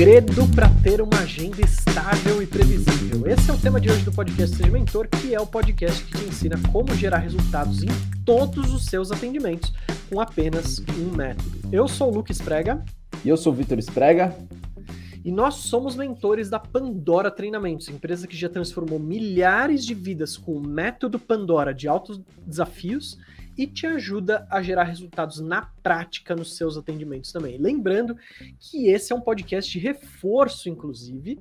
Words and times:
segredo 0.00 0.48
para 0.54 0.70
ter 0.82 1.02
uma 1.02 1.18
agenda 1.18 1.60
estável 1.60 2.42
e 2.42 2.46
previsível. 2.46 3.26
Esse 3.26 3.50
é 3.50 3.52
o 3.52 3.58
tema 3.58 3.78
de 3.78 3.90
hoje 3.90 4.02
do 4.02 4.10
podcast 4.10 4.56
Seja 4.56 4.70
Mentor, 4.70 5.06
que 5.06 5.34
é 5.34 5.38
o 5.38 5.46
podcast 5.46 6.02
que 6.04 6.16
te 6.16 6.24
ensina 6.24 6.56
como 6.72 6.94
gerar 6.94 7.18
resultados 7.18 7.82
em 7.82 7.88
todos 8.24 8.72
os 8.72 8.86
seus 8.86 9.12
atendimentos 9.12 9.74
com 10.08 10.18
apenas 10.18 10.82
um 10.98 11.14
método. 11.14 11.68
Eu 11.70 11.86
sou 11.86 12.10
o 12.10 12.14
Luke 12.14 12.32
Esprega. 12.32 12.82
E 13.22 13.28
eu 13.28 13.36
sou 13.36 13.52
o 13.52 13.56
Vitor 13.56 13.78
Esprega. 13.78 14.34
E 15.22 15.30
nós 15.30 15.56
somos 15.56 15.94
mentores 15.96 16.48
da 16.48 16.58
Pandora 16.58 17.30
Treinamentos, 17.30 17.90
empresa 17.90 18.26
que 18.26 18.38
já 18.38 18.48
transformou 18.48 18.98
milhares 18.98 19.84
de 19.84 19.92
vidas 19.92 20.34
com 20.34 20.52
o 20.52 20.66
método 20.66 21.18
Pandora 21.18 21.74
de 21.74 21.86
altos 21.86 22.22
desafios 22.46 23.18
e 23.56 23.66
te 23.66 23.86
ajuda 23.86 24.46
a 24.50 24.62
gerar 24.62 24.84
resultados 24.84 25.40
na 25.40 25.62
prática 25.82 26.34
nos 26.34 26.56
seus 26.56 26.76
atendimentos 26.76 27.32
também. 27.32 27.58
Lembrando 27.58 28.16
que 28.58 28.88
esse 28.88 29.12
é 29.12 29.16
um 29.16 29.20
podcast 29.20 29.70
de 29.70 29.78
reforço, 29.78 30.68
inclusive, 30.68 31.38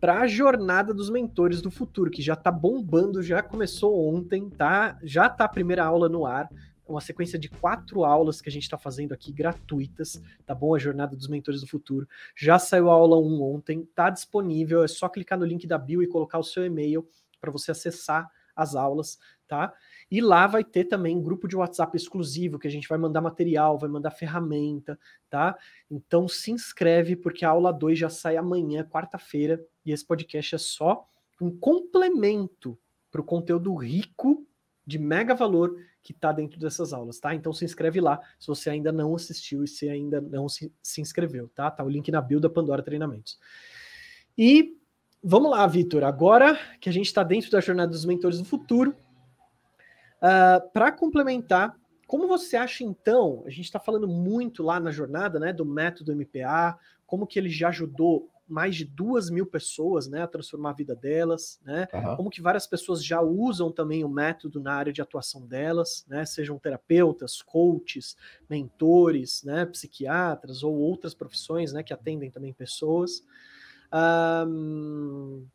para 0.00 0.20
a 0.20 0.26
jornada 0.26 0.92
dos 0.92 1.08
mentores 1.08 1.62
do 1.62 1.70
futuro, 1.70 2.10
que 2.10 2.22
já 2.22 2.34
está 2.34 2.50
bombando, 2.50 3.22
já 3.22 3.42
começou 3.42 4.12
ontem, 4.12 4.50
tá? 4.50 4.98
Já 5.02 5.28
tá 5.28 5.44
a 5.44 5.48
primeira 5.48 5.84
aula 5.84 6.08
no 6.08 6.26
ar 6.26 6.48
uma 6.92 7.00
sequência 7.00 7.38
de 7.38 7.48
quatro 7.48 8.04
aulas 8.04 8.40
que 8.40 8.48
a 8.48 8.52
gente 8.52 8.64
está 8.64 8.76
fazendo 8.76 9.12
aqui 9.12 9.32
gratuitas, 9.32 10.20
tá 10.44 10.54
bom? 10.54 10.74
A 10.74 10.78
Jornada 10.78 11.16
dos 11.16 11.28
Mentores 11.28 11.60
do 11.60 11.66
Futuro. 11.66 12.08
Já 12.36 12.58
saiu 12.58 12.90
a 12.90 12.94
aula 12.94 13.18
1 13.18 13.42
ontem, 13.42 13.84
tá 13.94 14.10
disponível, 14.10 14.84
é 14.84 14.88
só 14.88 15.08
clicar 15.08 15.38
no 15.38 15.44
link 15.44 15.66
da 15.66 15.78
bio 15.78 16.02
e 16.02 16.06
colocar 16.06 16.38
o 16.38 16.44
seu 16.44 16.64
e-mail 16.64 17.06
para 17.40 17.50
você 17.50 17.70
acessar 17.70 18.30
as 18.54 18.74
aulas, 18.74 19.18
tá? 19.48 19.72
E 20.12 20.20
lá 20.20 20.46
vai 20.46 20.62
ter 20.62 20.84
também 20.84 21.16
um 21.16 21.22
grupo 21.22 21.48
de 21.48 21.56
WhatsApp 21.56 21.96
exclusivo 21.96 22.58
que 22.58 22.68
a 22.68 22.70
gente 22.70 22.86
vai 22.86 22.98
mandar 22.98 23.22
material, 23.22 23.78
vai 23.78 23.88
mandar 23.88 24.10
ferramenta, 24.10 25.00
tá? 25.30 25.56
Então 25.90 26.28
se 26.28 26.50
inscreve 26.50 27.16
porque 27.16 27.46
a 27.46 27.48
aula 27.48 27.72
2 27.72 27.98
já 27.98 28.10
sai 28.10 28.36
amanhã, 28.36 28.84
quarta-feira, 28.84 29.58
e 29.86 29.90
esse 29.90 30.04
podcast 30.04 30.54
é 30.54 30.58
só 30.58 31.08
um 31.40 31.50
complemento 31.50 32.78
para 33.10 33.22
o 33.22 33.24
conteúdo 33.24 33.74
rico 33.74 34.46
de 34.86 34.98
mega 34.98 35.34
valor 35.34 35.74
que 36.02 36.12
está 36.12 36.30
dentro 36.30 36.60
dessas 36.60 36.92
aulas, 36.92 37.18
tá? 37.18 37.34
Então 37.34 37.50
se 37.54 37.64
inscreve 37.64 37.98
lá 37.98 38.20
se 38.38 38.48
você 38.48 38.68
ainda 38.68 38.92
não 38.92 39.14
assistiu 39.14 39.64
e 39.64 39.68
se 39.68 39.88
ainda 39.88 40.20
não 40.20 40.46
se, 40.46 40.70
se 40.82 41.00
inscreveu, 41.00 41.48
tá? 41.54 41.70
Tá 41.70 41.82
o 41.82 41.88
link 41.88 42.10
na 42.10 42.20
bio 42.20 42.38
da 42.38 42.50
Pandora 42.50 42.82
Treinamentos. 42.82 43.38
E 44.36 44.76
vamos 45.24 45.50
lá, 45.50 45.66
Vitor. 45.66 46.04
Agora 46.04 46.58
que 46.78 46.90
a 46.90 46.92
gente 46.92 47.06
está 47.06 47.22
dentro 47.22 47.50
da 47.50 47.62
jornada 47.62 47.90
dos 47.90 48.04
mentores 48.04 48.38
do 48.38 48.44
futuro, 48.44 48.94
uh, 50.22 50.24
ah, 50.24 50.60
para 50.72 50.92
complementar, 50.92 51.76
como 52.06 52.28
você 52.28 52.56
acha 52.56 52.84
então? 52.84 53.42
A 53.46 53.50
gente 53.50 53.64
está 53.64 53.80
falando 53.80 54.06
muito 54.06 54.62
lá 54.62 54.78
na 54.78 54.90
jornada, 54.90 55.40
né, 55.40 55.52
do 55.52 55.64
método 55.64 56.14
MPA, 56.14 56.78
como 57.06 57.26
que 57.26 57.38
ele 57.38 57.48
já 57.48 57.68
ajudou 57.68 58.30
mais 58.46 58.76
de 58.76 58.84
duas 58.84 59.30
mil 59.30 59.46
pessoas, 59.46 60.06
né, 60.06 60.22
a 60.22 60.26
transformar 60.26 60.70
a 60.70 60.74
vida 60.74 60.94
delas, 60.94 61.58
né? 61.64 61.88
Uhum. 61.92 62.16
Como 62.16 62.30
que 62.30 62.42
várias 62.42 62.66
pessoas 62.66 63.02
já 63.02 63.20
usam 63.22 63.72
também 63.72 64.04
o 64.04 64.08
método 64.08 64.60
na 64.60 64.74
área 64.74 64.92
de 64.92 65.00
atuação 65.00 65.46
delas, 65.46 66.04
né? 66.06 66.26
Sejam 66.26 66.58
terapeutas, 66.58 67.40
coaches, 67.40 68.14
mentores, 68.50 69.42
né, 69.42 69.64
psiquiatras 69.64 70.62
ou 70.62 70.74
outras 70.74 71.14
profissões, 71.14 71.72
né, 71.72 71.82
que 71.82 71.94
atendem 71.94 72.30
também 72.30 72.52
pessoas. 72.52 73.24
Um, 74.46 75.46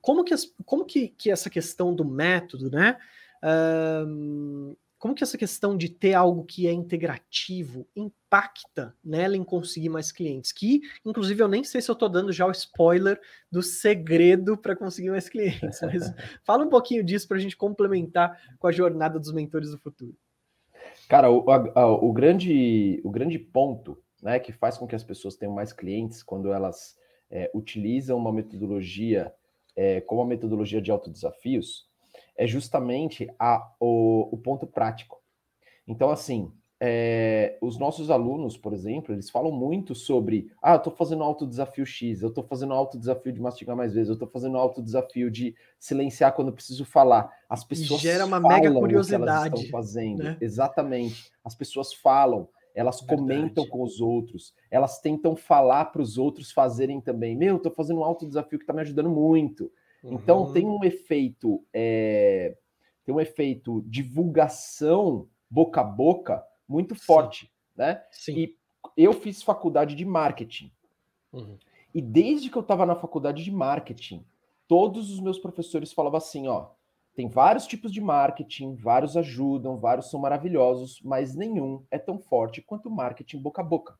como 0.00 0.24
que, 0.24 0.34
as, 0.34 0.52
como 0.64 0.84
que, 0.84 1.08
que 1.08 1.30
essa 1.30 1.50
questão 1.50 1.94
do 1.94 2.04
método, 2.04 2.70
né? 2.70 2.96
Um, 3.42 4.74
como 5.00 5.14
que 5.14 5.24
essa 5.24 5.38
questão 5.38 5.74
de 5.78 5.88
ter 5.88 6.12
algo 6.12 6.44
que 6.44 6.68
é 6.68 6.72
integrativo 6.72 7.88
impacta 7.96 8.94
nela 9.02 9.34
em 9.34 9.42
conseguir 9.42 9.88
mais 9.88 10.12
clientes? 10.12 10.52
Que, 10.52 10.82
inclusive, 11.06 11.42
eu 11.42 11.48
nem 11.48 11.64
sei 11.64 11.80
se 11.80 11.90
eu 11.90 11.94
estou 11.94 12.08
dando 12.08 12.30
já 12.32 12.46
o 12.46 12.50
spoiler 12.50 13.18
do 13.50 13.62
segredo 13.62 14.58
para 14.58 14.76
conseguir 14.76 15.08
mais 15.08 15.26
clientes, 15.26 15.80
mas 15.80 16.12
fala 16.44 16.66
um 16.66 16.68
pouquinho 16.68 17.02
disso 17.02 17.26
para 17.26 17.38
a 17.38 17.40
gente 17.40 17.56
complementar 17.56 18.38
com 18.58 18.66
a 18.66 18.72
jornada 18.72 19.18
dos 19.18 19.32
mentores 19.32 19.70
do 19.70 19.78
futuro. 19.78 20.14
Cara, 21.08 21.30
o, 21.30 21.50
a, 21.50 21.86
o, 21.86 22.12
grande, 22.12 23.00
o 23.02 23.10
grande 23.10 23.38
ponto 23.38 23.96
né, 24.22 24.38
que 24.38 24.52
faz 24.52 24.76
com 24.76 24.86
que 24.86 24.94
as 24.94 25.02
pessoas 25.02 25.34
tenham 25.34 25.54
mais 25.54 25.72
clientes 25.72 26.22
quando 26.22 26.52
elas 26.52 26.94
é, 27.30 27.50
utilizam 27.54 28.18
uma 28.18 28.32
metodologia 28.32 29.32
é, 29.74 30.00
como 30.02 30.20
a 30.20 30.26
metodologia 30.26 30.82
de 30.82 30.90
autodesafios 30.90 31.89
é 32.40 32.46
justamente 32.46 33.28
a, 33.38 33.70
o, 33.78 34.30
o 34.32 34.38
ponto 34.38 34.66
prático. 34.66 35.20
Então, 35.86 36.08
assim, 36.08 36.50
é, 36.80 37.58
os 37.60 37.78
nossos 37.78 38.10
alunos, 38.10 38.56
por 38.56 38.72
exemplo, 38.72 39.14
eles 39.14 39.28
falam 39.28 39.52
muito 39.52 39.94
sobre, 39.94 40.50
ah, 40.62 40.72
eu 40.72 40.76
estou 40.78 40.90
fazendo 40.94 41.22
alto 41.22 41.46
desafio 41.46 41.84
X, 41.84 42.22
eu 42.22 42.30
estou 42.30 42.42
fazendo 42.42 42.72
alto 42.72 42.98
desafio 42.98 43.30
de 43.30 43.42
mastigar 43.42 43.76
mais 43.76 43.92
vezes, 43.92 44.08
eu 44.08 44.14
estou 44.14 44.26
fazendo 44.26 44.56
alto 44.56 44.82
desafio 44.82 45.30
de 45.30 45.54
silenciar 45.78 46.32
quando 46.32 46.48
eu 46.48 46.54
preciso 46.54 46.86
falar. 46.86 47.30
As 47.46 47.62
pessoas 47.62 48.00
gera 48.00 48.24
uma 48.24 48.40
mega 48.40 48.72
curiosidade, 48.72 49.22
elas 49.22 49.44
estão 49.44 49.70
fazendo. 49.70 50.22
Né? 50.22 50.38
Exatamente. 50.40 51.30
As 51.44 51.54
pessoas 51.54 51.92
falam, 51.92 52.48
elas 52.74 53.00
Verdade. 53.00 53.20
comentam 53.20 53.66
com 53.68 53.82
os 53.82 54.00
outros, 54.00 54.54
elas 54.70 54.98
tentam 54.98 55.36
falar 55.36 55.84
para 55.86 56.00
os 56.00 56.16
outros 56.16 56.52
fazerem 56.52 57.02
também. 57.02 57.36
Meu, 57.36 57.56
estou 57.56 57.70
fazendo 57.70 58.00
um 58.00 58.04
alto 58.04 58.26
desafio 58.26 58.58
que 58.58 58.62
está 58.62 58.72
me 58.72 58.80
ajudando 58.80 59.10
muito. 59.10 59.70
Então 60.04 60.44
uhum. 60.44 60.52
tem 60.52 60.66
um 60.66 60.82
efeito, 60.84 61.64
é, 61.72 62.56
tem 63.04 63.14
um 63.14 63.20
efeito 63.20 63.82
divulgação 63.86 65.28
boca 65.50 65.80
a 65.80 65.84
boca 65.84 66.44
muito 66.68 66.94
forte, 66.94 67.46
Sim. 67.46 67.50
né? 67.76 68.02
Sim. 68.10 68.34
E 68.36 68.56
eu 68.96 69.12
fiz 69.12 69.42
faculdade 69.42 69.94
de 69.94 70.04
marketing. 70.04 70.72
Uhum. 71.32 71.58
E 71.94 72.00
desde 72.00 72.48
que 72.48 72.56
eu 72.56 72.62
estava 72.62 72.86
na 72.86 72.94
faculdade 72.94 73.42
de 73.42 73.50
marketing, 73.50 74.24
todos 74.68 75.10
os 75.10 75.20
meus 75.20 75.38
professores 75.38 75.92
falavam 75.92 76.18
assim, 76.18 76.46
ó, 76.46 76.70
tem 77.14 77.28
vários 77.28 77.66
tipos 77.66 77.92
de 77.92 78.00
marketing, 78.00 78.76
vários 78.76 79.16
ajudam, 79.16 79.76
vários 79.76 80.08
são 80.10 80.20
maravilhosos, 80.20 81.00
mas 81.02 81.34
nenhum 81.34 81.84
é 81.90 81.98
tão 81.98 82.18
forte 82.18 82.62
quanto 82.62 82.88
o 82.88 82.94
marketing 82.94 83.38
boca 83.38 83.60
a 83.60 83.64
boca. 83.64 83.98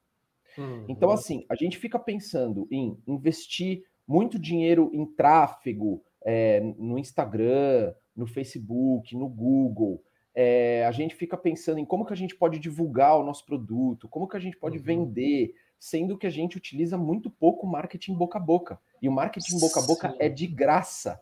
Uhum. 0.56 0.84
Então, 0.88 1.10
assim, 1.10 1.44
a 1.48 1.54
gente 1.54 1.76
fica 1.76 1.98
pensando 1.98 2.66
em 2.70 2.96
investir 3.06 3.84
muito 4.10 4.40
dinheiro 4.40 4.90
em 4.92 5.06
tráfego 5.06 6.02
é, 6.24 6.60
no 6.76 6.98
Instagram, 6.98 7.94
no 8.16 8.26
Facebook, 8.26 9.14
no 9.14 9.28
Google. 9.28 10.02
É, 10.34 10.84
a 10.84 10.90
gente 10.90 11.14
fica 11.14 11.36
pensando 11.36 11.78
em 11.78 11.84
como 11.84 12.04
que 12.04 12.12
a 12.12 12.16
gente 12.16 12.34
pode 12.34 12.58
divulgar 12.58 13.16
o 13.16 13.24
nosso 13.24 13.46
produto, 13.46 14.08
como 14.08 14.26
que 14.26 14.36
a 14.36 14.40
gente 14.40 14.56
pode 14.56 14.78
uhum. 14.78 14.82
vender, 14.82 15.54
sendo 15.78 16.18
que 16.18 16.26
a 16.26 16.30
gente 16.30 16.56
utiliza 16.56 16.98
muito 16.98 17.30
pouco 17.30 17.68
marketing 17.68 18.14
boca 18.14 18.36
a 18.36 18.42
boca. 18.42 18.80
E 19.00 19.08
o 19.08 19.12
marketing 19.12 19.60
boca 19.60 19.78
a 19.78 19.86
boca 19.86 20.16
é 20.18 20.28
de 20.28 20.48
graça. 20.48 21.20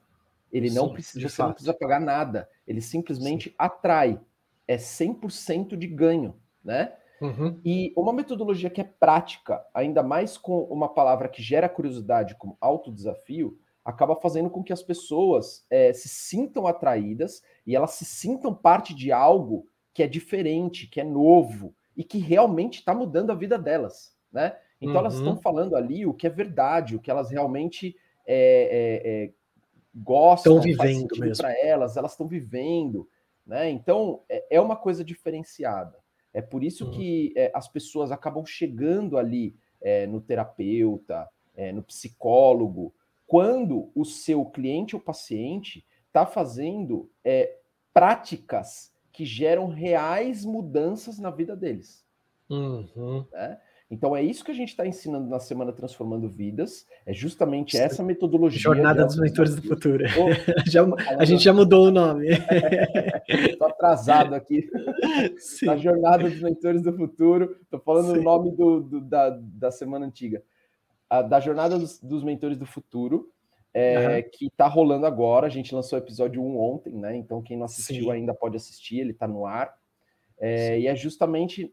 Ele 0.50 0.70
Sim, 0.70 0.76
não 0.76 0.90
precisa, 0.90 1.28
você 1.28 1.42
não 1.42 1.52
precisa 1.52 1.74
pagar 1.74 2.00
nada. 2.00 2.48
Ele 2.66 2.80
simplesmente 2.80 3.50
Sim. 3.50 3.54
atrai. 3.58 4.18
É 4.66 4.76
100% 4.76 5.76
de 5.76 5.86
ganho, 5.86 6.34
né? 6.64 6.94
Uhum. 7.20 7.60
E 7.64 7.92
uma 7.96 8.12
metodologia 8.12 8.70
que 8.70 8.80
é 8.80 8.84
prática, 8.84 9.64
ainda 9.74 10.02
mais 10.02 10.38
com 10.38 10.62
uma 10.64 10.88
palavra 10.88 11.28
que 11.28 11.42
gera 11.42 11.68
curiosidade, 11.68 12.36
como 12.36 12.56
autodesafio, 12.60 13.58
acaba 13.84 14.14
fazendo 14.16 14.50
com 14.50 14.62
que 14.62 14.72
as 14.72 14.82
pessoas 14.82 15.64
é, 15.70 15.92
se 15.92 16.08
sintam 16.08 16.66
atraídas 16.66 17.42
e 17.66 17.74
elas 17.74 17.92
se 17.92 18.04
sintam 18.04 18.54
parte 18.54 18.94
de 18.94 19.10
algo 19.10 19.66
que 19.94 20.02
é 20.02 20.06
diferente, 20.06 20.86
que 20.86 21.00
é 21.00 21.04
novo 21.04 21.74
e 21.96 22.04
que 22.04 22.18
realmente 22.18 22.80
está 22.80 22.94
mudando 22.94 23.30
a 23.30 23.34
vida 23.34 23.58
delas, 23.58 24.14
né? 24.30 24.56
Então 24.80 24.94
uhum. 24.94 25.00
elas 25.00 25.14
estão 25.14 25.36
falando 25.38 25.74
ali 25.74 26.06
o 26.06 26.14
que 26.14 26.26
é 26.26 26.30
verdade, 26.30 26.94
o 26.94 27.00
que 27.00 27.10
elas 27.10 27.30
realmente 27.30 27.96
é, 28.26 28.36
é, 28.36 29.24
é 29.24 29.32
gostam, 29.94 30.58
estão 30.58 30.62
vivendo 30.62 31.08
para 31.36 31.58
elas, 31.58 31.96
elas 31.96 32.12
estão 32.12 32.28
vivendo, 32.28 33.08
né? 33.44 33.70
Então 33.70 34.22
é, 34.28 34.56
é 34.56 34.60
uma 34.60 34.76
coisa 34.76 35.02
diferenciada. 35.02 35.96
É 36.32 36.40
por 36.40 36.62
isso 36.62 36.86
uhum. 36.86 36.90
que 36.92 37.32
é, 37.36 37.50
as 37.54 37.68
pessoas 37.68 38.12
acabam 38.12 38.44
chegando 38.44 39.16
ali 39.16 39.56
é, 39.80 40.06
no 40.06 40.20
terapeuta, 40.20 41.28
é, 41.54 41.72
no 41.72 41.82
psicólogo, 41.82 42.94
quando 43.26 43.90
o 43.94 44.04
seu 44.04 44.44
cliente 44.46 44.94
ou 44.94 45.02
paciente 45.02 45.84
está 46.06 46.24
fazendo 46.24 47.10
é, 47.24 47.58
práticas 47.92 48.92
que 49.12 49.24
geram 49.24 49.66
reais 49.66 50.44
mudanças 50.44 51.18
na 51.18 51.30
vida 51.30 51.56
deles. 51.56 52.06
Uhum. 52.48 53.26
Né? 53.32 53.60
Então 53.90 54.14
é 54.14 54.22
isso 54.22 54.44
que 54.44 54.50
a 54.50 54.54
gente 54.54 54.68
está 54.68 54.86
ensinando 54.86 55.28
na 55.30 55.40
semana 55.40 55.72
Transformando 55.72 56.28
Vidas, 56.28 56.86
é 57.06 57.12
justamente 57.14 57.76
essa 57.76 58.02
metodologia. 58.02 58.60
Jornada 58.60 59.06
dos 59.06 59.18
Mentores 59.18 59.56
do 59.56 59.62
Futuro. 59.62 60.04
já, 60.68 60.84
a 61.18 61.24
gente 61.24 61.42
já 61.42 61.54
mudou 61.54 61.86
o 61.86 61.90
nome. 61.90 62.28
Estou 63.26 63.66
atrasado 63.66 64.34
aqui. 64.34 64.68
Sim. 65.38 65.66
Na 65.66 65.76
Jornada 65.78 66.28
dos 66.28 66.40
Mentores 66.40 66.82
do 66.82 66.92
Futuro. 66.92 67.56
Estou 67.62 67.80
falando 67.80 68.12
Sim. 68.12 68.18
o 68.18 68.22
nome 68.22 68.50
do, 68.54 68.80
do, 68.80 69.00
da, 69.00 69.30
da 69.40 69.70
semana 69.70 70.04
antiga. 70.04 70.42
A, 71.08 71.22
da 71.22 71.40
Jornada 71.40 71.78
dos, 71.78 71.98
dos 71.98 72.22
Mentores 72.22 72.58
do 72.58 72.66
Futuro, 72.66 73.30
é, 73.72 74.16
uhum. 74.16 74.30
que 74.30 74.46
está 74.48 74.66
rolando 74.66 75.06
agora. 75.06 75.46
A 75.46 75.50
gente 75.50 75.74
lançou 75.74 75.98
o 75.98 76.02
episódio 76.02 76.42
1 76.42 76.60
ontem, 76.60 76.94
né? 76.94 77.16
Então 77.16 77.40
quem 77.40 77.56
não 77.56 77.64
assistiu 77.64 78.04
Sim. 78.04 78.10
ainda 78.10 78.34
pode 78.34 78.56
assistir, 78.56 78.98
ele 78.98 79.12
está 79.12 79.26
no 79.26 79.46
ar. 79.46 79.74
É, 80.38 80.78
e 80.78 80.86
é 80.86 80.94
justamente 80.94 81.72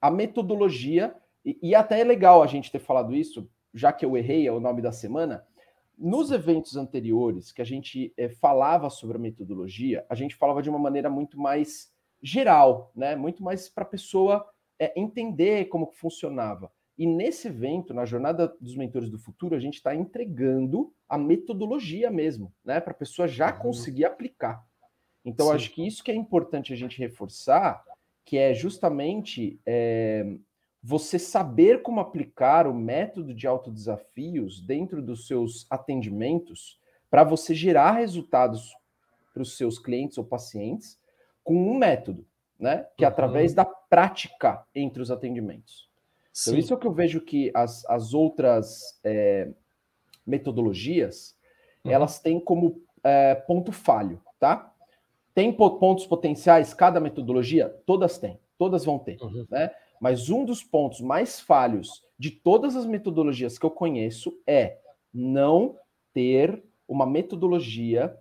a 0.00 0.10
metodologia 0.10 1.14
e, 1.46 1.58
e, 1.62 1.74
até 1.74 2.00
é 2.00 2.04
legal 2.04 2.42
a 2.42 2.46
gente 2.46 2.72
ter 2.72 2.80
falado 2.80 3.14
isso, 3.14 3.48
já 3.72 3.92
que 3.92 4.04
eu 4.04 4.16
errei 4.16 4.46
é 4.46 4.52
o 4.52 4.58
nome 4.58 4.82
da 4.82 4.90
semana, 4.90 5.46
nos 5.96 6.30
eventos 6.30 6.76
anteriores 6.76 7.52
que 7.52 7.62
a 7.62 7.64
gente 7.64 8.12
é, 8.16 8.28
falava 8.28 8.90
sobre 8.90 9.16
a 9.16 9.20
metodologia, 9.20 10.04
a 10.10 10.14
gente 10.14 10.34
falava 10.34 10.60
de 10.60 10.68
uma 10.68 10.78
maneira 10.78 11.08
muito 11.08 11.38
mais 11.38 11.90
geral, 12.22 12.90
né? 12.94 13.14
Muito 13.14 13.42
mais 13.42 13.68
para 13.68 13.84
a 13.84 13.88
pessoa 13.88 14.46
é, 14.78 14.92
entender 14.98 15.66
como 15.66 15.86
funcionava. 15.92 16.70
E 16.98 17.06
nesse 17.06 17.48
evento, 17.48 17.94
na 17.94 18.04
Jornada 18.04 18.48
dos 18.60 18.74
Mentores 18.74 19.10
do 19.10 19.18
Futuro, 19.18 19.54
a 19.54 19.58
gente 19.58 19.74
está 19.74 19.94
entregando 19.94 20.92
a 21.08 21.16
metodologia 21.16 22.10
mesmo, 22.10 22.52
né? 22.64 22.80
Para 22.80 22.92
a 22.92 22.96
pessoa 22.96 23.28
já 23.28 23.52
uhum. 23.52 23.60
conseguir 23.60 24.04
aplicar. 24.04 24.64
Então, 25.24 25.50
acho 25.50 25.70
que 25.72 25.86
isso 25.86 26.04
que 26.04 26.10
é 26.10 26.14
importante 26.14 26.72
a 26.72 26.76
gente 26.76 26.98
reforçar, 26.98 27.82
que 28.24 28.38
é 28.38 28.54
justamente 28.54 29.60
é, 29.66 30.36
você 30.88 31.18
saber 31.18 31.82
como 31.82 31.98
aplicar 31.98 32.68
o 32.68 32.72
método 32.72 33.34
de 33.34 33.44
autodesafios 33.44 34.60
dentro 34.60 35.02
dos 35.02 35.26
seus 35.26 35.66
atendimentos 35.68 36.78
para 37.10 37.24
você 37.24 37.56
gerar 37.56 37.90
resultados 37.90 38.72
para 39.34 39.42
os 39.42 39.56
seus 39.56 39.80
clientes 39.80 40.16
ou 40.16 40.22
pacientes 40.22 40.96
com 41.42 41.54
um 41.56 41.76
método, 41.76 42.24
né? 42.56 42.86
Que 42.96 43.04
é 43.04 43.08
através 43.08 43.50
uhum. 43.50 43.56
da 43.56 43.64
prática 43.64 44.64
entre 44.72 45.02
os 45.02 45.10
atendimentos. 45.10 45.90
Então, 45.90 46.30
Sim. 46.32 46.50
Então, 46.50 46.60
isso 46.60 46.72
é 46.72 46.76
o 46.76 46.78
que 46.78 46.86
eu 46.86 46.92
vejo 46.92 47.20
que 47.20 47.50
as, 47.52 47.84
as 47.86 48.14
outras 48.14 49.00
é, 49.02 49.50
metodologias 50.24 51.36
uhum. 51.84 51.90
elas 51.90 52.20
têm 52.20 52.38
como 52.38 52.80
é, 53.02 53.34
ponto 53.34 53.72
falho, 53.72 54.22
tá? 54.38 54.72
Tem 55.34 55.52
pontos 55.52 56.06
potenciais, 56.06 56.72
cada 56.72 57.00
metodologia, 57.00 57.68
todas 57.84 58.18
têm, 58.18 58.38
todas 58.56 58.84
vão 58.84 59.00
ter, 59.00 59.20
uhum. 59.20 59.44
né? 59.50 59.72
Mas 60.00 60.30
um 60.30 60.44
dos 60.44 60.62
pontos 60.62 61.00
mais 61.00 61.40
falhos 61.40 62.04
de 62.18 62.30
todas 62.30 62.76
as 62.76 62.86
metodologias 62.86 63.58
que 63.58 63.66
eu 63.66 63.70
conheço 63.70 64.38
é 64.46 64.78
não 65.12 65.76
ter 66.12 66.62
uma 66.88 67.06
metodologia 67.06 68.16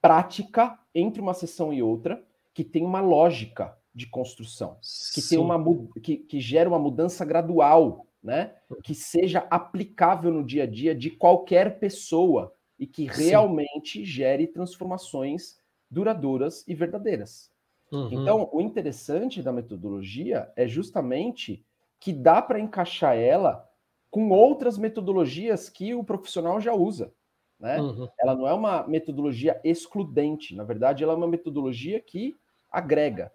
prática 0.00 0.78
entre 0.94 1.20
uma 1.20 1.34
sessão 1.34 1.72
e 1.72 1.82
outra 1.82 2.22
que 2.52 2.62
tem 2.62 2.84
uma 2.84 3.00
lógica 3.00 3.76
de 3.94 4.06
construção, 4.06 4.76
que 5.12 5.22
tem 5.22 5.38
uma 5.38 5.62
que, 6.02 6.16
que 6.16 6.40
gera 6.40 6.68
uma 6.68 6.78
mudança 6.78 7.24
gradual, 7.24 8.06
né? 8.22 8.54
Que 8.82 8.94
seja 8.94 9.46
aplicável 9.50 10.32
no 10.32 10.44
dia 10.44 10.64
a 10.64 10.66
dia 10.66 10.94
de 10.94 11.10
qualquer 11.10 11.78
pessoa 11.78 12.52
e 12.78 12.86
que 12.86 13.04
realmente 13.06 14.00
Sim. 14.00 14.04
gere 14.04 14.46
transformações 14.46 15.56
duradouras 15.90 16.64
e 16.66 16.74
verdadeiras. 16.74 17.50
Uhum. 17.92 18.08
Então, 18.10 18.48
o 18.52 18.60
interessante 18.60 19.42
da 19.42 19.52
metodologia 19.52 20.50
é 20.56 20.66
justamente 20.66 21.64
que 22.00 22.12
dá 22.12 22.42
para 22.42 22.60
encaixar 22.60 23.16
ela 23.16 23.68
com 24.10 24.30
outras 24.30 24.78
metodologias 24.78 25.68
que 25.68 25.94
o 25.94 26.04
profissional 26.04 26.60
já 26.60 26.72
usa. 26.72 27.12
Né? 27.58 27.80
Uhum. 27.80 28.08
Ela 28.18 28.34
não 28.34 28.46
é 28.46 28.52
uma 28.52 28.86
metodologia 28.86 29.60
excludente, 29.64 30.54
na 30.54 30.64
verdade, 30.64 31.02
ela 31.02 31.12
é 31.12 31.16
uma 31.16 31.26
metodologia 31.26 32.00
que 32.00 32.36
agrega. 32.70 33.32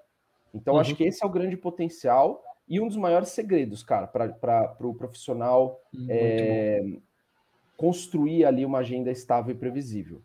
Então, 0.54 0.75
uhum. 0.75 0.80
acho 0.80 0.95
que 0.95 1.04
esse 1.04 1.24
é 1.24 1.28
o 1.28 1.31
grande 1.31 1.57
potencial 1.57 2.44
e 2.68 2.80
um 2.80 2.88
dos 2.88 2.98
maiores 2.98 3.30
segredos, 3.30 3.81
cara, 3.81 4.06
para 4.06 4.28
o 4.28 4.75
pro 4.75 4.94
profissional 4.94 5.81
é, 6.07 6.84
construir 7.75 8.45
ali 8.45 8.63
uma 8.63 8.80
agenda 8.80 9.10
estável 9.10 9.56
e 9.56 9.57
previsível. 9.57 10.22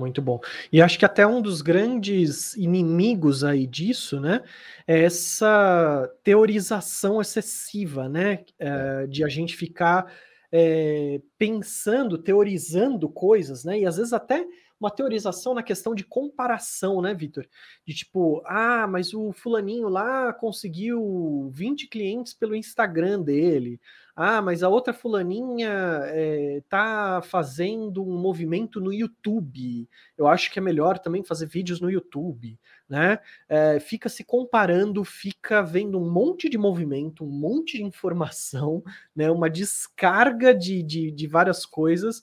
Muito 0.00 0.22
bom. 0.22 0.40
E 0.72 0.80
acho 0.80 0.98
que 0.98 1.04
até 1.04 1.26
um 1.26 1.42
dos 1.42 1.60
grandes 1.60 2.56
inimigos 2.56 3.44
aí 3.44 3.66
disso, 3.66 4.18
né, 4.18 4.42
é 4.86 5.04
essa 5.04 6.10
teorização 6.24 7.20
excessiva, 7.20 8.08
né, 8.08 8.44
é, 8.58 9.06
de 9.06 9.22
a 9.22 9.28
gente 9.28 9.54
ficar 9.54 10.10
é, 10.50 11.20
pensando, 11.36 12.16
teorizando 12.16 13.10
coisas, 13.10 13.62
né, 13.62 13.80
e 13.80 13.86
às 13.86 13.98
vezes 13.98 14.14
até 14.14 14.46
uma 14.80 14.90
teorização 14.90 15.52
na 15.52 15.62
questão 15.62 15.94
de 15.94 16.02
comparação, 16.02 17.02
né, 17.02 17.12
Vitor? 17.12 17.46
De 17.86 17.92
tipo, 17.92 18.42
ah, 18.46 18.86
mas 18.86 19.12
o 19.12 19.30
fulaninho 19.30 19.90
lá 19.90 20.32
conseguiu 20.32 21.50
20 21.52 21.86
clientes 21.88 22.32
pelo 22.32 22.56
Instagram 22.56 23.20
dele. 23.20 23.78
Ah, 24.14 24.42
mas 24.42 24.62
a 24.62 24.68
outra 24.68 24.92
fulaninha 24.92 25.70
é, 26.06 26.62
tá 26.68 27.22
fazendo 27.22 28.02
um 28.02 28.18
movimento 28.18 28.80
no 28.80 28.92
YouTube. 28.92 29.88
Eu 30.16 30.26
acho 30.26 30.50
que 30.50 30.58
é 30.58 30.62
melhor 30.62 30.98
também 30.98 31.24
fazer 31.24 31.46
vídeos 31.46 31.80
no 31.80 31.90
YouTube, 31.90 32.58
né? 32.88 33.18
É, 33.48 33.80
fica 33.80 34.08
se 34.08 34.24
comparando, 34.24 35.04
fica 35.04 35.62
vendo 35.62 35.98
um 35.98 36.10
monte 36.10 36.48
de 36.48 36.58
movimento, 36.58 37.24
um 37.24 37.30
monte 37.30 37.78
de 37.78 37.84
informação, 37.84 38.82
né? 39.14 39.30
Uma 39.30 39.48
descarga 39.48 40.54
de, 40.54 40.82
de, 40.82 41.10
de 41.10 41.26
várias 41.26 41.64
coisas 41.64 42.22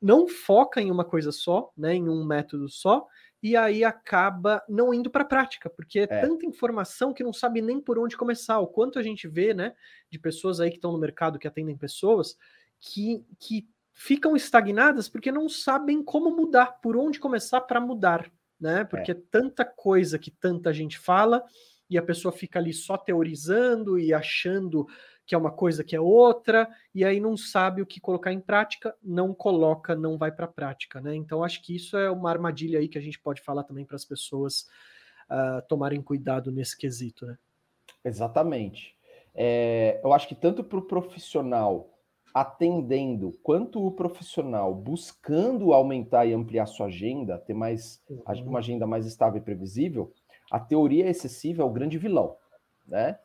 não 0.00 0.28
foca 0.28 0.80
em 0.80 0.90
uma 0.90 1.04
coisa 1.04 1.32
só, 1.32 1.72
né, 1.76 1.94
em 1.94 2.08
um 2.08 2.24
método 2.24 2.68
só, 2.68 3.06
e 3.42 3.56
aí 3.56 3.84
acaba 3.84 4.62
não 4.68 4.92
indo 4.92 5.10
para 5.10 5.22
a 5.22 5.26
prática, 5.26 5.70
porque 5.70 6.00
é, 6.00 6.02
é 6.02 6.06
tanta 6.06 6.44
informação 6.44 7.12
que 7.12 7.22
não 7.22 7.32
sabe 7.32 7.62
nem 7.62 7.80
por 7.80 7.98
onde 7.98 8.16
começar. 8.16 8.58
O 8.58 8.66
quanto 8.66 8.98
a 8.98 9.02
gente 9.02 9.28
vê, 9.28 9.54
né, 9.54 9.74
de 10.10 10.18
pessoas 10.18 10.60
aí 10.60 10.70
que 10.70 10.76
estão 10.76 10.92
no 10.92 10.98
mercado, 10.98 11.38
que 11.38 11.46
atendem 11.46 11.76
pessoas, 11.76 12.36
que, 12.80 13.24
que 13.38 13.68
ficam 13.92 14.36
estagnadas 14.36 15.08
porque 15.08 15.30
não 15.30 15.48
sabem 15.48 16.02
como 16.02 16.30
mudar, 16.30 16.80
por 16.80 16.96
onde 16.96 17.20
começar 17.20 17.60
para 17.60 17.80
mudar, 17.80 18.30
né? 18.60 18.84
Porque 18.84 19.12
é. 19.12 19.22
tanta 19.30 19.64
coisa 19.64 20.18
que 20.18 20.30
tanta 20.30 20.72
gente 20.72 20.98
fala 20.98 21.44
e 21.90 21.96
a 21.96 22.02
pessoa 22.02 22.32
fica 22.32 22.58
ali 22.58 22.72
só 22.72 22.96
teorizando 22.96 23.98
e 23.98 24.12
achando 24.12 24.86
que 25.28 25.34
é 25.34 25.38
uma 25.38 25.50
coisa 25.50 25.84
que 25.84 25.94
é 25.94 26.00
outra, 26.00 26.66
e 26.94 27.04
aí 27.04 27.20
não 27.20 27.36
sabe 27.36 27.82
o 27.82 27.86
que 27.86 28.00
colocar 28.00 28.32
em 28.32 28.40
prática, 28.40 28.96
não 29.02 29.34
coloca, 29.34 29.94
não 29.94 30.16
vai 30.16 30.32
para 30.32 30.46
a 30.46 30.48
prática, 30.50 31.02
né? 31.02 31.14
Então 31.14 31.44
acho 31.44 31.62
que 31.62 31.76
isso 31.76 31.98
é 31.98 32.10
uma 32.10 32.30
armadilha 32.30 32.78
aí 32.78 32.88
que 32.88 32.96
a 32.96 33.00
gente 33.02 33.20
pode 33.20 33.42
falar 33.42 33.62
também 33.64 33.84
para 33.84 33.94
as 33.94 34.06
pessoas 34.06 34.66
uh, 35.30 35.60
tomarem 35.68 36.00
cuidado 36.00 36.50
nesse 36.50 36.74
quesito, 36.74 37.26
né? 37.26 37.36
Exatamente. 38.02 38.96
É, 39.34 40.00
eu 40.02 40.14
acho 40.14 40.26
que 40.26 40.34
tanto 40.34 40.64
para 40.64 40.78
o 40.78 40.82
profissional 40.82 41.94
atendendo, 42.32 43.38
quanto 43.42 43.86
o 43.86 43.92
profissional 43.92 44.74
buscando 44.74 45.74
aumentar 45.74 46.24
e 46.24 46.32
ampliar 46.32 46.64
sua 46.64 46.86
agenda, 46.86 47.36
ter 47.38 47.52
mais 47.52 48.02
uhum. 48.08 48.46
uma 48.46 48.60
agenda 48.60 48.86
mais 48.86 49.04
estável 49.04 49.42
e 49.42 49.44
previsível, 49.44 50.10
a 50.50 50.58
teoria 50.58 51.06
excessiva 51.06 51.62
é 51.62 51.66
o 51.66 51.70
grande 51.70 51.98
vilão, 51.98 52.34
né? 52.86 53.18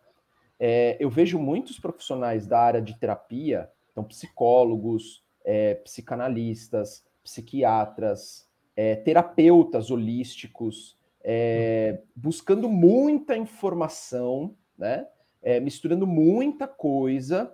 É, 0.66 0.96
eu 0.98 1.10
vejo 1.10 1.38
muitos 1.38 1.78
profissionais 1.78 2.48
da 2.48 2.58
área 2.58 2.82
de 2.82 2.98
terapia, 2.98 3.70
então 3.92 4.02
psicólogos, 4.02 5.22
é, 5.44 5.76
psicanalistas, 5.76 7.06
psiquiatras, 7.22 8.48
é, 8.74 8.96
terapeutas 8.96 9.92
holísticos, 9.92 10.98
é, 11.22 12.00
buscando 12.16 12.70
muita 12.70 13.36
informação, 13.36 14.56
né? 14.78 15.06
É, 15.42 15.60
misturando 15.60 16.08
muita 16.08 16.66
coisa, 16.66 17.54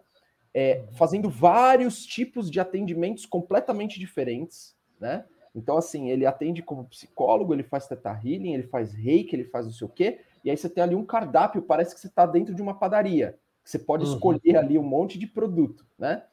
é, 0.54 0.86
fazendo 0.92 1.32
vários 1.32 2.06
tipos 2.06 2.48
de 2.48 2.60
atendimentos 2.60 3.26
completamente 3.26 4.00
diferentes, 4.00 4.78
né? 5.00 5.26
Então, 5.56 5.78
assim, 5.78 6.12
ele 6.12 6.28
atende 6.28 6.62
como 6.62 6.86
psicólogo, 6.86 7.56
ele 7.56 7.64
faz 7.64 7.88
teta 7.88 8.12
healing, 8.24 8.54
ele 8.54 8.68
faz 8.68 8.94
reiki, 8.94 9.36
ele 9.36 9.46
faz 9.46 9.66
não 9.66 9.74
sei 9.74 9.88
o 9.88 9.90
quê, 9.90 10.20
e 10.44 10.50
aí 10.50 10.58
você 10.58 10.70
tem 10.70 10.84
ali 10.84 10.96
um 10.96 11.06
cardápio, 11.06 11.62
parece 11.62 11.94
que 11.94 12.02
você 12.02 12.08
está 12.08 12.26
dentro 12.26 12.54
de 12.54 12.62
uma 12.62 12.74
padaria. 12.74 13.38
Você 13.64 13.78
pode 13.78 14.06
uhum. 14.06 14.14
escolher 14.14 14.58
ali 14.58 14.78
um 14.78 14.84
monte 14.84 15.18
de 15.20 15.28
produto, 15.28 15.86
né? 15.98 16.24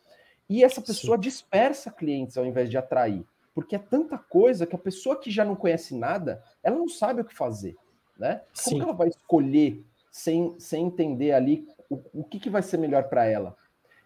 E 0.48 0.62
essa 0.62 0.80
pessoa 0.80 1.16
Sim. 1.16 1.22
dispersa 1.22 1.90
clientes 1.90 2.38
ao 2.38 2.46
invés 2.46 2.70
de 2.70 2.78
atrair, 2.78 3.24
porque 3.54 3.74
é 3.74 3.78
tanta 3.78 4.16
coisa 4.16 4.66
que 4.66 4.76
a 4.76 4.78
pessoa 4.78 5.18
que 5.18 5.30
já 5.30 5.44
não 5.44 5.56
conhece 5.56 5.96
nada, 5.96 6.42
ela 6.62 6.76
não 6.76 6.88
sabe 6.88 7.20
o 7.20 7.24
que 7.24 7.34
fazer, 7.34 7.76
né? 8.18 8.42
Como 8.64 8.82
ela 8.82 8.92
vai 8.92 9.08
escolher 9.08 9.84
sem, 10.10 10.54
sem 10.58 10.86
entender 10.86 11.32
ali 11.32 11.66
o, 11.90 12.00
o 12.20 12.24
que, 12.24 12.38
que 12.38 12.48
vai 12.48 12.62
ser 12.62 12.78
melhor 12.78 13.04
para 13.04 13.26
ela? 13.26 13.56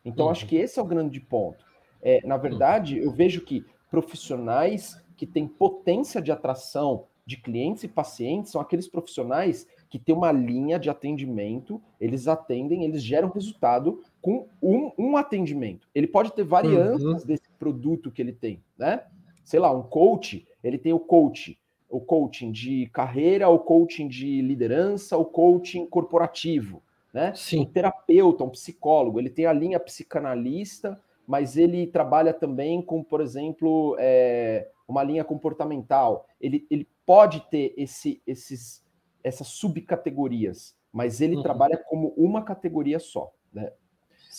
Então, 0.04 0.26
uhum. 0.26 0.32
acho 0.32 0.46
que 0.46 0.56
esse 0.56 0.78
é 0.78 0.82
o 0.82 0.86
grande 0.86 1.20
ponto. 1.20 1.64
É, 2.02 2.26
na 2.26 2.36
verdade, 2.36 2.98
uhum. 2.98 3.04
eu 3.06 3.10
vejo 3.12 3.42
que 3.42 3.64
profissionais 3.90 5.00
que 5.16 5.26
têm 5.26 5.46
potência 5.46 6.22
de 6.22 6.32
atração 6.32 7.06
de 7.26 7.36
clientes 7.36 7.84
e 7.84 7.88
pacientes 7.88 8.50
são 8.50 8.60
aqueles 8.60 8.88
profissionais 8.88 9.66
que 9.90 9.98
tem 9.98 10.14
uma 10.14 10.30
linha 10.30 10.78
de 10.78 10.88
atendimento, 10.88 11.82
eles 12.00 12.28
atendem, 12.28 12.84
eles 12.84 13.02
geram 13.02 13.28
resultado 13.28 14.00
com 14.22 14.46
um, 14.62 14.92
um 14.96 15.16
atendimento. 15.16 15.88
Ele 15.92 16.06
pode 16.06 16.32
ter 16.32 16.44
variantes 16.44 17.04
uhum. 17.04 17.26
desse 17.26 17.50
produto 17.58 18.10
que 18.10 18.22
ele 18.22 18.32
tem, 18.32 18.62
né? 18.78 19.02
Sei 19.44 19.58
lá, 19.58 19.76
um 19.76 19.82
coach, 19.82 20.46
ele 20.62 20.78
tem 20.78 20.92
o 20.92 21.00
coach, 21.00 21.58
o 21.88 22.00
coaching 22.00 22.52
de 22.52 22.88
carreira, 22.92 23.48
o 23.48 23.58
coaching 23.58 24.06
de 24.06 24.40
liderança, 24.40 25.16
o 25.16 25.24
coaching 25.24 25.84
corporativo, 25.86 26.80
né? 27.12 27.32
Sim. 27.34 27.62
Um 27.62 27.64
terapeuta, 27.64 28.44
um 28.44 28.50
psicólogo, 28.50 29.18
ele 29.18 29.28
tem 29.28 29.46
a 29.46 29.52
linha 29.52 29.80
psicanalista, 29.80 31.00
mas 31.26 31.56
ele 31.56 31.88
trabalha 31.88 32.32
também 32.32 32.80
com, 32.80 33.02
por 33.02 33.20
exemplo, 33.20 33.96
é, 33.98 34.68
uma 34.86 35.02
linha 35.02 35.24
comportamental. 35.24 36.26
Ele, 36.40 36.64
ele 36.70 36.86
pode 37.04 37.40
ter 37.50 37.74
esse, 37.76 38.22
esses 38.24 38.84
essas 39.22 39.48
subcategorias, 39.48 40.76
mas 40.92 41.20
ele 41.20 41.36
uhum. 41.36 41.42
trabalha 41.42 41.76
como 41.76 42.08
uma 42.16 42.42
categoria 42.42 42.98
só. 42.98 43.32
Né? 43.52 43.72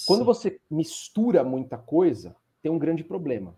Quando 0.06 0.26
você 0.26 0.60
mistura 0.70 1.44
muita 1.44 1.78
coisa, 1.78 2.36
tem 2.62 2.72
um 2.72 2.80
grande 2.80 3.04
problema. 3.04 3.56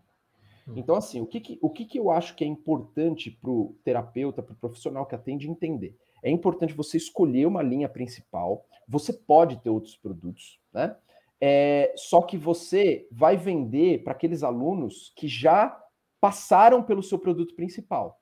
Hum. 0.67 0.73
Então, 0.75 0.95
assim, 0.95 1.21
o 1.21 1.25
que, 1.25 1.39
que 1.39 1.59
o 1.61 1.69
que, 1.69 1.85
que 1.85 1.99
eu 1.99 2.09
acho 2.09 2.35
que 2.35 2.43
é 2.43 2.47
importante 2.47 3.29
para 3.29 3.51
o 3.51 3.75
terapeuta, 3.83 4.41
para 4.41 4.53
o 4.53 4.57
profissional 4.57 5.05
que 5.05 5.15
atende 5.15 5.49
entender? 5.49 5.95
É 6.23 6.29
importante 6.29 6.73
você 6.73 6.97
escolher 6.97 7.45
uma 7.45 7.61
linha 7.61 7.89
principal. 7.89 8.65
Você 8.87 9.11
pode 9.11 9.57
ter 9.57 9.69
outros 9.69 9.95
produtos, 9.95 10.59
né? 10.73 10.95
É, 11.39 11.93
só 11.97 12.21
que 12.21 12.37
você 12.37 13.05
vai 13.11 13.35
vender 13.35 14.03
para 14.03 14.13
aqueles 14.13 14.43
alunos 14.43 15.11
que 15.15 15.27
já 15.27 15.77
passaram 16.21 16.81
pelo 16.81 17.03
seu 17.03 17.19
produto 17.19 17.53
principal. 17.53 18.17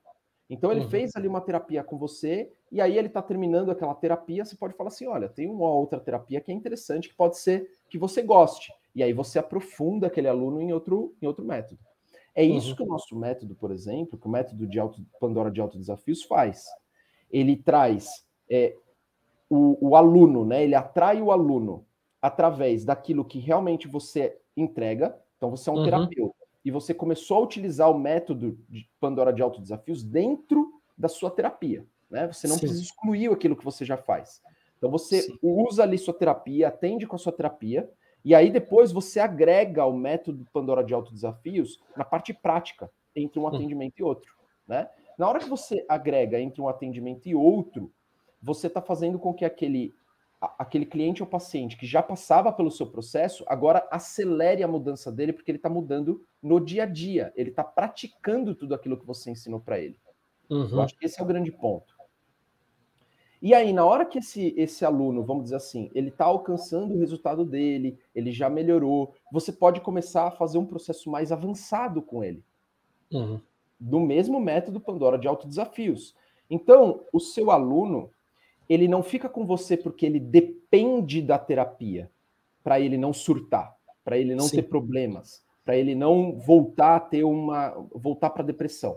Então 0.50 0.72
ele 0.72 0.80
uhum. 0.80 0.90
fez 0.90 1.14
ali 1.14 1.28
uma 1.28 1.40
terapia 1.40 1.84
com 1.84 1.96
você 1.96 2.52
e 2.72 2.80
aí 2.80 2.96
ele 2.96 3.08
está 3.08 3.20
terminando 3.20 3.70
aquela 3.70 3.94
terapia. 3.94 4.46
Você 4.46 4.56
pode 4.56 4.74
falar 4.74 4.88
assim: 4.88 5.06
olha, 5.06 5.28
tem 5.28 5.46
uma 5.46 5.68
outra 5.68 6.00
terapia 6.00 6.40
que 6.40 6.50
é 6.50 6.54
interessante, 6.54 7.10
que 7.10 7.14
pode 7.14 7.38
ser 7.38 7.70
que 7.90 7.98
você 7.98 8.22
goste. 8.22 8.72
E 8.94 9.02
aí 9.02 9.12
você 9.12 9.38
aprofunda 9.38 10.06
aquele 10.06 10.26
aluno 10.26 10.60
em 10.60 10.72
outro, 10.72 11.14
em 11.20 11.26
outro 11.26 11.44
método. 11.44 11.78
É 12.34 12.42
isso 12.42 12.70
uhum. 12.70 12.76
que 12.76 12.82
o 12.82 12.86
nosso 12.86 13.14
método, 13.14 13.54
por 13.54 13.70
exemplo, 13.70 14.18
que 14.18 14.26
o 14.26 14.30
método 14.30 14.66
de 14.66 14.80
auto, 14.80 15.04
Pandora 15.20 15.50
de 15.50 15.60
autodesafios 15.60 16.22
faz. 16.22 16.64
Ele 17.30 17.56
traz 17.56 18.24
é, 18.48 18.74
o, 19.50 19.90
o 19.90 19.94
aluno, 19.94 20.42
né? 20.46 20.64
Ele 20.64 20.74
atrai 20.74 21.20
o 21.20 21.30
aluno 21.30 21.84
através 22.22 22.86
daquilo 22.86 23.22
que 23.22 23.38
realmente 23.38 23.86
você 23.86 24.38
entrega. 24.56 25.14
Então 25.36 25.50
você 25.50 25.68
é 25.68 25.72
um 25.72 25.76
uhum. 25.76 25.84
terapeuta 25.84 26.42
e 26.64 26.70
você 26.70 26.94
começou 26.94 27.36
a 27.36 27.40
utilizar 27.40 27.90
o 27.90 27.98
método 27.98 28.58
de 28.66 28.88
Pandora 28.98 29.32
de 29.32 29.42
autodesafios 29.42 30.02
dentro 30.02 30.80
da 30.96 31.08
sua 31.08 31.30
terapia. 31.30 31.84
Né? 32.12 32.30
Você 32.30 32.46
não 32.46 32.56
Sim. 32.56 32.60
precisa 32.60 32.82
excluir 32.82 33.32
aquilo 33.32 33.56
que 33.56 33.64
você 33.64 33.86
já 33.86 33.96
faz. 33.96 34.42
Então 34.76 34.90
você 34.90 35.22
Sim. 35.22 35.38
usa 35.42 35.82
ali 35.82 35.96
sua 35.96 36.12
terapia, 36.12 36.68
atende 36.68 37.06
com 37.06 37.16
a 37.16 37.18
sua 37.18 37.32
terapia, 37.32 37.90
e 38.22 38.34
aí 38.34 38.50
depois 38.50 38.92
você 38.92 39.18
agrega 39.18 39.86
o 39.86 39.96
método 39.96 40.46
Pandora 40.52 40.84
de 40.84 40.92
autodesafios 40.92 41.80
na 41.96 42.04
parte 42.04 42.34
prática, 42.34 42.90
entre 43.16 43.40
um 43.40 43.44
hum. 43.44 43.46
atendimento 43.48 43.98
e 43.98 44.02
outro. 44.02 44.34
Né? 44.68 44.88
Na 45.18 45.26
hora 45.26 45.38
que 45.38 45.48
você 45.48 45.84
agrega 45.88 46.38
entre 46.38 46.60
um 46.60 46.68
atendimento 46.68 47.26
e 47.26 47.34
outro, 47.34 47.90
você 48.40 48.66
está 48.66 48.82
fazendo 48.82 49.18
com 49.18 49.32
que 49.32 49.44
aquele, 49.44 49.94
aquele 50.58 50.84
cliente 50.84 51.22
ou 51.22 51.28
paciente 51.28 51.78
que 51.78 51.86
já 51.86 52.02
passava 52.02 52.52
pelo 52.52 52.70
seu 52.70 52.86
processo, 52.86 53.42
agora 53.46 53.88
acelere 53.90 54.62
a 54.62 54.68
mudança 54.68 55.10
dele, 55.10 55.32
porque 55.32 55.50
ele 55.50 55.58
está 55.58 55.70
mudando 55.70 56.22
no 56.42 56.60
dia 56.60 56.82
a 56.82 56.86
dia. 56.86 57.32
Ele 57.34 57.50
está 57.50 57.64
praticando 57.64 58.54
tudo 58.54 58.74
aquilo 58.74 58.98
que 58.98 59.06
você 59.06 59.30
ensinou 59.30 59.60
para 59.60 59.78
ele. 59.78 59.96
Uhum. 60.50 60.68
Eu 60.70 60.82
acho 60.82 60.96
que 60.98 61.06
esse 61.06 61.18
é 61.18 61.22
o 61.22 61.26
grande 61.26 61.50
ponto. 61.50 61.91
E 63.42 63.52
aí, 63.54 63.72
na 63.72 63.84
hora 63.84 64.06
que 64.06 64.20
esse, 64.20 64.54
esse 64.56 64.84
aluno, 64.84 65.24
vamos 65.24 65.42
dizer 65.42 65.56
assim, 65.56 65.90
ele 65.92 66.10
está 66.10 66.26
alcançando 66.26 66.94
o 66.94 66.98
resultado 67.00 67.44
dele, 67.44 67.98
ele 68.14 68.30
já 68.30 68.48
melhorou, 68.48 69.12
você 69.32 69.50
pode 69.50 69.80
começar 69.80 70.28
a 70.28 70.30
fazer 70.30 70.58
um 70.58 70.64
processo 70.64 71.10
mais 71.10 71.32
avançado 71.32 72.00
com 72.00 72.22
ele. 72.22 72.40
Uhum. 73.12 73.40
Do 73.80 73.98
mesmo 73.98 74.38
método 74.38 74.78
Pandora 74.78 75.18
de 75.18 75.26
autodesafios. 75.26 76.14
Então, 76.48 77.00
o 77.12 77.18
seu 77.18 77.50
aluno, 77.50 78.10
ele 78.68 78.86
não 78.86 79.02
fica 79.02 79.28
com 79.28 79.44
você 79.44 79.76
porque 79.76 80.06
ele 80.06 80.20
depende 80.20 81.20
da 81.20 81.36
terapia 81.36 82.08
para 82.62 82.78
ele 82.78 82.96
não 82.96 83.12
surtar, 83.12 83.76
para 84.04 84.16
ele 84.16 84.36
não 84.36 84.44
Sim. 84.44 84.56
ter 84.56 84.62
problemas, 84.62 85.42
para 85.64 85.76
ele 85.76 85.96
não 85.96 86.38
voltar 86.38 86.94
a 86.94 87.00
ter 87.00 87.24
uma 87.24 87.70
voltar 87.92 88.30
para 88.30 88.44
depressão. 88.44 88.96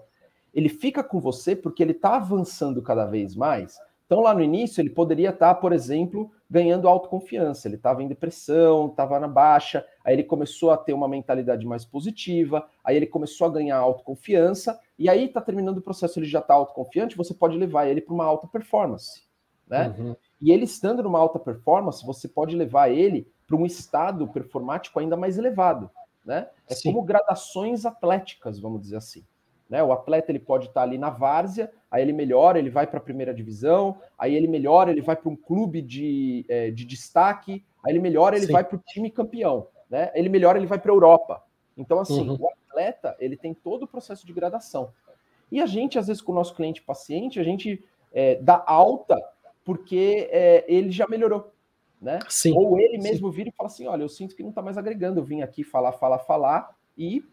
Ele 0.53 0.69
fica 0.69 1.03
com 1.03 1.19
você 1.19 1.55
porque 1.55 1.81
ele 1.81 1.93
está 1.93 2.17
avançando 2.17 2.79
cada 2.79 3.07
vez 3.07 3.35
mais 3.35 3.79
então, 4.05 4.21
lá 4.21 4.33
no 4.35 4.41
início, 4.41 4.81
ele 4.81 4.91
poderia 4.91 5.31
estar, 5.31 5.55
por 5.55 5.73
exemplo, 5.73 6.31
ganhando 6.49 6.87
autoconfiança. 6.87 7.67
Ele 7.67 7.75
estava 7.75 8.03
em 8.03 8.07
depressão, 8.07 8.87
estava 8.87 9.19
na 9.19 9.27
baixa, 9.27 9.83
aí 10.03 10.13
ele 10.13 10.23
começou 10.23 10.69
a 10.69 10.77
ter 10.77 10.93
uma 10.93 11.07
mentalidade 11.07 11.65
mais 11.65 11.83
positiva, 11.83 12.67
aí 12.83 12.95
ele 12.95 13.07
começou 13.07 13.47
a 13.47 13.51
ganhar 13.51 13.77
autoconfiança, 13.77 14.79
e 14.97 15.09
aí 15.09 15.25
está 15.25 15.41
terminando 15.41 15.79
o 15.79 15.81
processo, 15.81 16.19
ele 16.19 16.27
já 16.27 16.39
está 16.39 16.53
autoconfiante, 16.53 17.17
você 17.17 17.33
pode 17.33 17.57
levar 17.57 17.87
ele 17.87 17.99
para 17.99 18.13
uma 18.13 18.25
alta 18.25 18.47
performance. 18.47 19.23
Né? 19.67 19.95
Uhum. 19.97 20.15
E 20.39 20.51
ele 20.51 20.65
estando 20.65 21.01
numa 21.01 21.17
alta 21.17 21.39
performance, 21.39 22.05
você 22.05 22.27
pode 22.27 22.55
levar 22.55 22.89
ele 22.89 23.27
para 23.47 23.55
um 23.55 23.65
estado 23.65 24.27
performático 24.27 24.99
ainda 24.99 25.17
mais 25.17 25.39
elevado. 25.39 25.89
Né? 26.23 26.47
É 26.69 26.75
Sim. 26.75 26.91
como 26.91 27.03
gradações 27.03 27.85
atléticas, 27.85 28.59
vamos 28.59 28.81
dizer 28.81 28.97
assim. 28.97 29.23
Né? 29.75 29.83
O 29.83 29.91
atleta 29.91 30.31
ele 30.31 30.39
pode 30.39 30.67
estar 30.67 30.83
ali 30.83 30.97
na 30.97 31.09
várzea, 31.09 31.69
aí 31.91 32.01
ele 32.01 32.13
melhora, 32.13 32.57
ele 32.57 32.69
vai 32.69 32.87
para 32.87 32.97
a 32.97 33.03
primeira 33.03 33.33
divisão, 33.33 33.97
aí 34.17 34.33
ele 34.33 34.47
melhora, 34.47 34.89
ele 34.89 35.01
vai 35.01 35.17
para 35.17 35.29
um 35.29 35.35
clube 35.35 35.81
de, 35.81 36.45
é, 36.47 36.71
de 36.71 36.85
destaque, 36.85 37.61
aí 37.83 37.91
ele 37.91 37.99
melhora, 37.99 38.37
ele 38.37 38.45
Sim. 38.45 38.53
vai 38.53 38.63
para 38.63 38.77
o 38.77 38.81
time 38.87 39.11
campeão, 39.11 39.67
né? 39.89 40.13
Ele 40.15 40.29
melhora, 40.29 40.57
ele 40.57 40.65
vai 40.65 40.79
para 40.79 40.93
a 40.93 40.95
Europa. 40.95 41.43
Então, 41.75 41.99
assim, 41.99 42.25
uhum. 42.29 42.37
o 42.39 42.49
atleta 42.69 43.17
ele 43.19 43.35
tem 43.35 43.53
todo 43.53 43.83
o 43.83 43.87
processo 43.87 44.25
de 44.25 44.31
gradação. 44.31 44.93
E 45.51 45.61
a 45.61 45.65
gente, 45.65 45.99
às 45.99 46.07
vezes, 46.07 46.21
com 46.21 46.31
o 46.31 46.35
nosso 46.35 46.55
cliente 46.55 46.81
paciente, 46.81 47.37
a 47.37 47.43
gente 47.43 47.83
é, 48.13 48.35
dá 48.35 48.63
alta 48.65 49.21
porque 49.65 50.29
é, 50.31 50.63
ele 50.69 50.89
já 50.89 51.05
melhorou. 51.05 51.51
Né? 52.01 52.19
Sim. 52.29 52.53
Ou 52.55 52.79
ele 52.79 52.97
mesmo 52.97 53.29
Sim. 53.29 53.35
vira 53.35 53.49
e 53.49 53.51
fala 53.51 53.67
assim: 53.67 53.87
olha, 53.87 54.03
eu 54.03 54.09
sinto 54.09 54.37
que 54.37 54.41
não 54.41 54.51
está 54.51 54.61
mais 54.61 54.77
agregando, 54.77 55.19
eu 55.19 55.25
vim 55.25 55.41
aqui 55.41 55.65
falar, 55.65 55.91
falar, 55.91 56.19
falar, 56.19 56.73
e 56.97 57.25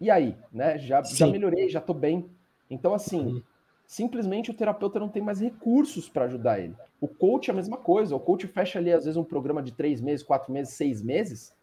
e 0.00 0.10
aí, 0.10 0.36
né? 0.52 0.78
Já, 0.78 1.02
já 1.02 1.26
melhorei, 1.26 1.68
já 1.68 1.78
estou 1.78 1.94
bem. 1.94 2.28
Então, 2.68 2.94
assim, 2.94 3.26
uhum. 3.26 3.42
simplesmente 3.86 4.50
o 4.50 4.54
terapeuta 4.54 4.98
não 4.98 5.08
tem 5.08 5.22
mais 5.22 5.40
recursos 5.40 6.08
para 6.08 6.24
ajudar 6.24 6.60
ele. 6.60 6.74
O 7.00 7.08
coach 7.08 7.48
é 7.50 7.52
a 7.52 7.56
mesma 7.56 7.76
coisa. 7.76 8.16
O 8.16 8.20
coach 8.20 8.46
fecha 8.46 8.78
ali, 8.78 8.92
às 8.92 9.04
vezes, 9.04 9.16
um 9.16 9.24
programa 9.24 9.62
de 9.62 9.72
três 9.72 10.00
meses, 10.00 10.24
quatro 10.24 10.52
meses, 10.52 10.74
seis 10.74 11.02
meses. 11.02 11.54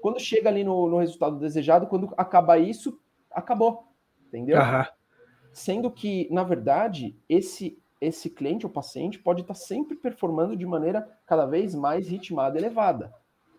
Quando 0.00 0.20
chega 0.20 0.48
ali 0.48 0.62
no, 0.62 0.88
no 0.88 0.98
resultado 0.98 1.38
desejado, 1.38 1.86
quando 1.86 2.12
acaba 2.16 2.58
isso, 2.58 3.00
acabou. 3.30 3.84
Entendeu? 4.28 4.58
Uhum. 4.58 4.84
Sendo 5.52 5.90
que, 5.90 6.28
na 6.30 6.44
verdade, 6.44 7.16
esse 7.28 7.78
esse 8.00 8.30
cliente 8.30 8.64
ou 8.64 8.70
paciente 8.70 9.18
pode 9.18 9.40
estar 9.40 9.54
sempre 9.54 9.96
performando 9.96 10.56
de 10.56 10.64
maneira 10.64 11.08
cada 11.26 11.46
vez 11.46 11.74
mais 11.74 12.08
ritmada, 12.08 12.56
elevada. 12.56 13.12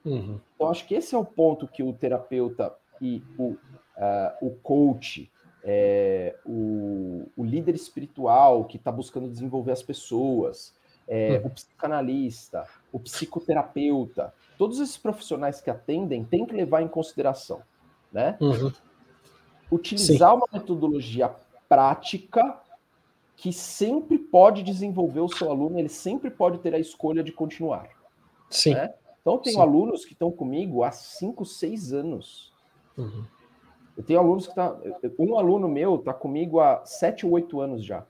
Uhum. 0.05 0.39
Então, 0.55 0.69
acho 0.69 0.87
que 0.87 0.95
esse 0.95 1.13
é 1.13 1.17
o 1.17 1.25
ponto 1.25 1.67
que 1.67 1.83
o 1.83 1.91
terapeuta 1.91 2.73
e 3.01 3.21
o 3.37 3.57
uh, 3.99 4.47
o 4.47 4.51
coach, 4.51 5.29
é, 5.63 6.35
o, 6.45 7.29
o, 7.35 7.43
líder 7.43 7.75
espiritual 7.75 8.63
que 8.63 8.77
está 8.77 8.91
buscando 8.91 9.29
desenvolver 9.29 9.73
as 9.73 9.83
pessoas, 9.83 10.73
é, 11.07 11.41
hum. 11.43 11.47
o 11.47 11.49
psicanalista, 11.49 12.65
o 12.91 12.99
psicoterapeuta, 12.99 14.33
todos 14.57 14.79
esses 14.79 14.97
profissionais 14.97 15.59
que 15.59 15.69
atendem 15.69 16.23
têm 16.23 16.45
que 16.45 16.55
levar 16.55 16.81
em 16.81 16.87
consideração, 16.87 17.61
né? 18.11 18.37
Uhum. 18.39 18.71
Utilizar 19.71 20.31
Sim. 20.31 20.37
uma 20.37 20.47
metodologia 20.51 21.29
prática 21.67 22.59
que 23.35 23.53
sempre 23.53 24.17
pode 24.17 24.63
desenvolver 24.63 25.21
o 25.21 25.29
seu 25.29 25.49
aluno, 25.49 25.77
ele 25.79 25.89
sempre 25.89 26.29
pode 26.29 26.57
ter 26.59 26.73
a 26.73 26.79
escolha 26.79 27.23
de 27.23 27.31
continuar. 27.31 27.89
Sim. 28.49 28.73
Né? 28.73 28.93
Então, 29.21 29.33
eu 29.33 29.39
tenho 29.39 29.55
Sim. 29.55 29.61
alunos 29.61 30.03
que 30.03 30.13
estão 30.13 30.31
comigo 30.31 30.83
há 30.83 30.91
5, 30.91 31.45
6 31.45 31.93
anos. 31.93 32.51
Uhum. 32.97 33.23
Eu 33.99 34.05
tenho 34.05 34.17
alunos 34.17 34.47
que 34.47 34.55
tá. 34.55 34.79
Um 35.19 35.37
aluno 35.37 35.67
meu 35.67 35.97
está 35.97 36.13
comigo 36.13 36.61
há 36.61 36.85
sete 36.85 37.25
ou 37.25 37.33
oito 37.33 37.59
anos 37.59 37.83
já. 37.83 38.05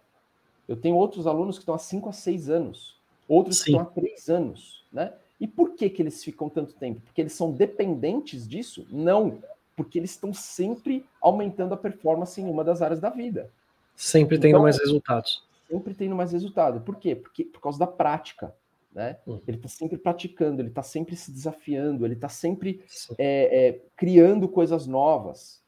Eu 0.67 0.77
tenho 0.77 0.95
outros 0.95 1.25
alunos 1.25 1.57
que 1.57 1.63
estão 1.63 1.73
há 1.73 1.79
cinco 1.79 2.07
a 2.07 2.13
seis 2.13 2.47
anos. 2.47 2.95
Outros 3.27 3.57
Sim. 3.57 3.63
que 3.63 3.71
estão 3.71 3.81
há 3.81 3.85
três 3.85 4.29
anos. 4.29 4.85
Né? 4.93 5.11
E 5.41 5.47
por 5.47 5.71
que, 5.71 5.89
que 5.89 5.99
eles 5.99 6.23
ficam 6.23 6.47
tanto 6.47 6.73
tempo? 6.73 7.01
Porque 7.01 7.19
eles 7.19 7.33
são 7.33 7.51
dependentes 7.51 8.47
disso? 8.47 8.85
Não. 8.91 9.39
Porque 9.75 9.97
eles 9.97 10.11
estão 10.11 10.31
sempre 10.31 11.03
aumentando 11.19 11.73
a 11.73 11.77
performance 11.77 12.39
em 12.39 12.47
uma 12.47 12.63
das 12.63 12.83
áreas 12.83 12.99
da 12.99 13.09
vida. 13.09 13.49
Sempre 13.95 14.37
tendo 14.37 14.49
então, 14.49 14.61
mais 14.61 14.77
resultados. 14.77 15.43
Sempre 15.67 15.95
tendo 15.95 16.15
mais 16.15 16.31
resultado. 16.31 16.81
Por 16.81 16.97
quê? 16.97 17.15
Porque, 17.15 17.45
por 17.45 17.61
causa 17.61 17.79
da 17.79 17.87
prática. 17.87 18.53
Né? 18.93 19.17
Uhum. 19.25 19.41
Ele 19.47 19.57
está 19.57 19.67
sempre 19.67 19.97
praticando, 19.97 20.61
ele 20.61 20.69
está 20.69 20.83
sempre 20.83 21.15
se 21.15 21.31
desafiando, 21.31 22.05
ele 22.05 22.13
está 22.13 22.29
sempre 22.29 22.83
é, 23.17 23.69
é, 23.69 23.81
criando 23.95 24.47
coisas 24.47 24.85
novas. 24.85 25.58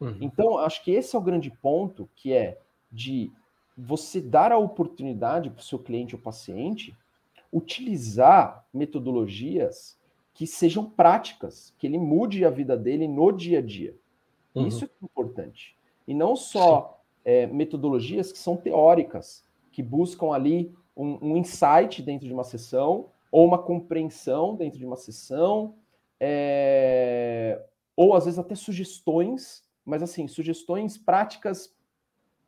Uhum. 0.00 0.16
Então, 0.20 0.58
acho 0.58 0.82
que 0.82 0.90
esse 0.90 1.14
é 1.14 1.18
o 1.18 1.22
grande 1.22 1.50
ponto, 1.50 2.08
que 2.16 2.32
é 2.32 2.58
de 2.90 3.30
você 3.76 4.20
dar 4.20 4.52
a 4.52 4.58
oportunidade 4.58 5.50
para 5.50 5.60
o 5.60 5.64
seu 5.64 5.78
cliente 5.78 6.14
ou 6.14 6.20
paciente 6.20 6.96
utilizar 7.52 8.64
metodologias 8.72 9.98
que 10.32 10.46
sejam 10.46 10.88
práticas, 10.88 11.74
que 11.78 11.86
ele 11.86 11.98
mude 11.98 12.44
a 12.44 12.50
vida 12.50 12.76
dele 12.76 13.06
no 13.06 13.30
dia 13.32 13.58
a 13.58 13.62
dia. 13.62 13.94
Uhum. 14.54 14.66
Isso 14.66 14.84
é 14.84 14.88
importante. 15.02 15.76
E 16.06 16.14
não 16.14 16.34
só 16.34 17.02
é, 17.24 17.46
metodologias 17.46 18.32
que 18.32 18.38
são 18.38 18.56
teóricas, 18.56 19.44
que 19.72 19.82
buscam 19.82 20.32
ali 20.32 20.74
um, 20.96 21.32
um, 21.32 21.36
insight 21.36 22.02
dentro 22.02 22.26
de 22.26 22.32
uma 22.32 22.44
sessão, 22.44 23.06
ou 23.30 23.46
uma 23.46 23.58
compreensão 23.58 24.56
dentro 24.56 24.78
de 24.78 24.86
uma 24.86 24.96
sessão, 24.96 25.74
é, 26.18 27.62
ou 27.96 28.14
às 28.14 28.24
vezes 28.24 28.38
até 28.38 28.54
sugestões 28.54 29.62
mas 29.84 30.02
assim, 30.02 30.28
sugestões 30.28 30.96
práticas. 30.96 31.74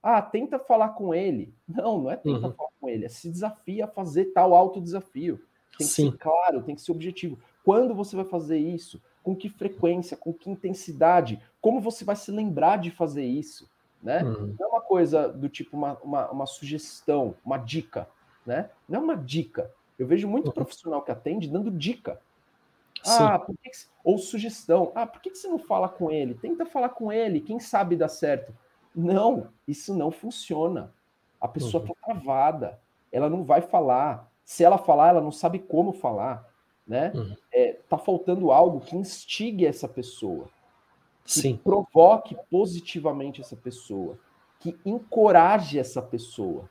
Ah, 0.03 0.21
tenta 0.21 0.59
falar 0.59 0.91
com 0.91 1.15
ele. 1.15 1.55
Não, 1.67 2.03
não 2.03 2.11
é 2.11 2.17
tenta 2.17 2.49
uhum. 2.49 2.55
falar 2.55 2.71
com 2.81 2.89
ele, 2.89 3.05
é 3.05 3.09
se 3.09 3.31
desafia 3.31 3.85
a 3.85 3.89
fazer 3.89 4.27
tal 4.27 4.55
autodesafio. 4.55 5.39
Tem 5.79 5.87
que 5.87 5.93
Sim. 5.93 6.11
ser 6.11 6.19
claro, 6.19 6.63
tem 6.63 6.75
que 6.75 6.83
ser 6.83 6.93
objetivo. 6.93 7.39
Quando 7.65 7.95
você 7.95 8.17
vai 8.17 8.25
fazer 8.25 8.59
isso? 8.59 9.01
com 9.23 9.37
que 9.37 9.49
frequência, 9.49 10.17
com 10.17 10.33
que 10.33 10.51
intensidade, 10.51 11.41
como 11.61 11.81
você 11.81 12.05
vai 12.05 12.17
se 12.17 12.31
lembrar 12.31 12.79
de 12.79 12.91
fazer 12.91 13.25
isso, 13.25 13.71
né? 14.03 14.23
Uhum. 14.25 14.55
Não 14.59 14.67
é 14.67 14.69
uma 14.69 14.81
coisa 14.81 15.29
do 15.29 15.49
tipo 15.49 15.77
uma, 15.77 15.97
uma, 16.03 16.31
uma, 16.31 16.47
sugestão, 16.47 17.37
uma 17.45 17.57
dica, 17.57 18.09
né? 18.45 18.71
Não 18.89 19.01
é 19.01 19.03
uma 19.03 19.17
dica. 19.17 19.71
Eu 19.99 20.07
vejo 20.07 20.27
muito 20.27 20.49
uhum. 20.49 20.53
profissional 20.53 21.03
que 21.03 21.13
atende 21.13 21.49
dando 21.49 21.71
dica. 21.71 22.21
Ah, 23.07 23.39
por 23.39 23.57
que 23.59 23.71
que, 23.71 23.77
ou 24.05 24.19
sugestão. 24.19 24.93
Ah, 24.95 25.07
por 25.07 25.21
que, 25.21 25.31
que 25.31 25.39
você 25.39 25.49
não 25.49 25.59
fala 25.59 25.89
com 25.89 26.11
ele? 26.11 26.35
Tenta 26.35 26.67
falar 26.67 26.91
com 26.91 27.13
ele, 27.13 27.41
quem 27.41 27.59
sabe 27.59 27.97
dá 27.97 28.09
certo. 28.09 28.55
Não, 28.95 29.49
isso 29.67 29.95
não 29.95 30.11
funciona. 30.11 30.93
A 31.41 31.49
pessoa 31.49 31.83
está 31.83 31.93
uhum. 31.93 32.21
travada, 32.21 32.79
ela 33.11 33.29
não 33.29 33.43
vai 33.43 33.61
falar. 33.61 34.31
Se 34.45 34.63
ela 34.63 34.79
falar, 34.79 35.09
ela 35.09 35.21
não 35.21 35.33
sabe 35.33 35.59
como 35.59 35.93
falar, 35.93 36.47
né? 36.87 37.13
Uhum. 37.15 37.37
É, 37.53 37.79
tá 37.89 37.99
faltando 37.99 38.53
algo 38.53 38.81
que 38.81 38.97
instigue 38.97 39.67
essa 39.67 39.89
pessoa, 39.89 40.49
que 41.25 41.41
Sim. 41.41 41.57
provoque 41.57 42.37
positivamente 42.51 43.41
essa 43.41 43.57
pessoa, 43.57 44.19
que 44.61 44.79
encoraje 44.85 45.79
essa 45.79 46.03
pessoa, 46.03 46.69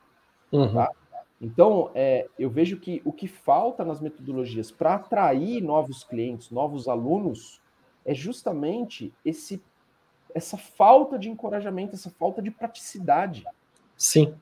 uhum. 0.52 0.74
tá? 0.74 0.92
Então, 1.42 1.90
é, 1.96 2.28
eu 2.38 2.52
vejo 2.52 2.80
que 2.80 3.02
o 3.04 3.12
que 3.12 3.28
falta 3.28 3.84
nas 3.84 4.00
metodologias 4.00 4.70
para 4.70 4.94
atrair 4.94 5.60
novos 5.60 6.04
clientes, 6.04 6.52
novos 6.52 6.88
alunos, 6.88 7.60
é 8.06 8.14
justamente 8.14 9.12
esse 9.26 9.62
essa 10.34 10.56
falta 10.56 11.20
de 11.20 11.30
encorajamento, 11.30 11.94
essa 11.94 12.10
falta 12.10 12.42
de 12.42 12.50
praticidade. 12.50 13.44
Sim, 13.98 14.34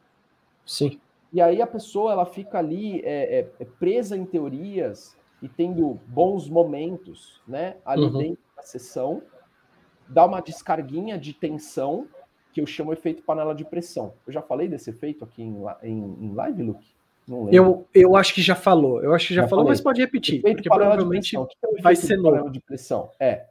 sim. 0.64 1.00
E 1.34 1.42
aí 1.42 1.64
a 1.64 1.68
pessoa 1.68 2.12
ela 2.12 2.28
fica 2.28 2.60
ali 2.60 3.02
é, 3.02 3.40
é, 3.40 3.52
é 3.60 3.66
presa 3.66 4.16
em 4.16 4.24
teorias 4.24 5.18
e 5.42 5.50
tendo 5.50 6.00
bons 6.06 6.48
momentos, 6.48 7.42
né, 7.48 7.78
ali 7.84 8.04
uhum. 8.04 8.18
dentro 8.18 8.44
da 8.56 8.62
sessão, 8.62 9.24
dá 10.08 10.26
uma 10.26 10.42
descarguinha 10.42 11.18
de 11.18 11.34
tensão 11.34 12.08
que 12.54 12.62
eu 12.62 12.66
chamo 12.66 12.94
efeito 12.94 13.24
panela 13.24 13.54
de 13.54 13.64
pressão. 13.64 14.14
Eu 14.26 14.34
já 14.34 14.42
falei 14.42 14.68
desse 14.68 14.90
efeito 14.90 15.24
aqui 15.24 15.44
em, 15.44 15.56
em, 15.84 16.18
em 16.26 16.34
live, 16.34 16.64
Luke? 16.64 16.86
Eu, 17.52 17.88
eu 17.94 18.16
acho 18.16 18.34
que 18.34 18.42
já 18.42 18.56
falou. 18.56 19.04
Eu 19.04 19.14
acho 19.14 19.28
que 19.28 19.36
já, 19.36 19.44
já 19.44 19.48
falou, 19.48 19.66
falei. 19.66 19.78
mas 19.78 19.82
pode 19.82 20.02
repetir. 20.02 20.40
Efeito 20.40 20.58
porque 20.58 20.70
provavelmente 20.70 21.38
que 21.38 21.78
é 21.78 21.82
vai 21.82 21.96
ser 21.96 22.18
novo. 22.18 22.50
de 22.50 22.60
pressão? 22.60 23.12
É 23.20 23.46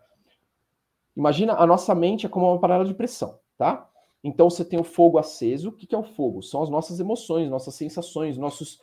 Imagina, 1.19 1.55
a 1.55 1.67
nossa 1.67 1.93
mente 1.97 2.27
é 2.27 2.29
como 2.29 2.49
uma 2.49 2.61
panela 2.61 2.85
de 2.85 2.95
pressão, 2.95 3.41
tá? 3.57 3.91
Então 4.23 4.49
você 4.49 4.65
tem 4.65 4.79
o 4.79 4.85
fogo 4.85 5.19
aceso. 5.19 5.71
O 5.71 5.73
que 5.73 5.93
é 5.93 5.99
o 5.99 6.05
fogo? 6.05 6.41
São 6.43 6.63
as 6.63 6.71
nossas 6.71 7.01
emoções, 7.01 7.51
nossas 7.51 7.75
sensações, 7.75 8.39
nossos 8.39 8.81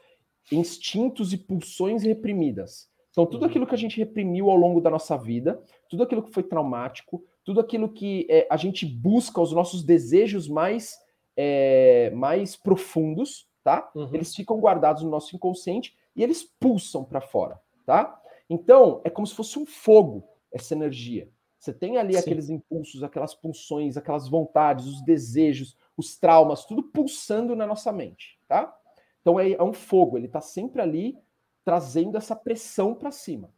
instintos 0.51 1.31
e 1.31 1.37
pulsões 1.37 2.03
reprimidas. 2.03 2.89
Então, 3.09 3.25
tudo 3.25 3.43
uhum. 3.43 3.47
aquilo 3.47 3.65
que 3.65 3.73
a 3.73 3.77
gente 3.77 3.97
reprimiu 3.97 4.49
ao 4.49 4.57
longo 4.57 4.81
da 4.81 4.89
nossa 4.89 5.17
vida, 5.17 5.63
tudo 5.87 6.03
aquilo 6.03 6.21
que 6.21 6.33
foi 6.33 6.43
traumático, 6.43 7.23
tudo 7.45 7.59
aquilo 7.59 7.87
que 7.87 8.25
é, 8.27 8.47
a 8.49 8.57
gente 8.57 8.85
busca, 8.85 9.39
os 9.39 9.53
nossos 9.53 9.83
desejos 9.83 10.47
mais, 10.49 10.99
é, 11.37 12.09
mais 12.09 12.55
profundos, 12.55 13.47
tá? 13.63 13.89
Uhum. 13.95 14.09
Eles 14.11 14.35
ficam 14.35 14.59
guardados 14.59 15.03
no 15.03 15.11
nosso 15.11 15.35
inconsciente 15.35 15.95
e 16.15 16.23
eles 16.23 16.43
pulsam 16.43 17.05
para 17.05 17.21
fora, 17.21 17.61
tá? 17.85 18.19
Então, 18.49 18.99
é 19.03 19.09
como 19.09 19.27
se 19.27 19.35
fosse 19.35 19.59
um 19.59 19.65
fogo 19.65 20.27
essa 20.51 20.73
energia. 20.73 21.29
Você 21.59 21.71
tem 21.71 21.97
ali 21.97 22.13
Sim. 22.13 22.19
aqueles 22.19 22.49
impulsos, 22.49 23.03
aquelas 23.03 23.35
pulsões, 23.35 23.95
aquelas 23.95 24.27
vontades, 24.27 24.85
os 24.85 25.03
desejos, 25.03 25.77
os 25.95 26.17
traumas, 26.17 26.65
tudo 26.65 26.83
pulsando 26.83 27.55
na 27.55 27.67
nossa 27.67 27.91
mente, 27.91 28.39
tá? 28.47 28.75
Então 29.21 29.39
é, 29.39 29.51
é 29.51 29.63
um 29.63 29.73
fogo, 29.73 30.17
ele 30.17 30.27
está 30.27 30.41
sempre 30.41 30.81
ali 30.81 31.17
trazendo 31.63 32.17
essa 32.17 32.35
pressão 32.35 32.93
para 32.93 33.11
cima. 33.11 33.51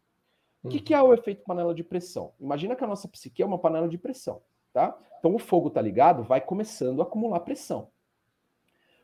O 0.63 0.69
que, 0.69 0.79
que, 0.79 0.93
é 0.93 1.01
o 1.01 1.13
efeito 1.13 1.43
panela 1.43 1.73
de 1.73 1.83
pressão? 1.83 2.33
Imagina 2.39 2.75
que 2.75 2.83
a 2.83 2.87
nossa 2.87 3.07
psique 3.07 3.41
é 3.41 3.45
uma 3.45 3.57
panela 3.57 3.87
de 3.87 3.97
pressão, 3.97 4.41
tá? 4.73 4.97
Então 5.19 5.33
o 5.33 5.39
fogo 5.39 5.69
tá 5.69 5.81
ligado, 5.81 6.23
vai 6.23 6.41
começando 6.41 7.01
a 7.01 7.03
acumular 7.03 7.39
pressão. 7.41 7.89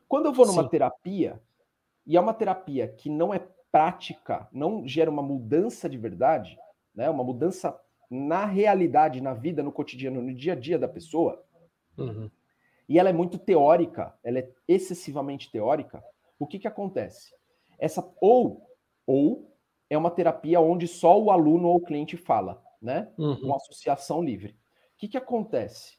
Quando 0.06 0.26
eu 0.26 0.32
vou 0.32 0.46
numa 0.46 0.64
Sim. 0.64 0.68
terapia, 0.68 1.40
e 2.06 2.16
é 2.16 2.20
uma 2.20 2.34
terapia 2.34 2.88
que 2.88 3.08
não 3.08 3.32
é 3.32 3.40
prática, 3.72 4.46
não 4.52 4.86
gera 4.86 5.10
uma 5.10 5.22
mudança 5.22 5.88
de 5.88 5.96
verdade, 5.96 6.58
né? 6.94 7.08
Uma 7.08 7.24
mudança 7.24 7.78
na 8.10 8.44
realidade, 8.44 9.20
na 9.20 9.32
vida, 9.32 9.62
no 9.62 9.72
cotidiano, 9.72 10.20
no 10.20 10.34
dia 10.34 10.52
a 10.52 10.56
dia 10.56 10.78
da 10.78 10.86
pessoa, 10.86 11.42
uhum. 11.96 12.30
e 12.88 12.98
ela 12.98 13.08
é 13.08 13.12
muito 13.12 13.38
teórica, 13.38 14.14
ela 14.22 14.38
é 14.38 14.48
excessivamente 14.68 15.50
teórica, 15.50 16.04
o 16.38 16.46
que, 16.46 16.58
que 16.58 16.68
acontece? 16.68 17.34
Essa 17.78 18.06
ou 18.20 18.62
ou 19.06 19.53
é 19.88 19.98
uma 19.98 20.10
terapia 20.10 20.60
onde 20.60 20.88
só 20.88 21.20
o 21.20 21.30
aluno 21.30 21.68
ou 21.68 21.76
o 21.76 21.84
cliente 21.84 22.16
fala, 22.16 22.62
né? 22.80 23.12
Uhum. 23.18 23.34
Uma 23.42 23.56
associação 23.56 24.22
livre. 24.22 24.52
O 24.52 24.98
que, 24.98 25.08
que 25.08 25.16
acontece? 25.16 25.98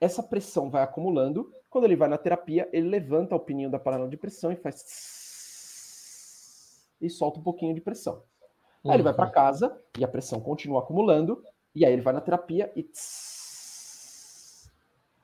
Essa 0.00 0.22
pressão 0.22 0.70
vai 0.70 0.82
acumulando. 0.82 1.52
Quando 1.70 1.84
ele 1.84 1.96
vai 1.96 2.08
na 2.08 2.18
terapia, 2.18 2.68
ele 2.72 2.88
levanta 2.88 3.34
a 3.34 3.38
opinião 3.38 3.70
da 3.70 3.78
panela 3.78 4.08
de 4.08 4.16
pressão 4.16 4.52
e 4.52 4.56
faz 4.56 4.84
e 7.00 7.10
solta 7.10 7.38
um 7.38 7.42
pouquinho 7.42 7.74
de 7.74 7.80
pressão. 7.80 8.22
Aí 8.84 8.88
uhum. 8.88 8.94
ele 8.94 9.02
vai 9.02 9.14
para 9.14 9.26
uhum. 9.26 9.32
casa 9.32 9.82
e 9.98 10.04
a 10.04 10.08
pressão 10.08 10.40
continua 10.40 10.80
acumulando. 10.80 11.42
E 11.74 11.84
aí 11.84 11.92
ele 11.92 12.02
vai 12.02 12.14
na 12.14 12.20
terapia 12.20 12.72
e. 12.76 12.88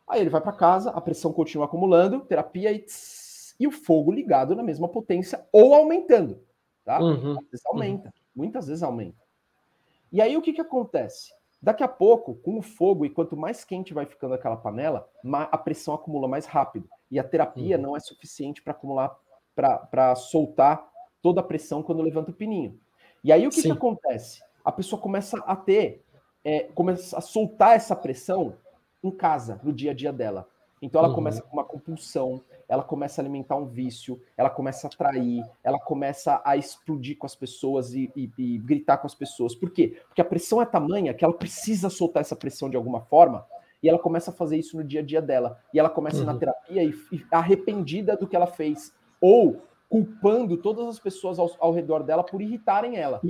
Aí 0.09 0.21
ele 0.21 0.31
vai 0.31 0.41
para 0.41 0.53
casa, 0.53 0.91
a 0.91 1.01
pressão 1.01 1.33
continua 1.33 1.67
acumulando, 1.67 2.21
terapia 2.21 2.73
e. 2.73 2.85
E 3.59 3.67
o 3.67 3.71
fogo 3.71 4.11
ligado 4.11 4.57
na 4.57 4.63
mesma 4.63 4.89
potência 4.89 5.47
ou 5.53 5.75
aumentando. 5.75 6.43
Tá? 6.85 7.01
Uhum. 7.01 7.39
Às 7.39 7.51
vezes 7.51 7.67
aumenta, 7.67 8.09
uhum. 8.09 8.13
muitas 8.35 8.67
vezes 8.67 8.83
aumenta. 8.83 9.19
E 10.13 10.21
aí 10.21 10.37
o 10.37 10.43
que, 10.43 10.53
que 10.53 10.61
acontece? 10.61 11.33
Daqui 11.63 11.83
a 11.83 11.89
pouco, 11.89 12.35
com 12.37 12.59
o 12.59 12.63
fogo, 12.63 13.05
e 13.05 13.11
quanto 13.11 13.37
mais 13.37 13.65
quente 13.65 13.93
vai 13.93 14.07
ficando 14.07 14.35
aquela 14.35 14.57
panela, 14.57 15.09
a 15.51 15.59
pressão 15.59 15.95
acumula 15.95 16.27
mais 16.27 16.47
rápido. 16.47 16.89
E 17.11 17.19
a 17.19 17.25
terapia 17.25 17.77
uhum. 17.77 17.83
não 17.83 17.97
é 17.97 18.01
suficiente 18.01 18.63
para 18.63 18.73
acumular, 18.73 19.15
para 19.55 20.15
soltar 20.15 20.89
toda 21.21 21.41
a 21.41 21.45
pressão 21.45 21.83
quando 21.83 22.03
levanta 22.03 22.31
o 22.31 22.35
pininho. 22.35 22.81
E 23.23 23.31
aí 23.31 23.47
o 23.47 23.51
que, 23.51 23.61
que 23.61 23.71
acontece? 23.71 24.43
A 24.65 24.73
pessoa 24.73 25.01
começa 25.01 25.39
a 25.41 25.55
ter, 25.55 26.03
é, 26.43 26.61
começa 26.75 27.19
a 27.19 27.21
soltar 27.21 27.77
essa 27.77 27.95
pressão 27.95 28.55
em 29.03 29.11
casa, 29.11 29.61
no 29.63 29.73
dia 29.73 29.91
a 29.91 29.95
dia 29.95 30.13
dela. 30.13 30.49
Então 30.81 30.99
ela 30.99 31.09
uhum. 31.09 31.15
começa 31.15 31.43
com 31.43 31.53
uma 31.53 31.65
compulsão, 31.65 32.43
ela 32.71 32.85
começa 32.85 33.21
a 33.21 33.23
alimentar 33.23 33.57
um 33.57 33.67
vício, 33.67 34.23
ela 34.37 34.49
começa 34.49 34.87
a 34.87 34.89
atrair, 34.89 35.45
ela 35.65 35.81
começa 35.81 36.41
a 36.45 36.57
explodir 36.57 37.19
com 37.19 37.27
as 37.27 37.35
pessoas 37.35 37.93
e, 37.95 38.13
e, 38.15 38.31
e, 38.39 38.59
gritar 38.59 38.99
com 38.99 39.09
as 39.09 39.15
pessoas. 39.15 39.57
Por 39.57 39.71
quê? 39.71 40.01
Porque 40.07 40.21
a 40.21 40.25
pressão 40.25 40.63
é 40.63 40.65
tamanha 40.65 41.13
que 41.13 41.25
ela 41.25 41.35
precisa 41.35 41.91
soltar 41.91 42.21
essa 42.21 42.37
pressão 42.37 42.71
de 42.71 42.77
alguma 42.77 43.01
forma 43.01 43.45
e 43.83 43.89
ela 43.89 43.99
começa 43.99 44.31
a 44.31 44.35
fazer 44.35 44.57
isso 44.57 44.77
no 44.77 44.85
dia 44.85 45.01
a 45.01 45.03
dia 45.03 45.21
dela. 45.21 45.59
E 45.75 45.81
ela 45.81 45.91
começa 45.91 46.19
uhum. 46.19 46.27
na 46.27 46.37
terapia 46.37 46.85
e, 46.85 46.95
e, 47.11 47.27
arrependida 47.33 48.17
do 48.17 48.29
que 48.29 48.37
ela 48.37 48.47
fez. 48.47 48.95
Ou 49.21 49.63
culpando 49.89 50.57
todas 50.57 50.87
as 50.87 51.01
pessoas 51.01 51.41
ao, 51.41 51.51
ao 51.59 51.73
redor 51.73 52.05
dela 52.05 52.23
por 52.23 52.41
irritarem 52.41 52.97
ela. 52.97 53.21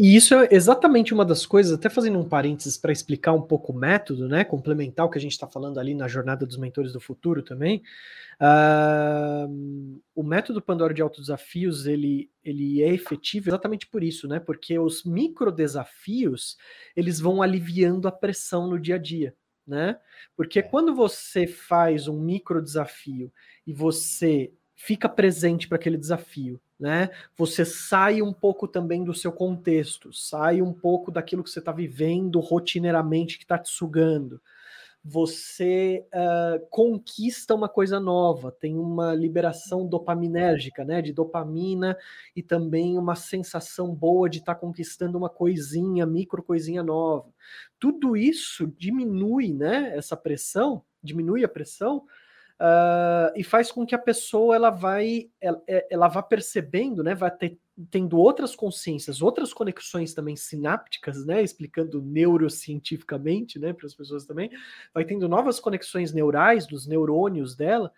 E, 0.00 0.16
isso 0.16 0.34
é 0.34 0.48
exatamente 0.50 1.12
uma 1.12 1.26
das 1.26 1.44
coisas, 1.44 1.74
até 1.74 1.90
fazendo 1.90 2.18
um 2.18 2.26
parênteses 2.26 2.78
para 2.78 2.90
explicar 2.90 3.34
um 3.34 3.42
pouco 3.42 3.70
o 3.70 3.76
método, 3.76 4.26
né? 4.26 4.44
Complementar 4.44 5.04
o 5.04 5.10
que 5.10 5.18
a 5.18 5.20
gente 5.20 5.32
está 5.32 5.46
falando 5.46 5.78
ali 5.78 5.94
na 5.94 6.08
jornada 6.08 6.46
dos 6.46 6.56
mentores 6.56 6.94
do 6.94 7.00
futuro 7.00 7.42
também. 7.42 7.82
Uh, 8.40 10.00
o 10.14 10.22
método 10.22 10.62
Pandora 10.62 10.94
de 10.94 11.02
autodesafios 11.02 11.86
ele, 11.86 12.30
ele 12.42 12.82
é 12.82 12.88
efetivo 12.88 13.50
exatamente 13.50 13.86
por 13.86 14.02
isso, 14.02 14.26
né? 14.26 14.40
Porque 14.40 14.78
os 14.78 15.04
micro 15.04 15.52
desafios 15.52 16.56
eles 16.96 17.20
vão 17.20 17.42
aliviando 17.42 18.08
a 18.08 18.12
pressão 18.12 18.66
no 18.68 18.80
dia 18.80 18.94
a 18.94 18.98
dia. 18.98 19.34
Né? 19.66 19.98
Porque 20.34 20.60
é. 20.60 20.62
quando 20.62 20.94
você 20.94 21.46
faz 21.46 22.08
um 22.08 22.18
micro 22.18 22.62
desafio 22.62 23.30
e 23.66 23.72
você 23.74 24.50
fica 24.74 25.10
presente 25.10 25.68
para 25.68 25.76
aquele 25.76 25.98
desafio, 25.98 26.58
né? 26.80 27.10
Você 27.36 27.64
sai 27.64 28.22
um 28.22 28.32
pouco 28.32 28.66
também 28.66 29.04
do 29.04 29.12
seu 29.12 29.30
contexto, 29.30 30.12
sai 30.12 30.62
um 30.62 30.72
pouco 30.72 31.10
daquilo 31.10 31.44
que 31.44 31.50
você 31.50 31.58
está 31.58 31.70
vivendo 31.70 32.40
rotineiramente 32.40 33.36
que 33.36 33.44
está 33.44 33.58
te 33.58 33.68
sugando. 33.68 34.40
Você 35.02 36.06
uh, 36.12 36.66
conquista 36.68 37.54
uma 37.54 37.70
coisa 37.70 37.98
nova, 37.98 38.52
tem 38.52 38.76
uma 38.76 39.14
liberação 39.14 39.86
dopaminérgica, 39.86 40.84
né? 40.84 41.00
De 41.00 41.12
dopamina 41.12 41.96
e 42.36 42.42
também 42.42 42.98
uma 42.98 43.14
sensação 43.14 43.94
boa 43.94 44.28
de 44.28 44.38
estar 44.38 44.54
tá 44.54 44.60
conquistando 44.60 45.16
uma 45.16 45.30
coisinha, 45.30 46.04
micro 46.04 46.42
coisinha 46.42 46.82
nova. 46.82 47.28
Tudo 47.78 48.14
isso 48.14 48.66
diminui, 48.78 49.54
né? 49.54 49.96
Essa 49.96 50.16
pressão, 50.16 50.82
diminui 51.02 51.44
a 51.44 51.48
pressão, 51.48 52.04
uh, 52.60 53.32
e 53.34 53.42
faz 53.42 53.72
com 53.72 53.86
que 53.86 53.94
a 53.94 53.98
pessoa 53.98 54.54
ela 54.54 54.70
vai 54.70 55.30
ela, 55.40 55.62
é, 55.66 55.86
ela 55.90 56.08
vá 56.08 56.22
percebendo, 56.22 57.02
né, 57.02 57.14
vai 57.14 57.30
ter, 57.30 57.58
tendo 57.90 58.18
outras 58.18 58.54
consciências, 58.54 59.22
outras 59.22 59.54
conexões 59.54 60.12
também 60.12 60.36
sinápticas, 60.36 61.24
né, 61.24 61.42
explicando 61.42 62.02
neurocientificamente, 62.02 63.58
né, 63.58 63.72
para 63.72 63.86
as 63.86 63.94
pessoas 63.94 64.26
também, 64.26 64.50
vai 64.92 65.04
tendo 65.04 65.28
novas 65.28 65.58
conexões 65.58 66.12
neurais 66.12 66.66
dos 66.66 66.86
neurônios 66.86 67.56
dela, 67.56 67.90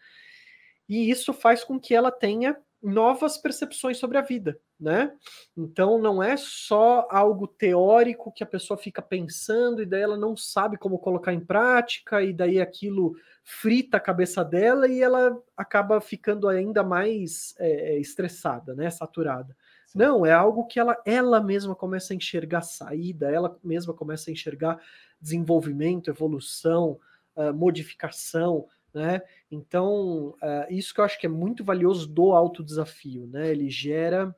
e 0.88 1.10
isso 1.10 1.32
faz 1.32 1.64
com 1.64 1.80
que 1.80 1.94
ela 1.94 2.12
tenha 2.12 2.56
novas 2.82 3.38
percepções 3.38 3.96
sobre 3.98 4.18
a 4.18 4.22
vida, 4.22 4.58
né? 4.78 5.12
Então 5.56 5.98
não 5.98 6.20
é 6.22 6.36
só 6.36 7.06
algo 7.10 7.46
teórico 7.46 8.32
que 8.32 8.42
a 8.42 8.46
pessoa 8.46 8.76
fica 8.76 9.00
pensando 9.00 9.80
e 9.80 9.86
daí 9.86 10.02
ela 10.02 10.16
não 10.16 10.36
sabe 10.36 10.76
como 10.76 10.98
colocar 10.98 11.32
em 11.32 11.40
prática 11.40 12.22
e 12.22 12.32
daí 12.32 12.60
aquilo 12.60 13.14
frita 13.44 13.98
a 13.98 14.00
cabeça 14.00 14.44
dela 14.44 14.88
e 14.88 15.00
ela 15.00 15.40
acaba 15.56 16.00
ficando 16.00 16.48
ainda 16.48 16.82
mais 16.82 17.54
é, 17.58 17.94
é 17.94 18.00
estressada, 18.00 18.74
né? 18.74 18.90
Saturada. 18.90 19.56
Sim. 19.86 19.98
Não, 19.98 20.26
é 20.26 20.32
algo 20.32 20.66
que 20.66 20.80
ela, 20.80 21.00
ela 21.04 21.40
mesma 21.40 21.76
começa 21.76 22.12
a 22.12 22.16
enxergar 22.16 22.62
saída, 22.62 23.30
ela 23.30 23.56
mesma 23.62 23.94
começa 23.94 24.30
a 24.30 24.32
enxergar 24.32 24.80
desenvolvimento, 25.20 26.10
evolução, 26.10 26.98
uh, 27.36 27.54
modificação, 27.54 28.66
né? 28.94 29.22
Então, 29.50 30.30
uh, 30.42 30.66
isso 30.70 30.92
que 30.92 31.00
eu 31.00 31.04
acho 31.04 31.18
que 31.18 31.26
é 31.26 31.28
muito 31.28 31.64
valioso 31.64 32.06
do 32.06 32.32
autodesafio, 32.32 33.26
né? 33.26 33.50
Ele 33.50 33.70
gera 33.70 34.34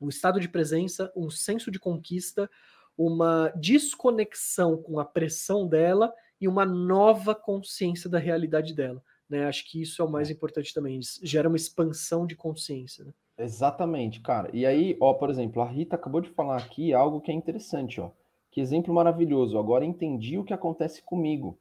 um 0.00 0.08
estado 0.08 0.40
de 0.40 0.48
presença, 0.48 1.12
um 1.16 1.30
senso 1.30 1.70
de 1.70 1.78
conquista, 1.78 2.50
uma 2.96 3.52
desconexão 3.56 4.76
com 4.76 4.98
a 4.98 5.04
pressão 5.04 5.66
dela 5.66 6.12
e 6.40 6.48
uma 6.48 6.64
nova 6.64 7.34
consciência 7.34 8.08
da 8.08 8.18
realidade 8.18 8.74
dela. 8.74 9.02
Né? 9.28 9.46
Acho 9.46 9.68
que 9.70 9.82
isso 9.82 10.00
é 10.00 10.04
o 10.04 10.10
mais 10.10 10.30
importante 10.30 10.72
também, 10.72 11.00
gera 11.22 11.48
uma 11.48 11.56
expansão 11.56 12.26
de 12.26 12.36
consciência. 12.36 13.04
Né? 13.04 13.12
Exatamente, 13.38 14.20
cara. 14.20 14.48
E 14.52 14.64
aí, 14.64 14.96
ó, 15.00 15.12
por 15.14 15.30
exemplo, 15.30 15.60
a 15.60 15.68
Rita 15.68 15.96
acabou 15.96 16.20
de 16.20 16.30
falar 16.30 16.56
aqui 16.56 16.94
algo 16.94 17.20
que 17.20 17.30
é 17.30 17.34
interessante, 17.34 18.00
ó. 18.00 18.10
Que 18.50 18.60
exemplo 18.60 18.94
maravilhoso. 18.94 19.58
Agora 19.58 19.84
entendi 19.84 20.38
o 20.38 20.44
que 20.44 20.54
acontece 20.54 21.02
comigo. 21.02 21.58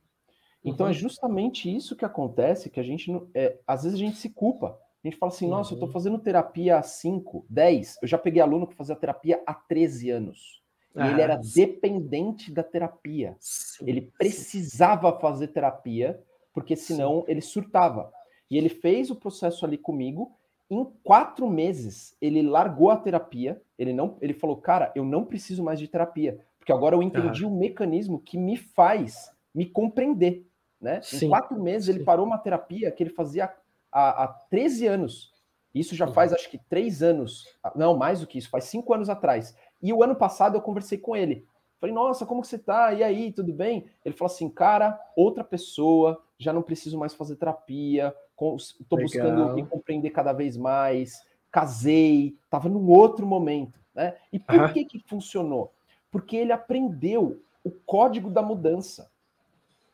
Então 0.65 0.87
é 0.87 0.89
uhum. 0.89 0.95
é 0.95 0.97
justamente 0.97 1.73
isso 1.73 1.95
que 1.95 2.03
acontece, 2.03 2.71
que 2.71 2.79
a 2.79 2.83
gente, 2.83 3.11
é, 3.35 3.57
às 3.67 3.83
vezes 3.83 3.99
a 3.99 4.03
gente 4.03 4.17
se 4.17 4.29
culpa. 4.29 4.79
A 5.03 5.07
gente 5.07 5.17
fala 5.17 5.31
assim, 5.31 5.47
nossa, 5.47 5.69
uhum. 5.69 5.75
eu 5.75 5.79
tô 5.81 5.85
uhum. 5.85 5.91
fazendo 5.91 6.17
terapia 6.17 6.79
há 6.79 6.81
5, 6.81 7.45
10. 7.47 7.99
Eu 8.01 8.07
já 8.07 8.17
peguei 8.17 8.41
aluno 8.41 8.65
que 8.65 8.73
fazia 8.73 8.95
terapia 8.95 9.41
há 9.45 9.53
13 9.53 10.09
anos. 10.09 10.63
E 10.95 10.99
ah, 10.99 11.11
ele 11.11 11.21
era 11.21 11.43
sim. 11.43 11.61
dependente 11.61 12.51
da 12.51 12.63
terapia. 12.63 13.35
Sim, 13.39 13.85
ele 13.87 14.01
precisava 14.17 15.11
sim. 15.11 15.19
fazer 15.19 15.47
terapia, 15.49 16.19
porque 16.51 16.75
senão 16.75 17.23
ele 17.27 17.41
surtava. 17.41 18.11
E 18.49 18.57
ele 18.57 18.69
fez 18.69 19.11
o 19.11 19.15
processo 19.15 19.65
ali 19.65 19.77
comigo. 19.77 20.35
Em 20.67 20.83
quatro 21.03 21.47
meses, 21.47 22.15
ele 22.19 22.41
largou 22.41 22.89
a 22.89 22.97
terapia. 22.97 23.61
Ele 23.77 23.93
não, 23.93 24.17
ele 24.19 24.33
falou, 24.33 24.57
cara, 24.57 24.91
eu 24.95 25.05
não 25.05 25.25
preciso 25.25 25.63
mais 25.63 25.79
de 25.79 25.87
terapia, 25.87 26.39
porque 26.57 26.71
agora 26.71 26.95
eu 26.95 27.03
entendi 27.03 27.45
o 27.45 27.51
mecanismo 27.51 28.19
que 28.19 28.37
me 28.37 28.57
faz 28.57 29.31
me 29.55 29.65
compreender. 29.65 30.45
Né? 30.79 31.01
Sim, 31.01 31.25
em 31.25 31.29
quatro 31.29 31.59
meses, 31.61 31.87
sim. 31.87 31.93
ele 31.93 32.03
parou 32.03 32.25
uma 32.25 32.37
terapia 32.37 32.91
que 32.91 33.03
ele 33.03 33.09
fazia 33.09 33.51
há, 33.91 34.23
há 34.23 34.27
13 34.27 34.87
anos. 34.87 35.33
Isso 35.73 35.93
já 35.93 36.07
faz, 36.07 36.31
acho 36.31 36.49
que, 36.49 36.57
três 36.57 37.03
anos. 37.03 37.45
Não, 37.75 37.97
mais 37.97 38.21
do 38.21 38.27
que 38.27 38.37
isso, 38.37 38.49
faz 38.49 38.63
cinco 38.65 38.93
anos 38.93 39.09
atrás. 39.09 39.55
E 39.81 39.91
o 39.91 40.01
ano 40.01 40.15
passado 40.15 40.55
eu 40.55 40.61
conversei 40.61 40.97
com 40.97 41.15
ele. 41.15 41.45
Falei, 41.81 41.93
nossa, 41.93 42.25
como 42.25 42.41
que 42.41 42.47
você 42.47 42.57
tá? 42.57 42.93
E 42.93 43.03
aí, 43.03 43.31
tudo 43.31 43.51
bem? 43.51 43.85
Ele 44.03 44.15
falou 44.15 44.33
assim, 44.33 44.49
cara, 44.49 44.97
outra 45.15 45.43
pessoa, 45.43 46.23
já 46.37 46.53
não 46.53 46.61
preciso 46.61 46.97
mais 46.97 47.13
fazer 47.13 47.35
terapia, 47.35 48.15
estou 48.57 48.99
buscando 48.99 49.53
me 49.53 49.65
compreender 49.65 50.09
cada 50.11 50.31
vez 50.31 50.55
mais, 50.55 51.21
casei, 51.51 52.37
estava 52.45 52.69
num 52.69 52.89
outro 52.89 53.27
momento. 53.27 53.79
Né? 53.93 54.15
E 54.31 54.39
por 54.39 54.55
uhum. 54.55 54.73
que, 54.73 54.85
que 54.85 54.99
funcionou? 54.99 55.73
Porque 56.09 56.37
ele 56.37 56.53
aprendeu 56.53 57.41
o 57.63 57.71
código 57.71 58.29
da 58.29 58.41
mudança. 58.41 59.11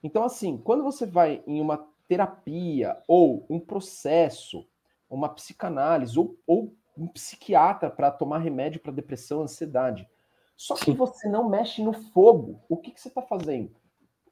Então, 0.04 0.24
assim, 0.24 0.58
quando 0.58 0.84
você 0.84 1.06
vai 1.06 1.44
em 1.46 1.62
uma 1.62 1.88
terapia 2.08 2.98
ou 3.08 3.46
um 3.50 3.60
processo, 3.60 4.68
uma 5.10 5.30
psicanálise 5.30 6.18
ou, 6.18 6.38
ou 6.46 6.74
um 6.98 7.08
psiquiatra 7.08 7.90
para 7.90 8.12
tomar 8.12 8.40
remédio 8.40 8.82
para 8.82 8.92
depressão, 8.92 9.42
ansiedade, 9.42 10.10
só 10.56 10.76
que 10.76 10.92
você 10.92 11.28
não 11.28 11.50
mexe 11.50 11.82
no 11.82 11.94
fogo, 11.94 12.62
o 12.70 12.78
que, 12.78 12.92
que 12.92 13.02
você 13.02 13.08
está 13.08 13.22
fazendo? 13.22 13.72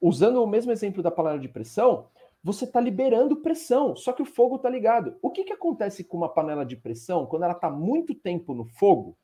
Usando 0.01 0.43
o 0.43 0.47
mesmo 0.47 0.71
exemplo 0.71 1.01
da 1.01 1.09
palavra 1.09 1.39
de 1.39 1.49
pressão, 1.49 2.07
você 2.43 2.65
está 2.65 2.79
liberando 2.79 3.37
pressão, 3.37 3.95
só 3.95 4.13
que 4.13 4.21
o 4.21 4.25
fogo 4.25 4.55
está 4.55 4.69
ligado. 4.69 5.17
O 5.21 5.29
que, 5.29 5.43
que 5.43 5.51
acontece 5.51 6.03
com 6.03 6.17
uma 6.17 6.29
panela 6.29 6.65
de 6.65 6.75
pressão 6.75 7.25
quando 7.25 7.43
ela 7.43 7.53
está 7.53 7.69
muito 7.69 8.13
tempo 8.13 8.53
no 8.53 8.65
fogo? 8.65 9.17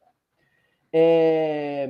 É, 0.91 1.87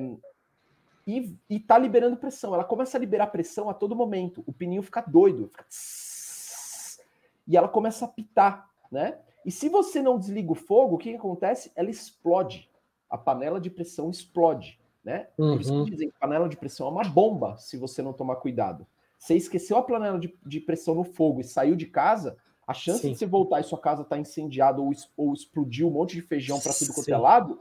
e, 1.06 1.38
está 1.50 1.78
liberando 1.78 2.18
pressão. 2.18 2.54
Ela 2.54 2.63
começa 2.63 2.98
a 2.98 3.00
liberar 3.00 3.28
pressão 3.28 3.70
a 3.70 3.74
todo 3.74 3.96
momento. 3.96 4.44
O 4.46 4.54
pininho 4.54 4.82
fica 4.82 5.02
doido, 5.02 5.48
fica 5.48 5.63
tss, 5.63 7.00
e 7.48 7.56
ela 7.56 7.68
começa 7.68 8.06
a 8.06 8.08
pitar, 8.08 8.70
né? 8.91 9.20
E 9.46 9.52
se 9.52 9.70
você 9.70 10.02
não 10.02 10.18
desliga 10.18 10.52
o 10.52 10.56
fogo, 10.56 10.96
o 10.96 10.98
que, 10.98 11.12
que 11.12 11.18
acontece? 11.18 11.72
Ela 11.76 11.89
explode. 11.89 12.70
A 13.08 13.18
panela 13.18 13.62
de 13.62 13.70
pressão 13.70 14.10
explode, 14.10 14.80
né? 15.04 15.28
Uhum. 15.38 15.54
Por 15.54 15.62
isso 15.62 15.72
que 15.72 15.78
uhum. 15.78 15.86
dizem 15.86 16.10
que 16.10 16.20
panela 16.20 16.50
de 16.50 16.58
pressão 16.58 16.88
é 16.88 16.89
uma 16.89 17.04
bomba 17.04 17.56
se 17.58 17.78
você 17.78 18.02
não 18.02 18.12
tomar 18.12 18.38
cuidado. 18.38 18.88
Você 19.20 19.36
esqueceu 19.36 19.78
a 19.78 19.84
panela 19.84 20.20
de, 20.20 20.36
de 20.44 20.60
pressão 20.60 20.96
no 20.96 21.04
fogo 21.04 21.41
e 21.41 21.44
saiu 21.44 21.76
de 21.76 21.86
casa, 21.86 22.36
a 22.68 22.74
chance 22.74 23.02
Sim. 23.02 23.12
de 23.12 23.18
você 23.18 23.26
voltar 23.28 23.60
e 23.60 23.63
sua 23.63 23.78
casa 23.78 24.02
estar 24.02 24.15
tá 24.15 24.20
incendiada 24.20 24.82
ou, 24.82 24.91
ou 25.15 25.34
explodir 25.34 25.86
um 25.86 25.91
monte 25.91 26.15
de 26.15 26.22
feijão 26.22 26.60
para 26.60 26.74
tudo 26.74 26.94
quanto 26.94 27.10
é 27.10 27.18
lado 27.18 27.60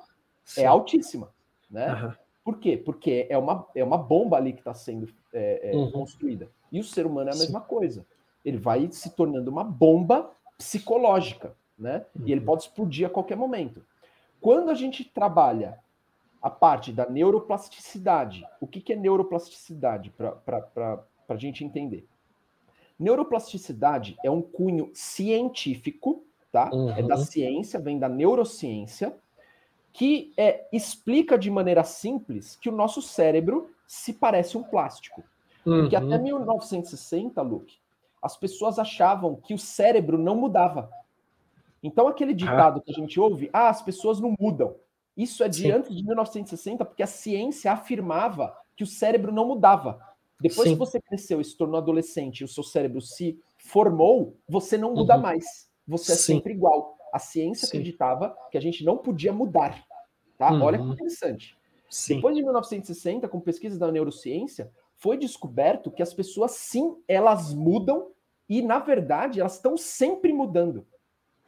é 0.56 0.64
altíssima, 0.64 1.32
né? 1.70 1.92
Uhum. 1.92 2.12
Por 2.44 2.58
quê? 2.58 2.76
Porque 2.76 3.26
é 3.30 3.38
uma, 3.38 3.66
é 3.74 3.82
uma 3.82 3.96
bomba 3.96 4.36
ali 4.36 4.52
que 4.52 4.60
está 4.60 4.74
sendo 4.74 5.08
é, 5.32 5.70
é, 5.72 5.74
uhum. 5.74 5.90
construída. 5.90 6.50
E 6.70 6.78
o 6.78 6.84
ser 6.84 7.06
humano 7.06 7.30
é 7.30 7.32
a 7.32 7.38
mesma 7.38 7.60
Sim. 7.60 7.66
coisa. 7.66 8.06
Ele 8.44 8.58
vai 8.58 8.86
se 8.92 9.10
tornando 9.16 9.50
uma 9.50 9.64
bomba 9.64 10.30
psicológica, 10.58 11.56
né? 11.78 12.04
Uhum. 12.14 12.26
E 12.26 12.32
ele 12.32 12.40
uhum. 12.40 12.46
pode 12.46 12.64
explodir 12.64 13.06
a 13.06 13.10
qualquer 13.10 13.36
momento. 13.36 13.82
Quando 14.40 14.70
a 14.70 14.74
gente 14.74 15.02
trabalha 15.04 15.78
a 16.42 16.50
parte 16.50 16.92
da 16.92 17.08
neuroplasticidade, 17.08 18.46
o 18.60 18.66
que, 18.66 18.82
que 18.82 18.92
é 18.92 18.96
neuroplasticidade 18.96 20.10
para 20.10 21.02
a 21.26 21.36
gente 21.36 21.64
entender? 21.64 22.06
Neuroplasticidade 22.98 24.18
é 24.22 24.30
um 24.30 24.42
cunho 24.42 24.90
científico, 24.92 26.22
tá? 26.52 26.68
Uhum. 26.70 26.90
É 26.90 27.02
da 27.02 27.16
uhum. 27.16 27.24
ciência, 27.24 27.80
vem 27.80 27.98
da 27.98 28.08
neurociência, 28.08 29.16
que 29.94 30.34
é, 30.36 30.66
explica 30.72 31.38
de 31.38 31.48
maneira 31.48 31.84
simples 31.84 32.56
que 32.56 32.68
o 32.68 32.72
nosso 32.72 33.00
cérebro 33.00 33.70
se 33.86 34.12
parece 34.12 34.58
um 34.58 34.62
plástico. 34.62 35.22
Uhum. 35.64 35.82
Porque 35.82 35.94
até 35.94 36.18
1960, 36.18 37.40
Luke, 37.40 37.78
as 38.20 38.36
pessoas 38.36 38.78
achavam 38.78 39.36
que 39.36 39.54
o 39.54 39.58
cérebro 39.58 40.18
não 40.18 40.34
mudava. 40.34 40.90
Então, 41.80 42.08
aquele 42.08 42.32
ah. 42.32 42.36
ditado 42.36 42.80
ah. 42.80 42.82
que 42.84 42.90
a 42.90 42.94
gente 42.94 43.20
ouve, 43.20 43.48
ah, 43.52 43.68
as 43.68 43.82
pessoas 43.82 44.18
não 44.18 44.34
mudam. 44.38 44.74
Isso 45.16 45.44
é 45.44 45.48
de 45.48 45.62
Sim. 45.62 45.70
antes 45.70 45.96
de 45.96 46.04
1960, 46.04 46.84
porque 46.84 47.02
a 47.02 47.06
ciência 47.06 47.70
afirmava 47.70 48.52
que 48.76 48.82
o 48.82 48.86
cérebro 48.86 49.30
não 49.30 49.46
mudava. 49.46 50.00
Depois 50.40 50.68
Sim. 50.68 50.74
que 50.74 50.78
você 50.78 51.00
cresceu 51.00 51.40
e 51.40 51.44
se 51.44 51.56
tornou 51.56 51.78
adolescente 51.78 52.40
e 52.40 52.44
o 52.44 52.48
seu 52.48 52.64
cérebro 52.64 53.00
se 53.00 53.38
formou, 53.56 54.36
você 54.48 54.76
não 54.76 54.92
muda 54.92 55.14
uhum. 55.14 55.22
mais. 55.22 55.70
Você 55.86 56.12
é 56.12 56.16
Sim. 56.16 56.34
sempre 56.34 56.52
igual. 56.52 56.93
A 57.14 57.20
ciência 57.20 57.68
Sim. 57.68 57.76
acreditava 57.76 58.36
que 58.50 58.58
a 58.58 58.60
gente 58.60 58.84
não 58.84 58.96
podia 58.98 59.32
mudar. 59.32 59.84
Tá? 60.36 60.52
Uhum. 60.52 60.62
Olha 60.62 60.78
que 60.78 60.84
interessante. 60.84 61.56
Sim. 61.88 62.16
Depois 62.16 62.34
de 62.34 62.42
1960, 62.42 63.28
com 63.28 63.38
pesquisas 63.38 63.78
da 63.78 63.92
neurociência, 63.92 64.72
foi 64.96 65.16
descoberto 65.16 65.92
que 65.92 66.02
as 66.02 66.12
pessoas, 66.12 66.50
sim, 66.50 66.96
elas 67.06 67.54
mudam 67.54 68.10
e, 68.48 68.60
na 68.62 68.80
verdade, 68.80 69.38
elas 69.38 69.54
estão 69.54 69.76
sempre 69.76 70.32
mudando. 70.32 70.84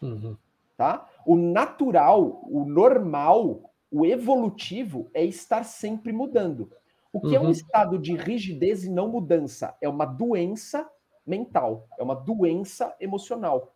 Uhum. 0.00 0.36
Tá? 0.76 1.08
O 1.26 1.34
natural, 1.34 2.44
o 2.44 2.64
normal, 2.64 3.74
o 3.90 4.06
evolutivo 4.06 5.10
é 5.12 5.24
estar 5.24 5.64
sempre 5.64 6.12
mudando. 6.12 6.70
O 7.12 7.20
que 7.20 7.26
uhum. 7.26 7.34
é 7.34 7.40
um 7.40 7.44
uhum. 7.46 7.50
estado 7.50 7.98
de 7.98 8.14
rigidez 8.14 8.84
e 8.84 8.88
não 8.88 9.08
mudança? 9.08 9.76
É 9.80 9.88
uma 9.88 10.04
doença 10.04 10.88
mental, 11.26 11.88
é 11.98 12.04
uma 12.04 12.14
doença 12.14 12.94
emocional. 13.00 13.74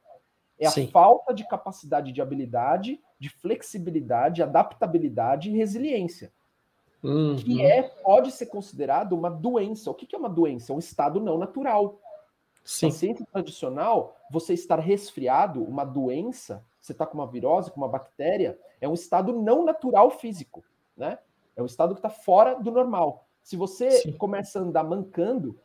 É 0.61 0.67
a 0.67 0.71
Sim. 0.71 0.87
falta 0.89 1.33
de 1.33 1.49
capacidade 1.49 2.13
de 2.13 2.21
habilidade, 2.21 3.01
de 3.19 3.31
flexibilidade, 3.31 4.43
adaptabilidade 4.43 5.51
e 5.51 5.57
resiliência. 5.57 6.31
Uhum. 7.03 7.35
Que 7.37 7.63
é, 7.63 7.83
pode 7.83 8.31
ser 8.31 8.47
considerado 8.47 9.15
uma 9.15 9.31
doença. 9.31 9.91
O 9.91 9.95
que 9.95 10.15
é 10.15 10.19
uma 10.19 10.29
doença? 10.29 10.71
É 10.73 10.77
um 10.77 10.79
estado 10.79 11.19
não 11.19 11.39
natural. 11.39 11.99
Sim. 12.63 12.87
Na 12.87 12.93
ciência 12.93 13.27
tradicional, 13.33 14.17
você 14.31 14.53
estar 14.53 14.79
resfriado, 14.79 15.65
uma 15.65 15.85
doença, 15.85 16.63
você 16.79 16.93
está 16.93 17.07
com 17.07 17.15
uma 17.15 17.27
virose, 17.27 17.71
com 17.71 17.81
uma 17.81 17.89
bactéria, 17.89 18.59
é 18.81 18.89
um 18.89 18.95
estado 18.95 19.33
não 19.33 19.65
natural 19.65 20.11
físico, 20.11 20.63
né? 20.95 21.19
É 21.57 21.63
um 21.63 21.67
estado 21.67 21.95
que 21.95 21.99
está 21.99 22.11
fora 22.11 22.55
do 22.55 22.71
normal. 22.71 23.27
Se 23.43 23.57
você 23.57 23.91
Sim. 23.91 24.13
começa 24.13 24.59
a 24.59 24.63
andar 24.63 24.85
mancando, 24.85 25.59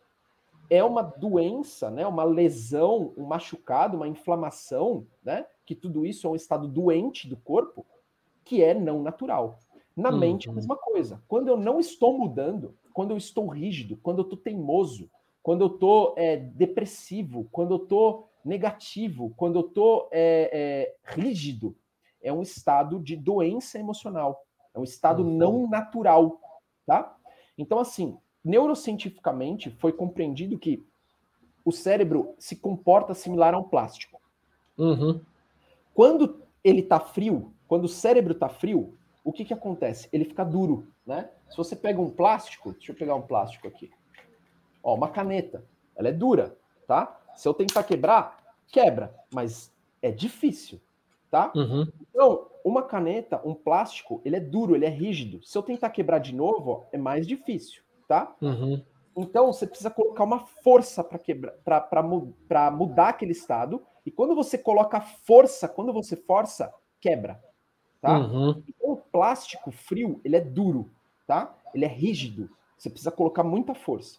é 0.70 0.84
uma 0.84 1.02
doença, 1.02 1.90
né, 1.90 2.06
uma 2.06 2.24
lesão, 2.24 3.14
um 3.18 3.26
machucado, 3.26 3.98
uma 3.98 4.08
inflamação, 4.08 5.06
né, 5.24 5.46
que 5.66 5.76
tudo 5.76 6.06
isso 6.06 6.28
é 6.28 6.30
um 6.30 6.36
estado 6.36 6.68
doente 6.68 7.28
do 7.28 7.38
corpo, 7.38 7.86
que 8.44 8.64
é 8.64 8.74
não 8.74 9.02
natural. 9.02 9.60
Na 9.96 10.10
uhum. 10.10 10.18
mente, 10.18 10.50
a 10.50 10.54
mesma 10.54 10.76
coisa. 10.76 11.22
Quando 11.28 11.48
eu 11.48 11.58
não 11.58 11.80
estou 11.80 12.18
mudando, 12.18 12.76
quando 12.94 13.12
eu 13.12 13.18
estou 13.18 13.48
rígido, 13.48 13.98
quando 13.98 14.20
eu 14.20 14.24
estou 14.24 14.38
teimoso, 14.38 15.10
quando 15.42 15.62
eu 15.62 15.68
estou 15.68 16.14
é, 16.18 16.38
depressivo, 16.38 17.48
quando 17.52 17.74
eu 17.74 17.84
estou 17.84 18.30
negativo, 18.44 19.34
quando 19.38 19.60
eu 19.60 19.68
estou 19.68 20.10
é, 20.12 20.50
é, 20.52 20.96
rígido, 21.14 21.76
é 22.22 22.32
um 22.34 22.42
estado 22.42 23.00
de 23.00 23.16
doença 23.16 23.80
emocional, 23.80 24.44
é 24.74 24.80
um 24.80 24.84
estado 24.84 25.24
uhum. 25.24 25.38
não 25.38 25.70
natural, 25.70 26.40
tá? 26.86 27.16
Então, 27.58 27.80
assim, 27.80 28.18
neurocientificamente 28.46 29.72
foi 29.72 29.92
compreendido 29.92 30.60
que 30.60 30.86
o 31.66 31.72
cérebro 31.72 32.36
se 32.38 32.56
comporta 32.56 33.16
similar 33.16 33.56
a 33.56 33.58
um 33.58 33.64
plástico. 33.64 34.22
Uhum. 34.78 35.20
Quando 35.96 36.42
ele 36.64 36.82
está 36.82 37.00
frio, 37.00 37.52
quando 37.68 37.86
o 37.86 37.90
cérebro 37.90 38.34
está 38.34 38.48
frio, 38.48 38.94
o 39.24 39.34
que, 39.34 39.44
que 39.44 39.54
acontece? 39.54 40.08
Ele 40.14 40.24
fica 40.24 40.46
duro, 40.46 40.88
né? 41.06 41.28
Se 41.50 41.58
você 41.58 41.76
pega 41.76 42.00
um 42.00 42.10
plástico, 42.10 42.74
deixa 42.74 42.92
eu 42.92 42.96
pegar 42.96 43.16
um 43.16 43.22
plástico 43.24 43.68
aqui. 43.68 43.90
Ó, 44.84 44.94
uma 44.94 45.10
caneta, 45.10 45.66
ela 45.96 46.10
é 46.10 46.12
dura, 46.12 46.56
tá? 46.88 47.20
Se 47.36 47.48
eu 47.48 47.54
tentar 47.54 47.84
quebrar, 47.84 48.38
quebra, 48.68 49.16
mas 49.34 49.74
é 50.02 50.12
difícil, 50.12 50.80
tá? 51.32 51.52
Uhum. 51.56 51.88
Então, 52.10 52.48
uma 52.64 52.84
caneta, 52.84 53.42
um 53.44 53.56
plástico, 53.56 54.22
ele 54.24 54.36
é 54.36 54.40
duro, 54.40 54.76
ele 54.76 54.86
é 54.86 54.90
rígido. 54.90 55.44
Se 55.44 55.58
eu 55.58 55.64
tentar 55.64 55.90
quebrar 55.90 56.20
de 56.20 56.36
novo, 56.36 56.72
ó, 56.72 56.84
é 56.92 56.98
mais 56.98 57.26
difícil, 57.26 57.82
tá? 58.08 58.36
Uhum. 58.42 58.82
Então, 59.18 59.52
você 59.52 59.66
precisa 59.66 59.90
colocar 59.90 60.24
uma 60.24 60.46
força 60.62 61.04
para 61.04 61.18
quebrar, 61.18 61.54
para 61.64 62.72
mudar 62.72 63.10
aquele 63.10 63.32
estado. 63.32 63.82
E 64.06 64.12
quando 64.12 64.36
você 64.36 64.58
coloca 64.58 65.00
força, 65.00 65.70
quando 65.70 65.94
você 65.94 66.16
força, 66.16 66.74
quebra, 67.00 67.42
tá? 68.02 68.20
Uhum. 68.20 68.62
Então, 68.68 68.92
o 68.92 68.98
plástico 68.98 69.72
frio, 69.72 70.20
ele 70.24 70.36
é 70.36 70.42
duro, 70.42 70.92
tá? 71.26 71.56
Ele 71.74 71.86
é 71.86 71.88
rígido. 71.88 72.50
Você 72.78 72.90
precisa 72.90 73.12
colocar 73.12 73.44
muita 73.44 73.74
força. 73.74 74.18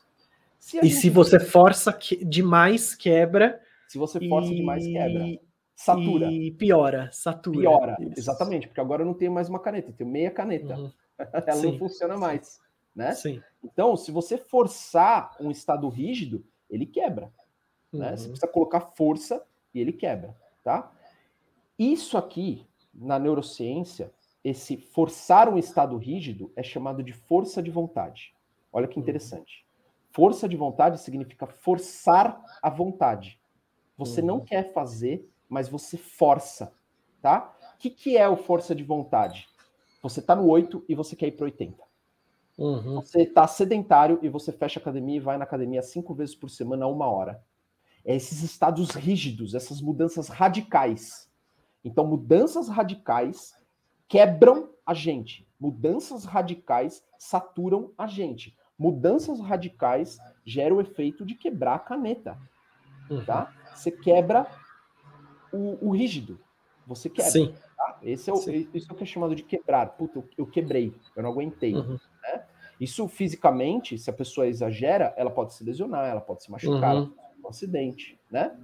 Se 0.58 0.78
e 0.78 0.88
gente... 0.88 0.94
se 0.94 1.10
você 1.10 1.38
força 1.38 1.92
que... 1.92 2.24
demais, 2.24 2.94
quebra. 2.94 3.60
Se 3.86 3.98
você 3.98 4.26
força 4.28 4.50
e... 4.50 4.56
demais, 4.56 4.86
quebra. 4.86 5.38
Satura. 5.76 6.32
E 6.32 6.50
piora, 6.52 7.10
satura. 7.12 7.60
Piora, 7.60 7.96
Isso. 8.00 8.14
exatamente, 8.18 8.66
porque 8.66 8.80
agora 8.80 9.02
eu 9.02 9.06
não 9.06 9.12
tenho 9.12 9.30
mais 9.30 9.50
uma 9.50 9.60
caneta, 9.60 9.90
eu 9.90 9.94
tenho 9.94 10.08
meia 10.08 10.30
caneta. 10.30 10.74
Uhum. 10.74 10.90
Ela 11.32 11.52
Sim. 11.52 11.72
não 11.72 11.78
funciona 11.78 12.16
mais, 12.16 12.58
né? 12.96 13.12
Sim. 13.12 13.42
Então, 13.62 13.94
se 13.94 14.10
você 14.10 14.38
forçar 14.38 15.36
um 15.38 15.50
estado 15.50 15.86
rígido, 15.88 16.42
ele 16.68 16.86
quebra. 16.86 17.30
Uhum. 17.92 18.00
Né? 18.00 18.16
Você 18.16 18.24
uhum. 18.24 18.30
precisa 18.30 18.50
colocar 18.50 18.80
força 18.80 19.44
e 19.74 19.80
ele 19.80 19.92
quebra, 19.92 20.34
tá? 20.64 20.90
Isso 21.78 22.16
aqui, 22.16 22.66
na 22.94 23.18
neurociência, 23.18 24.10
esse 24.42 24.78
forçar 24.78 25.48
um 25.48 25.58
estado 25.58 25.96
rígido 25.98 26.50
é 26.56 26.62
chamado 26.62 27.02
de 27.02 27.12
força 27.12 27.62
de 27.62 27.70
vontade. 27.70 28.34
Olha 28.72 28.88
que 28.88 28.96
uhum. 28.96 29.02
interessante. 29.02 29.66
Força 30.10 30.48
de 30.48 30.56
vontade 30.56 30.98
significa 30.98 31.46
forçar 31.46 32.42
a 32.62 32.70
vontade. 32.70 33.38
Você 33.98 34.22
uhum. 34.22 34.26
não 34.26 34.40
quer 34.40 34.72
fazer, 34.72 35.28
mas 35.46 35.68
você 35.68 35.98
força, 35.98 36.72
tá? 37.20 37.54
O 37.74 37.78
que, 37.78 37.90
que 37.90 38.16
é 38.16 38.26
o 38.26 38.36
força 38.36 38.74
de 38.74 38.82
vontade? 38.82 39.46
Você 40.02 40.22
tá 40.22 40.34
no 40.34 40.48
8 40.48 40.84
e 40.88 40.94
você 40.94 41.14
quer 41.14 41.26
ir 41.26 41.32
para 41.32 41.44
80. 41.44 41.85
Uhum. 42.56 42.96
Você 42.96 43.26
tá 43.26 43.46
sedentário 43.46 44.18
e 44.22 44.28
você 44.28 44.50
fecha 44.50 44.80
a 44.80 44.82
academia 44.82 45.16
e 45.16 45.20
vai 45.20 45.36
na 45.36 45.44
academia 45.44 45.82
cinco 45.82 46.14
vezes 46.14 46.34
por 46.34 46.48
semana, 46.48 46.86
uma 46.86 47.06
hora. 47.06 47.42
É 48.04 48.14
esses 48.14 48.42
estados 48.42 48.90
rígidos, 48.90 49.54
essas 49.54 49.80
mudanças 49.80 50.28
radicais. 50.28 51.30
Então, 51.84 52.06
mudanças 52.06 52.68
radicais 52.68 53.54
quebram 54.08 54.70
a 54.84 54.94
gente. 54.94 55.46
Mudanças 55.58 56.24
radicais 56.24 57.02
saturam 57.18 57.92
a 57.98 58.06
gente. 58.06 58.56
Mudanças 58.78 59.40
radicais 59.40 60.18
geram 60.44 60.76
o 60.76 60.80
efeito 60.80 61.24
de 61.24 61.34
quebrar 61.34 61.74
a 61.74 61.78
caneta. 61.78 62.38
Uhum. 63.10 63.24
Tá? 63.24 63.52
Você 63.74 63.90
quebra 63.90 64.46
o, 65.52 65.88
o, 65.88 65.90
rígido. 65.90 66.38
Você 66.86 67.08
quebra. 67.08 67.30
Sim. 67.30 67.54
Tá? 67.76 67.98
Esse 68.02 68.30
é 68.30 68.32
o, 68.32 68.36
Sim. 68.36 68.68
Isso 68.74 68.90
é 68.90 68.92
o 68.92 68.96
que 68.96 69.02
é 69.02 69.06
chamado 69.06 69.34
de 69.34 69.42
quebrar. 69.42 69.86
Puta, 69.96 70.18
eu, 70.18 70.28
eu 70.38 70.46
quebrei, 70.46 70.94
eu 71.14 71.22
não 71.22 71.30
aguentei. 71.30 71.74
Uhum. 71.74 71.98
Isso 72.80 73.08
fisicamente, 73.08 73.98
se 73.98 74.10
a 74.10 74.12
pessoa 74.12 74.46
exagera, 74.46 75.14
ela 75.16 75.30
pode 75.30 75.54
se 75.54 75.64
lesionar, 75.64 76.06
ela 76.06 76.20
pode 76.20 76.42
se 76.42 76.50
machucar, 76.50 76.94
uhum. 76.94 77.12
um 77.44 77.48
acidente, 77.48 78.18
né? 78.30 78.54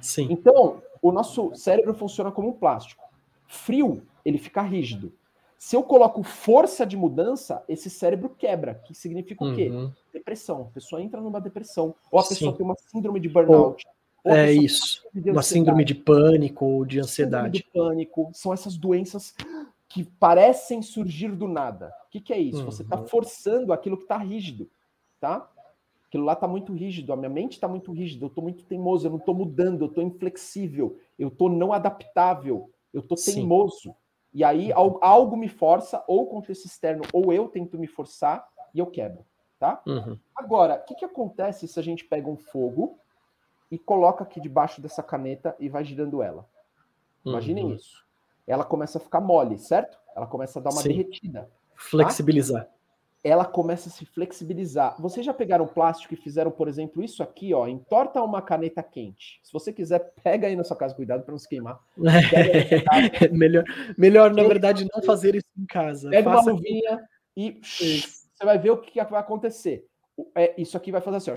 Sim. 0.00 0.28
Então, 0.30 0.82
o 1.02 1.10
nosso 1.10 1.54
cérebro 1.54 1.94
funciona 1.94 2.30
como 2.30 2.48
um 2.48 2.52
plástico. 2.52 3.04
Frio, 3.46 4.02
ele 4.24 4.38
fica 4.38 4.62
rígido. 4.62 5.12
Se 5.58 5.74
eu 5.74 5.82
coloco 5.82 6.22
força 6.22 6.86
de 6.86 6.96
mudança, 6.96 7.64
esse 7.68 7.88
cérebro 7.88 8.28
quebra, 8.28 8.74
que 8.74 8.94
significa 8.94 9.44
o 9.44 9.54
quê? 9.54 9.68
Uhum. 9.68 9.90
Depressão. 10.12 10.62
A 10.62 10.74
pessoa 10.74 11.02
entra 11.02 11.20
numa 11.20 11.40
depressão. 11.40 11.94
Ou 12.10 12.20
a 12.20 12.22
pessoa 12.22 12.52
Sim. 12.52 12.58
tem 12.58 12.66
uma 12.66 12.76
síndrome 12.76 13.18
de 13.18 13.28
burnout. 13.28 13.84
Ou, 14.22 14.32
é 14.32 14.52
isso. 14.52 15.02
Uma 15.14 15.42
síndrome 15.42 15.84
de 15.84 15.94
pânico 15.94 16.64
ou 16.64 16.84
de 16.84 17.00
ansiedade. 17.00 17.58
Síndrome 17.58 17.64
de 17.64 17.64
pânico. 17.72 18.30
São 18.34 18.52
essas 18.52 18.76
doenças 18.76 19.34
que 19.88 20.04
parecem 20.04 20.82
surgir 20.82 21.32
do 21.32 21.48
nada. 21.48 21.92
O 22.16 22.18
que, 22.18 22.26
que 22.26 22.32
é 22.32 22.38
isso? 22.38 22.60
Uhum. 22.60 22.70
Você 22.70 22.82
está 22.82 22.96
forçando 22.98 23.72
aquilo 23.72 23.96
que 23.96 24.04
está 24.04 24.16
rígido, 24.16 24.70
tá? 25.20 25.50
Aquilo 26.06 26.24
lá 26.24 26.32
está 26.32 26.48
muito 26.48 26.72
rígido, 26.72 27.12
a 27.12 27.16
minha 27.16 27.28
mente 27.28 27.52
está 27.52 27.68
muito 27.68 27.92
rígida, 27.92 28.24
eu 28.24 28.28
estou 28.28 28.42
muito 28.42 28.64
teimoso, 28.64 29.06
eu 29.06 29.10
não 29.10 29.18
estou 29.18 29.34
mudando, 29.34 29.82
eu 29.82 29.88
estou 29.88 30.02
inflexível, 30.02 30.96
eu 31.18 31.28
estou 31.28 31.50
não 31.50 31.72
adaptável, 31.72 32.70
eu 32.94 33.00
estou 33.00 33.18
teimoso. 33.18 33.94
E 34.32 34.44
aí 34.44 34.72
uhum. 34.72 34.98
algo 35.02 35.36
me 35.36 35.48
força, 35.48 36.02
ou 36.06 36.26
contexto 36.26 36.64
externo, 36.64 37.02
ou 37.12 37.32
eu 37.32 37.48
tento 37.48 37.78
me 37.78 37.86
forçar 37.86 38.48
e 38.72 38.78
eu 38.78 38.86
quebro, 38.86 39.26
tá? 39.58 39.82
Uhum. 39.86 40.18
Agora, 40.34 40.76
o 40.76 40.84
que, 40.84 40.94
que 40.94 41.04
acontece 41.04 41.66
se 41.66 41.78
a 41.78 41.82
gente 41.82 42.04
pega 42.04 42.30
um 42.30 42.36
fogo 42.36 42.98
e 43.70 43.78
coloca 43.78 44.22
aqui 44.22 44.40
debaixo 44.40 44.80
dessa 44.80 45.02
caneta 45.02 45.56
e 45.58 45.68
vai 45.68 45.84
girando 45.84 46.22
ela? 46.22 46.48
Imaginem 47.24 47.64
uhum. 47.64 47.74
isso. 47.74 48.06
Ela 48.46 48.64
começa 48.64 48.98
a 48.98 49.00
ficar 49.00 49.20
mole, 49.20 49.58
certo? 49.58 49.98
Ela 50.14 50.26
começa 50.26 50.58
a 50.58 50.62
dar 50.62 50.70
uma 50.70 50.82
Sim. 50.82 50.88
derretida. 50.88 51.50
Flexibilizar. 51.76 52.64
Tá? 52.64 52.76
ela 53.26 53.44
começa 53.44 53.88
a 53.88 53.92
se 53.92 54.06
flexibilizar. 54.06 54.94
Vocês 55.00 55.26
já 55.26 55.34
pegaram 55.34 55.66
plástico 55.66 56.14
e 56.14 56.16
fizeram, 56.16 56.48
por 56.48 56.68
exemplo, 56.68 57.02
isso 57.02 57.24
aqui, 57.24 57.52
ó, 57.52 57.66
entorta 57.66 58.22
uma 58.22 58.40
caneta 58.40 58.84
quente. 58.84 59.40
Se 59.42 59.52
você 59.52 59.72
quiser, 59.72 60.14
pega 60.22 60.46
aí 60.46 60.54
na 60.54 60.62
sua 60.62 60.76
casa, 60.76 60.94
cuidado 60.94 61.24
para 61.24 61.32
não 61.32 61.38
se 61.38 61.48
queimar. 61.48 61.80
Melhor, 63.32 63.64
melhor, 63.98 64.32
na 64.32 64.44
verdade, 64.44 64.86
não 64.94 65.02
fazer 65.02 65.34
isso 65.34 65.46
em 65.58 65.66
casa. 65.66 66.08
Pega 66.08 66.30
Faça 66.30 66.50
uma 66.50 66.52
luvinha 66.52 67.04
e 67.36 67.58
isso. 67.60 68.28
você 68.32 68.44
vai 68.44 68.58
ver 68.58 68.70
o 68.70 68.78
que 68.78 69.02
vai 69.02 69.20
acontecer. 69.20 69.84
É, 70.36 70.54
isso 70.56 70.76
aqui 70.76 70.92
vai 70.92 71.00
fazer 71.00 71.16
assim, 71.16 71.30
ó. 71.32 71.36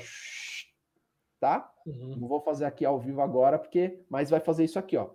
Tá? 1.39 1.71
Uhum. 1.88 2.17
Não 2.17 2.28
vou 2.28 2.41
fazer 2.41 2.65
aqui 2.65 2.86
ao 2.86 2.99
vivo 2.99 3.21
agora, 3.21 3.58
porque, 3.58 3.99
mas 4.08 4.30
vai 4.30 4.39
fazer 4.39 4.63
isso 4.63 4.78
aqui, 4.78 4.95
ó. 4.95 5.10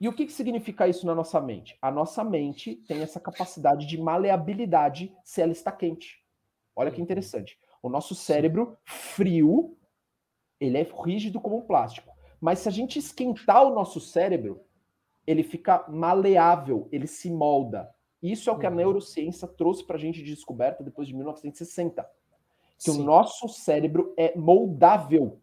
E 0.00 0.08
o 0.08 0.12
que, 0.12 0.26
que 0.26 0.32
significa 0.32 0.86
isso 0.86 1.04
na 1.06 1.14
nossa 1.14 1.40
mente? 1.40 1.76
A 1.82 1.90
nossa 1.90 2.22
mente 2.22 2.76
tem 2.86 3.02
essa 3.02 3.18
capacidade 3.18 3.86
de 3.86 3.98
maleabilidade 3.98 5.12
se 5.24 5.42
ela 5.42 5.52
está 5.52 5.72
quente. 5.72 6.22
Olha 6.74 6.90
que 6.90 6.98
uhum. 6.98 7.02
interessante. 7.02 7.58
O 7.82 7.88
nosso 7.88 8.14
cérebro 8.14 8.78
frio, 8.84 9.76
ele 10.60 10.78
é 10.78 10.82
rígido 10.82 11.40
como 11.40 11.58
um 11.58 11.62
plástico. 11.62 12.12
Mas 12.40 12.60
se 12.60 12.68
a 12.68 12.72
gente 12.72 12.98
esquentar 12.98 13.64
o 13.64 13.74
nosso 13.74 14.00
cérebro, 14.00 14.60
ele 15.26 15.42
fica 15.42 15.84
maleável, 15.88 16.88
ele 16.92 17.08
se 17.08 17.28
molda. 17.30 17.92
Isso 18.22 18.48
é 18.48 18.52
o 18.52 18.58
que 18.58 18.66
a 18.66 18.70
uhum. 18.70 18.76
neurociência 18.76 19.48
trouxe 19.48 19.84
para 19.84 19.96
a 19.96 20.00
gente 20.00 20.22
de 20.22 20.32
descoberta 20.32 20.84
depois 20.84 21.08
de 21.08 21.14
1960. 21.14 22.08
Que 22.78 22.92
Sim. 22.92 23.00
o 23.00 23.04
nosso 23.04 23.48
cérebro 23.48 24.14
é 24.16 24.36
moldável 24.38 25.40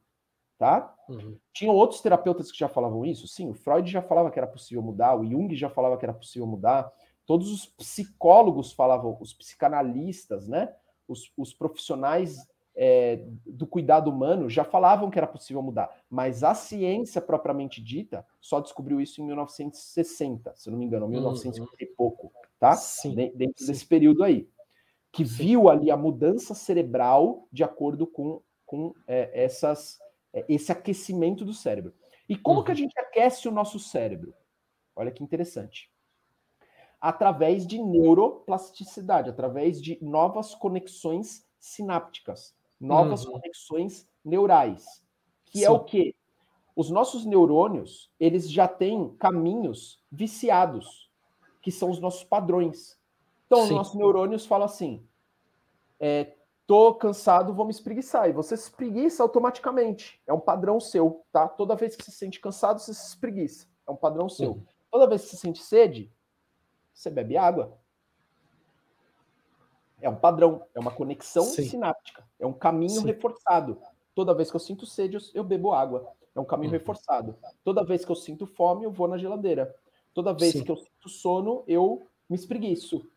tá? 0.58 0.94
Uhum. 1.10 1.38
Tinham 1.54 1.76
outros 1.76 2.02
terapeutas 2.02 2.52
que 2.52 2.58
já 2.58 2.68
falavam 2.68 3.06
isso? 3.06 3.28
Sim, 3.28 3.50
o 3.50 3.54
Freud 3.54 3.90
já 3.90 4.02
falava 4.02 4.32
que 4.32 4.40
era 4.40 4.48
possível 4.48 4.82
mudar, 4.82 5.16
o 5.16 5.26
Jung 5.26 5.54
já 5.56 5.70
falava 5.70 5.98
que 5.98 6.06
era 6.06 6.14
possível 6.14 6.48
mudar, 6.48 6.92
todos 7.26 7.52
os 7.52 7.66
psicólogos 7.66 8.72
falavam, 8.72 9.18
os 9.20 9.34
psicanalistas, 9.34 10.48
né? 10.48 10.74
Os, 11.08 11.32
os 11.38 11.54
profissionais 11.54 12.48
é, 12.76 13.24
do 13.46 13.66
cuidado 13.66 14.10
humano 14.10 14.50
já 14.50 14.64
falavam 14.64 15.10
que 15.10 15.18
era 15.18 15.28
possível 15.28 15.62
mudar, 15.62 15.90
mas 16.10 16.44
a 16.44 16.54
ciência 16.54 17.22
propriamente 17.22 17.82
dita 17.82 18.26
só 18.42 18.60
descobriu 18.60 19.00
isso 19.00 19.22
em 19.22 19.26
1960, 19.26 20.54
se 20.56 20.70
não 20.70 20.78
me 20.78 20.86
engano, 20.86 21.08
1950 21.08 21.72
uhum. 21.72 21.78
e 21.80 21.86
pouco, 21.86 22.32
tá? 22.60 22.74
Sim. 22.74 23.16
Dentro 23.16 23.64
Sim. 23.64 23.72
desse 23.72 23.86
período 23.86 24.24
aí, 24.24 24.48
que 25.12 25.26
Sim. 25.26 25.36
viu 25.36 25.70
ali 25.70 25.90
a 25.90 25.98
mudança 25.98 26.54
cerebral 26.54 27.48
de 27.52 27.64
acordo 27.64 28.06
com, 28.06 28.42
com 28.66 28.94
é, 29.08 29.44
essas 29.44 30.00
esse 30.48 30.72
aquecimento 30.72 31.46
do 31.46 31.54
cérebro. 31.54 31.94
E 32.28 32.36
como 32.36 32.60
uhum. 32.60 32.66
que 32.66 32.72
a 32.72 32.74
uhum. 32.74 32.80
gente 32.80 33.00
aquece 33.00 33.48
o 33.48 33.52
nosso 33.52 33.80
cérebro? 33.80 34.34
Olha 34.96 35.12
que 35.12 35.24
interessante. 35.24 35.92
Através 37.00 37.68
de 37.68 37.82
neuroplasticidade, 37.82 39.30
através 39.30 39.82
de 39.82 39.98
novas 40.02 40.56
conexões 40.56 41.46
sinápticas, 41.60 42.56
novas 42.80 43.26
uhum. 43.26 43.34
conexões 43.34 44.08
neurais. 44.24 45.04
Que 45.46 45.60
Sim. 45.60 45.66
é 45.66 45.70
o 45.70 45.84
quê? 45.84 46.16
Os 46.76 46.90
nossos 46.90 47.26
neurônios, 47.26 48.12
eles 48.20 48.52
já 48.52 48.68
têm 48.68 49.16
caminhos 49.18 50.04
viciados, 50.12 51.10
que 51.62 51.72
são 51.72 51.90
os 51.90 52.00
nossos 52.00 52.24
padrões. 52.24 53.00
Então, 53.46 53.64
os 53.64 53.70
nossos 53.70 53.96
neurônios 53.96 54.46
falam 54.46 54.66
assim: 54.66 55.08
é, 56.00 56.36
tô 56.68 56.94
cansado, 56.96 57.54
vou 57.54 57.66
me 57.66 57.72
espreguiçar. 57.72 58.30
E 58.30 58.34
você 58.34 58.56
se 58.58 58.64
espreguiça 58.64 59.22
automaticamente. 59.24 60.22
É 60.26 60.34
um 60.34 60.40
padrão 60.40 60.80
seu, 60.80 61.26
tá? 61.32 61.48
Toda 61.48 61.76
vez 61.76 61.96
que 61.96 62.04
você 62.04 62.12
se 62.12 62.18
sente 62.18 62.40
cansado, 62.40 62.80
você 62.80 62.94
se 62.94 63.08
espreguiça. 63.08 63.68
É 63.88 63.92
um 63.92 63.96
padrão 63.96 64.28
seu. 64.28 64.52
Uhum. 64.52 64.66
Toda 64.92 65.08
vez 65.08 65.24
que 65.24 65.30
você 65.30 65.38
sente 65.38 65.62
sede, 65.62 66.12
você 66.94 67.10
bebe 67.10 67.38
água. 67.38 67.78
É 70.02 70.10
um 70.10 70.16
padrão, 70.16 70.66
é 70.74 70.80
uma 70.80 70.92
conexão 70.92 71.44
Sim. 71.44 71.68
sináptica, 71.68 72.28
é 72.40 72.46
um 72.46 72.54
caminho 72.54 73.02
Sim. 73.02 73.06
reforçado. 73.06 73.82
Toda 74.14 74.34
vez 74.34 74.50
que 74.50 74.56
eu 74.56 74.60
sinto 74.60 74.86
sede, 74.86 75.18
eu 75.34 75.44
bebo 75.44 75.74
água. 75.74 76.14
É 76.34 76.40
um 76.40 76.46
caminho 76.46 76.72
uhum. 76.72 76.78
reforçado. 76.78 77.38
Toda 77.64 77.84
vez 77.84 78.04
que 78.04 78.12
eu 78.12 78.16
sinto 78.16 78.46
fome, 78.46 78.86
eu 78.86 78.92
vou 78.92 79.08
na 79.08 79.18
geladeira. 79.18 79.76
Toda 80.14 80.34
vez 80.34 80.54
Sim. 80.54 80.64
que 80.64 80.72
eu 80.72 80.78
sinto 80.78 81.10
sono, 81.10 81.64
eu 81.68 82.08
me 82.30 82.36
espreguiço. 82.36 83.10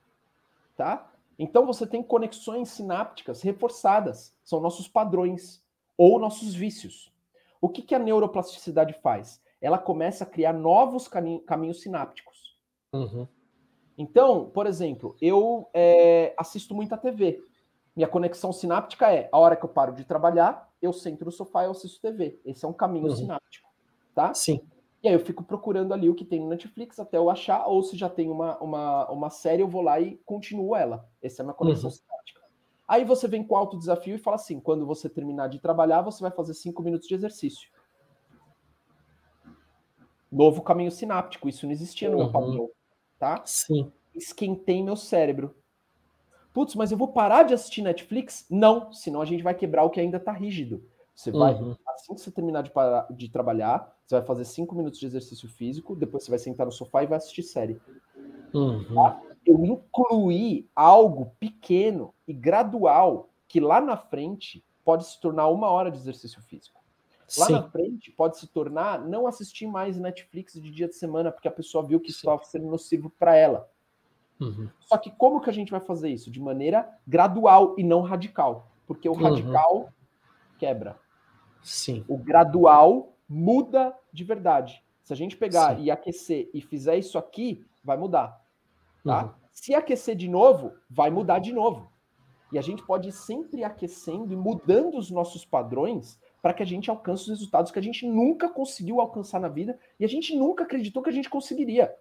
Tá? 0.77 1.13
Então 1.39 1.65
você 1.65 1.87
tem 1.87 2.03
conexões 2.03 2.71
sinápticas 2.71 3.43
reforçadas, 3.43 4.35
são 4.43 4.61
nossos 4.61 4.89
padrões 4.89 5.63
ou 5.97 6.19
nossos 6.19 6.55
vícios. 6.55 7.13
O 7.61 7.69
que, 7.69 7.83
que 7.83 7.95
a 7.95 7.99
neuroplasticidade 7.99 8.93
faz? 8.95 9.41
Ela 9.61 9.79
começa 9.79 10.25
a 10.25 10.27
criar 10.27 10.53
novos 10.53 11.09
caminhos 11.09 11.81
sinápticos. 11.81 12.57
Uhum. 12.93 13.27
Então, 13.97 14.49
por 14.51 14.67
exemplo, 14.67 15.17
eu 15.21 15.69
é, 15.75 16.33
assisto 16.37 16.75
muita 16.75 16.97
TV. 16.97 17.43
Minha 17.97 18.09
conexão 18.09 18.53
sináptica 18.53 19.13
é 19.13 19.29
a 19.33 19.39
hora 19.39 19.57
que 19.57 19.65
eu 19.65 19.69
paro 19.69 19.93
de 19.93 20.05
trabalhar, 20.05 20.73
eu 20.81 20.93
sento 20.93 21.25
no 21.25 21.33
sofá 21.33 21.65
e 21.65 21.67
assisto 21.67 22.01
TV. 22.01 22.41
Esse 22.45 22.65
é 22.65 22.69
um 22.69 22.73
caminho 22.73 23.09
uhum. 23.09 23.17
sináptico, 23.17 23.69
tá? 24.15 24.33
Sim. 24.35 24.61
E 25.03 25.09
aí 25.09 25.15
eu 25.15 25.21
fico 25.21 25.45
procurando 25.45 25.95
ali 25.95 26.09
o 26.09 26.15
que 26.15 26.25
tem 26.25 26.41
no 26.41 26.49
Netflix 26.49 26.99
até 26.99 27.19
eu 27.19 27.31
achar, 27.31 27.67
ou 27.67 27.83
se 27.83 27.97
já 27.97 28.09
tem 28.09 28.31
uma, 28.31 28.59
uma, 28.59 29.11
uma 29.11 29.31
série, 29.31 29.63
eu 29.63 29.69
vou 29.69 29.81
lá 29.81 30.01
e 30.01 30.17
continuo 30.25 30.75
ela. 30.75 31.09
Essa 31.23 31.41
é 31.41 31.43
a 31.43 31.47
minha 31.47 31.55
conexão 31.55 31.89
uhum. 31.89 31.97
sináptica. 31.97 32.41
Aí 32.87 33.05
você 33.05 33.29
vem 33.29 33.45
com 33.45 33.57
alto 33.57 33.79
desafio 33.79 34.17
e 34.17 34.19
fala 34.19 34.37
assim: 34.37 34.59
quando 34.59 34.85
você 34.85 35.09
terminar 35.09 35.49
de 35.49 35.61
trabalhar, 35.61 36.03
você 36.03 36.21
vai 36.21 36.33
fazer 36.33 36.55
cinco 36.55 36.83
minutos 36.83 37.07
de 37.07 37.15
exercício. 37.15 37.71
Novo 40.31 40.63
caminho 40.63 40.91
sináptico, 40.91 41.49
isso 41.49 41.65
não 41.65 41.73
existia 41.73 42.11
no 42.11 42.17
uhum. 42.17 42.23
meu 42.25 42.33
padrão, 42.33 42.71
tá? 43.19 43.43
Sim. 43.47 43.93
Esquentei 44.15 44.83
meu 44.83 44.97
cérebro. 44.97 45.55
Putz, 46.53 46.75
mas 46.75 46.91
eu 46.91 46.99
vou 46.99 47.09
parar 47.09 47.45
de 47.45 47.55
assistir 47.55 47.83
Netflix? 47.83 48.45
Não, 48.51 48.93
senão 48.93 49.21
a 49.21 49.25
gente 49.25 49.45
vai 49.45 49.55
quebrar 49.55 49.85
o 49.85 49.91
que 49.91 50.01
ainda 50.01 50.17
está 50.17 50.33
rígido. 50.33 50.83
Você 51.15 51.31
vai, 51.31 51.55
uhum. 51.55 51.77
assim 51.89 52.15
que 52.15 52.21
você 52.21 52.31
terminar 52.31 52.63
de, 52.63 52.71
parar, 52.71 53.07
de 53.11 53.29
trabalhar, 53.29 53.97
você 54.09 54.15
vai 54.17 54.25
fazer 54.25 54.47
cinco 54.47 54.75
minutos 54.75 54.99
de 54.99 55.05
exercício 55.05 55.47
físico, 55.51 55.95
depois 55.95 56.25
você 56.25 56.31
vai 56.31 56.39
sentar 56.39 56.65
no 56.65 56.73
sofá 56.73 57.03
e 57.03 57.07
vai 57.07 57.19
assistir 57.19 57.43
série. 57.43 57.79
Uhum. 58.55 58.95
Tá? 58.95 59.21
Eu 59.45 59.63
incluí 59.63 60.67
algo 60.75 61.35
pequeno 61.39 62.15
e 62.27 62.33
gradual 62.33 63.29
que 63.47 63.61
lá 63.61 63.83
na 63.83 63.99
frente 63.99 64.65
pode 64.83 65.05
se 65.05 65.21
tornar 65.21 65.49
uma 65.49 65.69
hora 65.69 65.91
de 65.91 65.99
exercício 65.99 66.41
físico. 66.41 66.83
Lá 67.37 67.47
Sim. 67.47 67.53
na 67.53 67.63
frente 67.65 68.11
pode 68.11 68.39
se 68.39 68.47
tornar 68.47 69.07
não 69.07 69.27
assistir 69.27 69.67
mais 69.67 69.99
Netflix 69.99 70.55
de 70.55 70.71
dia 70.71 70.89
de 70.89 70.95
semana, 70.95 71.31
porque 71.31 71.47
a 71.47 71.51
pessoa 71.53 71.87
viu 71.87 72.01
que 72.01 72.11
estava 72.11 72.43
sendo 72.45 72.67
nocivo 72.67 73.11
para 73.11 73.37
ela. 73.37 73.71
Uhum. 74.41 74.71
Só 74.81 74.97
que 74.97 75.11
como 75.11 75.43
que 75.43 75.51
a 75.51 75.53
gente 75.53 75.71
vai 75.71 75.81
fazer 75.81 76.09
isso? 76.09 76.31
De 76.31 76.41
maneira 76.41 76.89
gradual 77.07 77.75
e 77.77 77.85
não 77.85 78.01
radical. 78.01 78.71
Porque 78.87 79.07
o 79.07 79.13
uhum. 79.13 79.23
radical 79.23 79.93
quebra. 80.59 80.99
Sim. 81.63 82.03
O 82.09 82.17
gradual 82.17 83.13
muda 83.29 83.95
de 84.13 84.25
verdade. 84.25 84.83
Se 85.03 85.13
a 85.13 85.17
gente 85.17 85.37
pegar 85.37 85.77
Sim. 85.77 85.85
e 85.85 85.91
aquecer 85.91 86.51
e 86.53 86.61
fizer 86.61 86.97
isso 86.97 87.19
aqui, 87.19 87.65
vai 87.83 87.97
mudar. 87.97 88.41
Tá? 89.05 89.25
Uhum. 89.25 89.31
Se 89.53 89.75
aquecer 89.75 90.15
de 90.15 90.29
novo, 90.29 90.73
vai 90.89 91.11
mudar 91.11 91.39
de 91.39 91.53
novo. 91.53 91.91
E 92.53 92.59
a 92.59 92.63
gente 92.63 92.85
pode 92.85 93.09
ir 93.09 93.13
sempre 93.13 93.63
aquecendo 93.63 94.33
e 94.33 94.37
mudando 94.37 94.97
os 94.97 95.11
nossos 95.11 95.45
padrões 95.45 96.19
para 96.41 96.55
que 96.55 96.63
a 96.63 96.67
gente 96.67 96.89
alcance 96.89 97.25
os 97.25 97.29
resultados 97.29 97.71
que 97.71 97.79
a 97.79 97.83
gente 97.83 98.07
nunca 98.07 98.49
conseguiu 98.49 99.01
alcançar 99.01 99.41
na 99.41 99.49
vida 99.49 99.79
e 99.99 100.05
a 100.05 100.09
gente 100.09 100.35
nunca 100.37 100.65
acreditou 100.65 101.03
que 101.03 101.11
a 101.11 101.13
gente 101.13 101.29
conseguiria. 101.29 101.95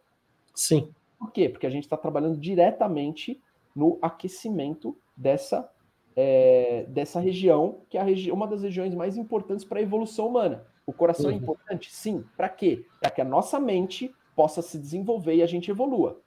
Sim. 0.54 0.94
Por 1.20 1.32
quê? 1.32 1.50
Porque 1.50 1.68
a 1.68 1.70
gente 1.70 1.84
está 1.84 1.98
trabalhando 1.98 2.38
diretamente 2.38 3.42
no 3.76 3.98
aquecimento 4.02 4.98
dessa, 5.16 5.70
é, 6.16 6.86
dessa 6.90 7.20
região, 7.20 7.82
que 7.90 7.98
é 7.98 8.04
regi 8.04 8.32
uma 8.32 8.48
das 8.48 8.62
regiões 8.62 8.94
mais 8.94 9.18
importantes 9.18 9.66
para 9.66 9.80
a 9.80 9.82
evolução 9.84 10.28
humana. 10.28 10.66
O 10.88 10.94
coração 10.94 11.30
é 11.30 11.34
uhum. 11.34 11.40
é 11.40 11.42
importante? 11.42 11.94
Sim. 11.94 12.24
Para 12.38 12.48
quê? 12.48 12.86
Para 13.02 13.12
que 13.12 13.22
a 13.22 13.26
nossa 13.26 13.60
mente 13.60 14.16
possa 14.34 14.62
se 14.62 14.80
desenvolver 14.80 15.36
e 15.36 15.44
a 15.44 15.46
gente 15.46 15.70
evolua. 15.70 16.22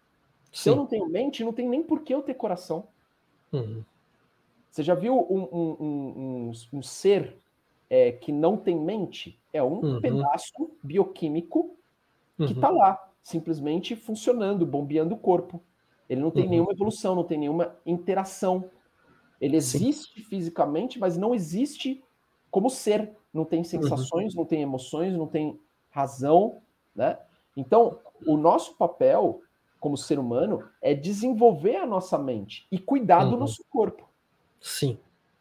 Sim. 0.53 0.62
Se 0.62 0.68
eu 0.68 0.77
não 0.77 0.87
tenho 0.87 1.09
mente, 1.09 1.42
não 1.42 1.53
tem 1.53 1.66
nem 1.66 1.83
por 1.83 2.03
que 2.03 2.12
eu 2.12 2.23
ter 2.23 2.35
coração. 2.35 2.87
Uhum. 3.53 3.83
Você 4.70 4.83
já 4.83 4.94
viu 4.94 5.18
um, 5.18 5.49
um, 5.51 5.77
um, 5.81 6.53
um 6.75 6.83
ser 6.83 7.37
é, 7.88 8.12
que 8.12 8.31
não 8.31 8.57
tem 8.57 8.79
mente? 8.79 9.40
É 9.53 9.62
um 9.62 9.81
uhum. 9.81 10.01
pedaço 10.01 10.70
bioquímico 10.83 11.77
que 12.37 12.53
está 12.53 12.70
uhum. 12.70 12.79
lá 12.79 13.11
simplesmente 13.23 13.96
funcionando, 13.96 14.66
bombeando 14.66 15.14
o 15.14 15.18
corpo. 15.18 15.62
Ele 16.09 16.20
não 16.20 16.31
tem 16.31 16.44
uhum. 16.44 16.51
nenhuma 16.51 16.73
evolução, 16.73 17.14
não 17.14 17.25
tem 17.25 17.38
nenhuma 17.38 17.77
interação. 17.87 18.70
Ele 19.40 19.57
existe 19.57 20.20
Sim. 20.20 20.27
fisicamente, 20.29 20.99
mas 20.99 21.16
não 21.16 21.35
existe 21.35 22.03
como 22.51 22.69
ser. 22.71 23.13
Não 23.33 23.45
tem 23.45 23.63
sensações, 23.63 24.35
uhum. 24.35 24.41
não 24.41 24.45
tem 24.45 24.63
emoções, 24.63 25.15
não 25.15 25.27
tem 25.27 25.59
razão, 25.91 26.59
né? 26.95 27.17
Então, 27.57 27.99
o 28.27 28.37
nosso 28.37 28.75
papel 28.75 29.41
como 29.79 29.97
ser 29.97 30.19
humano 30.19 30.63
é 30.83 30.95
desenvolver 30.95 31.77
a 31.77 31.87
nossa 31.87 32.19
mente 32.19 32.67
e 32.71 32.79
cuidar 32.79 33.25
uhum. 33.25 33.31
do 33.31 33.37
nosso 33.39 33.65
corpo. 33.71 34.09
Sim. 34.61 34.99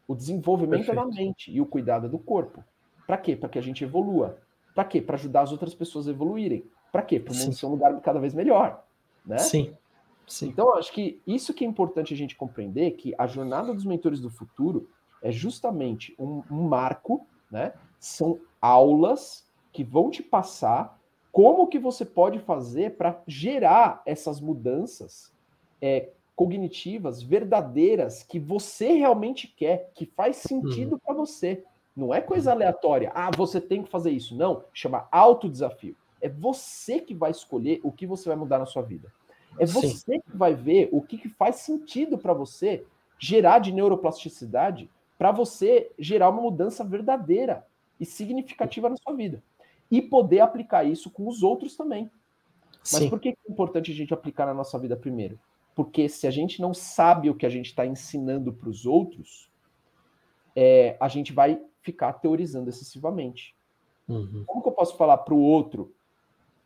O 0.08 0.15
desenvolvimento 0.15 0.86
Perfeito. 0.86 1.00
é 1.00 1.04
da 1.04 1.08
mente 1.08 1.52
e 1.52 1.60
o 1.60 1.65
cuidado 1.65 2.06
é 2.06 2.10
do 2.10 2.19
corpo. 2.19 2.63
Para 3.06 3.17
quê? 3.17 3.36
Para 3.36 3.50
que 3.50 3.60
a 3.60 3.62
gente 3.62 3.84
evolua. 3.84 4.38
Para 4.74 4.86
quê? 4.86 5.02
Para 5.02 5.15
ajudar 5.15 5.41
as 5.41 5.52
outras 5.52 5.74
pessoas 5.74 6.08
a 6.08 6.12
evoluírem. 6.12 6.63
Para 6.91 7.02
quê? 7.02 7.19
Para 7.19 7.34
o 7.34 7.36
mundo 7.36 7.54
ser 7.54 7.65
um 7.65 7.72
lugar 7.72 8.00
cada 8.02 8.19
vez 8.19 8.34
melhor, 8.34 8.84
né? 9.26 9.38
Sim. 9.39 9.76
Sim. 10.26 10.48
Então, 10.50 10.76
acho 10.76 10.93
que 10.93 11.19
isso 11.26 11.54
que 11.56 11.65
é 11.65 11.67
importante 11.67 12.13
a 12.13 12.17
gente 12.17 12.36
compreender, 12.36 12.91
que 12.91 13.15
a 13.17 13.26
jornada 13.26 13.74
dos 13.74 13.84
mentores 13.84 14.22
do 14.22 14.30
futuro 14.30 14.88
é 15.21 15.32
justamente 15.32 16.15
um, 16.17 16.43
um 16.49 16.67
marco, 16.67 17.25
né? 17.51 17.73
São 17.99 18.39
aulas 18.62 19.45
que 19.71 19.84
vão 19.84 20.10
te 20.10 20.23
passar 20.23 20.97
como 21.32 21.67
que 21.67 21.77
você 21.77 22.03
pode 22.05 22.39
fazer 22.39 22.97
para 22.97 23.21
gerar 23.27 24.01
essas 24.05 24.39
mudanças 24.41 25.32
é, 25.82 26.10
cognitivas 26.36 27.21
verdadeiras 27.21 28.23
que 28.23 28.39
você 28.39 28.93
realmente 28.93 29.47
quer, 29.47 29.91
que 29.93 30.05
faz 30.05 30.38
sentido 30.38 30.93
uhum. 30.93 30.99
para 30.99 31.13
você. 31.13 31.63
Não 31.95 32.13
é 32.13 32.21
coisa 32.21 32.51
aleatória. 32.51 33.12
Ah, 33.13 33.29
você 33.36 33.60
tem 33.60 33.84
que 33.84 33.89
fazer 33.89 34.12
isso. 34.12 34.36
Não, 34.36 34.63
chama 34.73 35.08
autodesafio. 35.12 35.95
É 36.21 36.29
você 36.29 36.99
que 36.99 37.13
vai 37.13 37.32
escolher 37.32 37.79
o 37.84 37.91
que 37.91 38.08
você 38.08 38.29
vai 38.29 38.38
mudar 38.38 38.58
na 38.58 38.65
sua 38.65 38.82
vida. 38.82 39.12
É 39.58 39.65
você 39.65 39.89
Sim. 39.89 40.21
que 40.21 40.38
vai 40.38 40.53
ver 40.53 40.89
o 40.91 41.01
que, 41.01 41.17
que 41.17 41.29
faz 41.29 41.58
sentido 41.58 42.17
para 42.17 42.34
você 42.34 42.86
gerar 43.17 43.60
de 43.60 43.71
neuroplasticidade 43.71 44.89
para 45.19 45.32
você 45.32 45.91
gerar 45.99 46.29
uma 46.29 46.41
mudança 46.41 46.84
verdadeira 46.84 47.63
e 47.99 48.05
significativa 48.05 48.89
na 48.89 48.97
sua 48.97 49.13
vida. 49.13 49.43
E 49.91 50.01
poder 50.01 50.39
aplicar 50.39 50.84
isso 50.84 51.12
com 51.12 51.27
os 51.27 51.43
outros 51.43 51.75
também. 51.75 52.10
Mas 52.91 53.03
Sim. 53.03 53.10
por 53.10 53.19
que 53.19 53.29
é 53.29 53.36
importante 53.47 53.91
a 53.91 53.93
gente 53.93 54.13
aplicar 54.13 54.47
na 54.47 54.53
nossa 54.53 54.79
vida 54.79 54.95
primeiro? 54.95 55.38
Porque 55.75 56.10
se 56.10 56.25
a 56.25 56.32
gente 56.32 56.62
não 56.62 56.73
sabe 56.73 57.29
o 57.29 57.36
que 57.36 57.45
a 57.45 57.49
gente 57.49 57.67
está 57.67 57.86
ensinando 57.86 58.51
para 58.51 58.69
os 58.69 58.86
outros, 58.86 59.51
é, 60.55 60.97
a 60.99 61.08
gente 61.08 61.34
vai 61.34 61.62
ficar 61.82 62.13
teorizando 62.13 62.69
excessivamente. 62.69 63.55
Uhum. 64.08 64.43
Como 64.47 64.63
que 64.63 64.69
eu 64.69 64.73
posso 64.73 64.97
falar 64.97 65.17
para 65.17 65.36
o 65.36 65.41
outro 65.41 65.93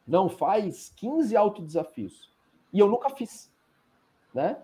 não, 0.05 0.29
faz 0.29 0.89
15 0.97 1.35
autodesafios. 1.35 2.29
E 2.71 2.79
eu 2.79 2.87
nunca 2.87 3.09
fiz. 3.09 3.51
Né? 4.33 4.61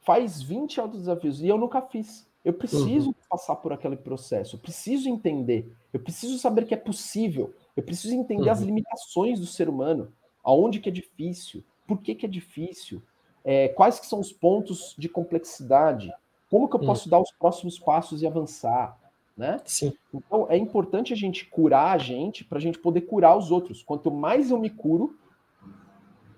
Faz 0.00 0.40
20 0.40 0.80
autodesafios 0.80 1.42
e 1.42 1.48
eu 1.48 1.58
nunca 1.58 1.82
fiz. 1.82 2.26
Eu 2.44 2.52
preciso 2.52 3.08
uhum. 3.08 3.14
passar 3.28 3.56
por 3.56 3.72
aquele 3.72 3.96
processo, 3.96 4.56
eu 4.56 4.60
preciso 4.60 5.08
entender, 5.08 5.70
eu 5.92 6.00
preciso 6.00 6.38
saber 6.38 6.66
que 6.66 6.74
é 6.74 6.76
possível, 6.76 7.52
eu 7.76 7.82
preciso 7.82 8.14
entender 8.14 8.46
uhum. 8.46 8.52
as 8.52 8.60
limitações 8.60 9.40
do 9.40 9.46
ser 9.46 9.68
humano, 9.68 10.12
aonde 10.42 10.80
que 10.80 10.88
é 10.88 10.92
difícil, 10.92 11.62
por 11.86 12.00
que, 12.00 12.14
que 12.14 12.26
é 12.26 12.28
difícil, 12.28 13.02
é, 13.44 13.68
quais 13.68 13.98
que 13.98 14.06
são 14.06 14.20
os 14.20 14.32
pontos 14.32 14.94
de 14.96 15.08
complexidade, 15.08 16.12
como 16.50 16.68
que 16.68 16.76
eu 16.76 16.80
posso 16.80 17.06
uhum. 17.06 17.10
dar 17.10 17.20
os 17.20 17.32
próximos 17.32 17.78
passos 17.78 18.22
e 18.22 18.26
avançar 18.26 18.98
né? 19.38 19.60
Sim. 19.64 19.92
Então 20.12 20.48
é 20.50 20.56
importante 20.56 21.12
a 21.12 21.16
gente 21.16 21.46
curar 21.46 21.94
a 21.94 21.98
gente 21.98 22.44
para 22.44 22.58
a 22.58 22.60
gente 22.60 22.76
poder 22.76 23.02
curar 23.02 23.38
os 23.38 23.52
outros. 23.52 23.84
Quanto 23.84 24.10
mais 24.10 24.50
eu 24.50 24.58
me 24.58 24.68
curo, 24.68 25.16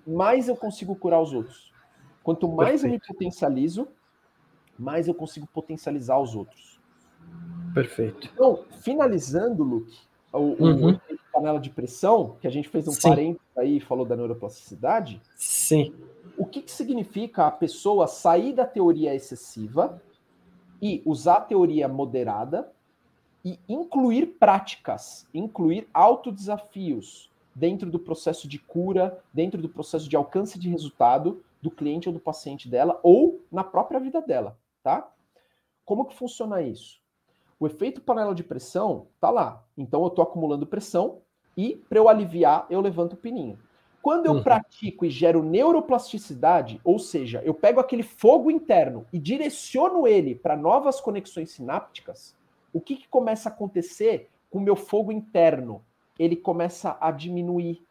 mais 0.07 0.49
eu 0.49 0.55
consigo 0.55 0.95
curar 0.95 1.23
os 1.23 1.33
outros. 1.33 1.73
Quanto 2.23 2.47
mais 2.47 2.83
Perfeito. 2.83 2.87
eu 2.87 2.91
me 2.93 3.01
potencializo, 3.01 3.89
mais 4.81 5.09
eu 5.09 5.15
consigo 5.15 5.47
potencializar 5.47 6.19
os 6.19 6.35
outros. 6.35 6.81
Perfeito. 7.75 8.29
Então, 8.33 8.65
finalizando, 8.83 9.63
Luke, 9.63 9.97
o, 10.33 10.39
uhum. 10.39 10.91
o 10.95 11.01
panela 11.33 11.61
de 11.61 11.71
pressão, 11.71 12.37
que 12.41 12.47
a 12.47 12.51
gente 12.51 12.69
fez 12.69 12.89
um 12.89 12.93
Sim. 12.93 13.09
parênteses 13.09 13.57
aí 13.57 13.77
e 13.77 13.81
falou 13.81 14.05
da 14.05 14.17
neuroplasticidade. 14.17 15.21
Sim. 15.37 15.95
O 16.37 16.45
que, 16.45 16.63
que 16.63 16.71
significa 16.71 17.47
a 17.47 17.51
pessoa 17.51 18.07
sair 18.07 18.53
da 18.53 18.65
teoria 18.65 19.15
excessiva 19.15 20.01
e 20.81 21.03
usar 21.05 21.37
a 21.37 21.41
teoria 21.43 21.87
moderada 21.87 22.71
e 23.45 23.59
incluir 23.69 24.27
práticas, 24.39 25.27
incluir 25.33 25.89
autodesafios, 25.93 27.31
dentro 27.55 27.91
do 27.91 27.99
processo 27.99 28.47
de 28.47 28.59
cura, 28.59 29.19
dentro 29.33 29.61
do 29.61 29.69
processo 29.69 30.09
de 30.09 30.17
alcance 30.17 30.59
de 30.59 30.69
resultado 30.69 31.43
do 31.61 31.71
cliente 31.71 32.09
ou 32.09 32.15
do 32.15 32.21
paciente 32.21 32.69
dela, 32.69 32.99
ou 33.03 33.41
na 33.51 33.63
própria 33.63 34.01
vida 34.01 34.21
dela, 34.23 34.57
tá? 34.83 35.11
Como 35.85 36.05
que 36.05 36.17
funciona 36.17 36.63
isso? 36.63 37.01
O 37.59 37.67
efeito 37.67 38.01
panela 38.01 38.35
de 38.35 38.43
pressão 38.43 39.09
tá 39.21 39.31
lá. 39.31 39.65
Então 39.77 40.03
eu 40.03 40.09
estou 40.09 40.23
acumulando 40.23 40.67
pressão 40.67 41.21
e 41.57 41.77
para 41.89 41.99
eu 41.99 42.09
aliviar, 42.09 42.67
eu 42.71 42.81
levanto 42.81 43.15
o 43.15 43.17
pininho. 43.17 43.59
Quando 44.01 44.27
eu 44.27 44.33
uhum. 44.33 44.43
pratico 44.43 45.05
e 45.05 45.11
gero 45.11 45.43
neuroplasticidade, 45.43 46.81
ou 46.83 46.99
seja, 46.99 47.43
eu 47.45 47.53
pego 47.53 47.81
aquele 47.81 48.03
fogo 48.03 48.51
interno 48.51 49.07
e 49.13 49.19
direciono 49.19 50.07
ele 50.07 50.35
para 50.35 50.57
novas 50.57 51.01
conexões 51.03 51.51
sinápticas, 51.51 52.35
o 52.73 52.81
que, 52.81 52.97
que 52.97 53.09
começa 53.09 53.51
a 53.51 53.53
acontecer 53.53 54.31
com 54.49 54.59
o 54.59 54.63
meu 54.63 54.75
fogo 54.75 55.13
interno? 55.13 55.85
Ele 56.19 56.35
começa 56.37 56.97
a 56.99 57.11
diminuir. 57.11 57.85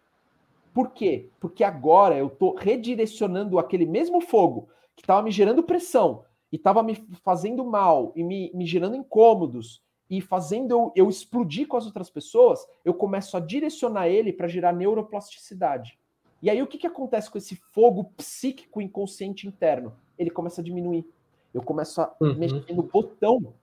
Por 0.74 0.92
quê? 0.92 1.30
Porque 1.40 1.64
agora 1.64 2.18
eu 2.18 2.28
estou 2.28 2.56
redirecionando 2.56 3.60
aquele 3.60 3.86
mesmo 3.86 4.20
fogo 4.20 4.68
que 4.96 5.04
estava 5.04 5.22
me 5.22 5.32
gerando 5.32 5.62
pressão 5.62 6.24
e 6.52 6.56
estava 6.56 6.82
me 6.82 6.96
fazendo 7.24 7.64
mal 7.64 8.12
e 8.16 8.24
me, 8.24 8.52
me 8.54 8.66
gerando 8.66 8.96
incômodos 8.96 9.84
e 10.10 10.20
fazendo 10.20 10.72
eu, 10.72 10.92
eu 10.96 11.10
explodir 11.10 11.68
com 11.68 11.78
as 11.78 11.86
outras 11.86 12.10
pessoas, 12.10 12.66
eu 12.84 12.94
começo 12.94 13.38
a 13.38 13.40
direcionar 13.40 14.08
ele 14.08 14.34
para 14.34 14.48
gerar 14.48 14.74
neuroplasticidade. 14.74 16.00
E 16.42 16.50
aí 16.50 16.62
o 16.62 16.68
que, 16.68 16.78
que 16.78 16.88
acontece 16.88 17.30
com 17.30 17.38
esse 17.38 17.56
fogo 17.56 18.06
psíquico 18.18 18.82
inconsciente 18.82 19.48
interno? 19.48 19.94
Ele 20.18 20.30
começa 20.30 20.62
a 20.62 20.64
diminuir. 20.64 21.06
Eu 21.54 21.62
começo 21.62 22.02
a 22.02 22.16
uhum. 22.20 22.36
mexer 22.36 22.74
no 22.74 22.84
botão 22.84 23.54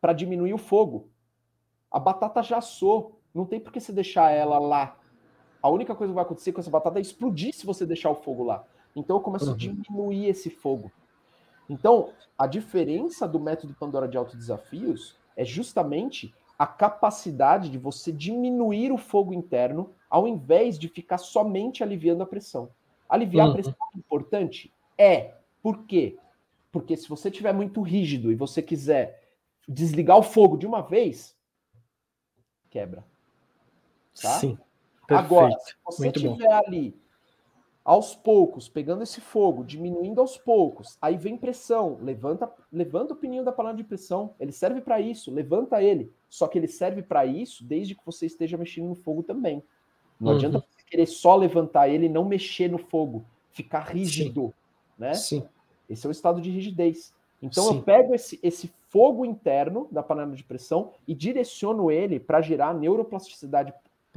para 0.00 0.12
diminuir 0.12 0.52
o 0.52 0.58
fogo. 0.58 1.08
A 1.90 1.98
batata 1.98 2.42
já 2.42 2.58
assou, 2.58 3.18
não 3.32 3.46
tem 3.46 3.60
por 3.60 3.72
que 3.72 3.80
você 3.80 3.92
deixar 3.92 4.30
ela 4.30 4.58
lá. 4.58 4.98
A 5.62 5.70
única 5.70 5.94
coisa 5.94 6.12
que 6.12 6.14
vai 6.14 6.24
acontecer 6.24 6.52
com 6.52 6.60
essa 6.60 6.70
batata 6.70 6.98
é 6.98 7.02
explodir 7.02 7.54
se 7.54 7.64
você 7.64 7.86
deixar 7.86 8.10
o 8.10 8.14
fogo 8.14 8.44
lá. 8.44 8.64
Então 8.94 9.16
eu 9.16 9.20
começo 9.20 9.46
uhum. 9.46 9.54
a 9.54 9.56
diminuir 9.56 10.26
esse 10.26 10.50
fogo. 10.50 10.90
Então, 11.68 12.12
a 12.38 12.46
diferença 12.46 13.26
do 13.26 13.40
método 13.40 13.74
Pandora 13.74 14.06
de 14.06 14.16
autodesafios 14.16 15.16
é 15.36 15.44
justamente 15.44 16.34
a 16.58 16.66
capacidade 16.66 17.68
de 17.68 17.78
você 17.78 18.10
diminuir 18.10 18.92
o 18.92 18.96
fogo 18.96 19.32
interno 19.34 19.92
ao 20.08 20.26
invés 20.26 20.78
de 20.78 20.88
ficar 20.88 21.18
somente 21.18 21.82
aliviando 21.82 22.22
a 22.22 22.26
pressão. 22.26 22.70
Aliviar 23.08 23.46
uhum. 23.46 23.52
a 23.52 23.54
pressão 23.54 23.74
é 23.94 23.98
importante? 23.98 24.72
É. 24.96 25.34
Por 25.62 25.84
quê? 25.84 26.16
Porque 26.72 26.96
se 26.96 27.08
você 27.08 27.28
estiver 27.28 27.52
muito 27.52 27.82
rígido 27.82 28.30
e 28.30 28.34
você 28.34 28.62
quiser 28.62 29.22
desligar 29.68 30.16
o 30.16 30.22
fogo 30.22 30.56
de 30.56 30.66
uma 30.66 30.80
vez, 30.80 31.36
quebra. 32.70 33.04
Tá? 34.20 34.30
Sim. 34.38 34.58
Perfeito. 35.06 35.24
Agora, 35.24 35.58
se 35.60 35.74
você 35.84 36.08
estiver 36.08 36.52
ali 36.52 36.98
aos 37.86 38.16
poucos, 38.16 38.68
pegando 38.68 39.04
esse 39.04 39.20
fogo, 39.20 39.62
diminuindo 39.62 40.20
aos 40.20 40.36
poucos, 40.36 40.98
aí 41.00 41.16
vem 41.16 41.36
pressão, 41.36 41.96
levanta, 42.02 42.50
levanta 42.72 43.14
o 43.14 43.16
pininho 43.16 43.44
da 43.44 43.52
panela 43.52 43.76
de 43.76 43.84
pressão, 43.84 44.34
ele 44.40 44.50
serve 44.50 44.80
para 44.80 45.00
isso, 45.00 45.32
levanta 45.32 45.80
ele. 45.80 46.12
Só 46.28 46.48
que 46.48 46.58
ele 46.58 46.66
serve 46.66 47.00
para 47.00 47.24
isso 47.24 47.62
desde 47.62 47.94
que 47.94 48.04
você 48.04 48.26
esteja 48.26 48.56
mexendo 48.56 48.88
no 48.88 48.96
fogo 48.96 49.22
também. 49.22 49.62
Não 50.18 50.32
uhum. 50.32 50.36
adianta 50.36 50.58
você 50.58 50.82
querer 50.84 51.06
só 51.06 51.36
levantar 51.36 51.88
ele 51.88 52.06
e 52.06 52.08
não 52.08 52.24
mexer 52.24 52.68
no 52.68 52.78
fogo, 52.78 53.24
ficar 53.52 53.84
rígido, 53.88 54.46
Sim. 54.46 54.52
né? 54.98 55.14
Sim. 55.14 55.44
Esse 55.88 56.06
é 56.06 56.08
o 56.08 56.10
estado 56.10 56.40
de 56.40 56.50
rigidez. 56.50 57.14
Então 57.40 57.68
Sim. 57.68 57.76
eu 57.76 57.82
pego 57.84 58.12
esse, 58.16 58.40
esse 58.42 58.68
fogo 58.88 59.24
interno 59.24 59.86
da 59.92 60.02
panela 60.02 60.34
de 60.34 60.42
pressão 60.42 60.90
e 61.06 61.14
direciono 61.14 61.88
ele 61.92 62.18
para 62.18 62.40
gerar 62.40 62.74
neuroplasticidade 62.74 63.72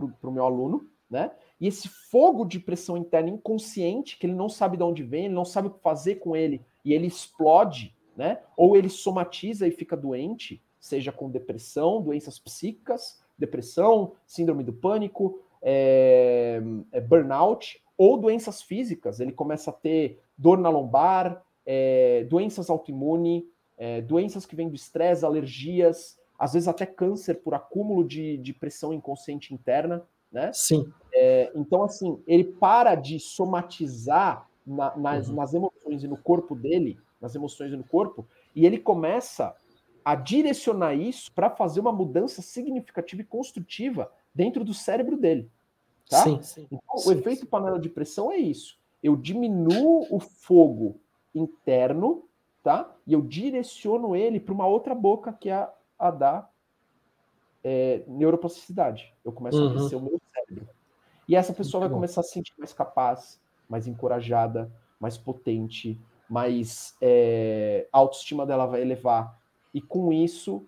para 0.07 0.29
o 0.29 0.33
meu 0.33 0.45
aluno, 0.45 0.87
né? 1.09 1.31
E 1.59 1.67
esse 1.67 1.87
fogo 1.87 2.45
de 2.45 2.59
pressão 2.59 2.95
interna 2.95 3.29
inconsciente, 3.29 4.17
que 4.17 4.25
ele 4.25 4.33
não 4.33 4.47
sabe 4.47 4.77
de 4.77 4.83
onde 4.83 5.03
vem, 5.03 5.25
ele 5.25 5.33
não 5.33 5.45
sabe 5.45 5.67
o 5.67 5.71
que 5.71 5.79
fazer 5.81 6.15
com 6.15 6.35
ele, 6.35 6.61
e 6.85 6.93
ele 6.93 7.07
explode, 7.07 7.95
né? 8.15 8.39
Ou 8.55 8.77
ele 8.77 8.89
somatiza 8.89 9.67
e 9.67 9.71
fica 9.71 9.97
doente, 9.97 10.61
seja 10.79 11.11
com 11.11 11.29
depressão, 11.29 12.01
doenças 12.01 12.39
psíquicas, 12.39 13.21
depressão, 13.37 14.13
síndrome 14.25 14.63
do 14.63 14.73
pânico, 14.73 15.41
é, 15.61 16.61
é 16.91 17.01
burnout, 17.01 17.81
ou 17.97 18.17
doenças 18.17 18.61
físicas. 18.61 19.19
Ele 19.19 19.31
começa 19.31 19.71
a 19.71 19.73
ter 19.73 20.21
dor 20.37 20.57
na 20.57 20.69
lombar, 20.69 21.43
é, 21.65 22.25
doenças 22.29 22.69
autoimunes, 22.69 23.43
é, 23.77 24.01
doenças 24.01 24.45
que 24.45 24.55
vêm 24.55 24.69
do 24.69 24.75
estresse, 24.75 25.25
alergias, 25.25 26.18
às 26.39 26.53
vezes 26.53 26.67
até 26.67 26.85
câncer 26.85 27.41
por 27.41 27.53
acúmulo 27.53 28.07
de, 28.07 28.37
de 28.37 28.53
pressão 28.53 28.93
inconsciente 28.93 29.53
interna 29.53 30.07
né? 30.31 30.51
Sim. 30.53 30.91
É, 31.13 31.51
então, 31.55 31.83
assim, 31.83 32.21
ele 32.27 32.43
para 32.43 32.95
de 32.95 33.19
somatizar 33.19 34.47
na, 34.65 34.95
nas, 34.95 35.27
uhum. 35.27 35.35
nas 35.35 35.53
emoções 35.53 36.03
e 36.03 36.07
no 36.07 36.17
corpo 36.17 36.55
dele, 36.55 36.99
nas 37.19 37.35
emoções 37.35 37.71
e 37.73 37.77
no 37.77 37.83
corpo, 37.83 38.27
e 38.55 38.65
ele 38.65 38.77
começa 38.77 39.55
a 40.05 40.15
direcionar 40.15 40.93
isso 40.93 41.31
para 41.33 41.49
fazer 41.49 41.79
uma 41.79 41.91
mudança 41.91 42.41
significativa 42.41 43.21
e 43.21 43.25
construtiva 43.25 44.11
dentro 44.33 44.63
do 44.63 44.73
cérebro 44.73 45.17
dele. 45.17 45.49
Tá? 46.07 46.23
Sim, 46.23 46.41
sim, 46.41 46.67
então, 46.71 46.97
sim, 46.97 47.09
o 47.09 47.11
efeito 47.11 47.45
panela 47.45 47.79
de 47.79 47.89
pressão 47.89 48.31
é 48.31 48.37
isso. 48.37 48.77
Eu 49.01 49.15
diminuo 49.15 50.07
o 50.09 50.19
fogo 50.19 50.99
interno, 51.33 52.23
tá? 52.63 52.91
E 53.05 53.13
eu 53.13 53.21
direciono 53.21 54.15
ele 54.15 54.39
para 54.39 54.53
uma 54.53 54.65
outra 54.65 54.95
boca 54.95 55.31
que 55.31 55.49
é 55.49 55.69
a, 55.99 56.07
a 56.07 56.11
da 56.11 56.49
é, 57.63 58.03
neuroplasticidade. 58.07 59.13
Eu 59.23 59.31
começo 59.31 59.61
uhum. 59.61 59.67
a 59.67 59.71
crescer 59.71 59.95
o 59.95 60.01
meu 60.01 60.19
cérebro. 60.33 60.69
E 61.27 61.35
essa 61.35 61.53
pessoa 61.53 61.81
Muito 61.81 61.81
vai 61.81 61.89
bom. 61.89 61.95
começar 61.95 62.21
a 62.21 62.23
se 62.23 62.31
sentir 62.31 62.53
mais 62.57 62.73
capaz, 62.73 63.39
mais 63.69 63.87
encorajada, 63.87 64.71
mais 64.99 65.17
potente, 65.17 65.99
mais 66.29 66.95
é, 67.01 67.87
a 67.91 67.97
autoestima 67.97 68.45
dela 68.45 68.65
vai 68.65 68.81
elevar. 68.81 69.37
E 69.73 69.81
com 69.81 70.11
isso, 70.11 70.65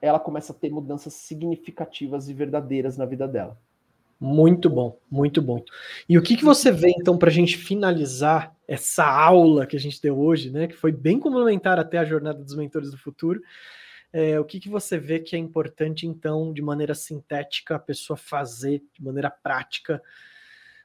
ela 0.00 0.20
começa 0.20 0.52
a 0.52 0.56
ter 0.56 0.70
mudanças 0.70 1.14
significativas 1.14 2.28
e 2.28 2.34
verdadeiras 2.34 2.96
na 2.96 3.04
vida 3.04 3.26
dela. 3.26 3.58
Muito 4.20 4.70
bom, 4.70 4.96
muito 5.10 5.42
bom. 5.42 5.62
E 6.08 6.16
o 6.16 6.22
que, 6.22 6.36
que 6.36 6.44
você 6.44 6.70
vê, 6.70 6.90
então, 6.96 7.18
para 7.18 7.28
a 7.28 7.32
gente 7.32 7.58
finalizar 7.58 8.54
essa 8.66 9.04
aula 9.04 9.66
que 9.66 9.76
a 9.76 9.80
gente 9.80 10.00
deu 10.00 10.18
hoje, 10.18 10.50
né? 10.50 10.66
Que 10.66 10.74
foi 10.74 10.92
bem 10.92 11.18
complementar 11.18 11.78
até 11.78 11.98
a 11.98 12.04
jornada 12.04 12.42
dos 12.42 12.56
mentores 12.56 12.90
do 12.90 12.96
futuro. 12.96 13.42
É, 14.16 14.38
o 14.38 14.44
que, 14.44 14.60
que 14.60 14.68
você 14.68 14.96
vê 14.96 15.18
que 15.18 15.34
é 15.34 15.38
importante, 15.40 16.06
então, 16.06 16.52
de 16.52 16.62
maneira 16.62 16.94
sintética, 16.94 17.74
a 17.74 17.80
pessoa 17.80 18.16
fazer, 18.16 18.80
de 18.92 19.02
maneira 19.02 19.28
prática, 19.28 20.00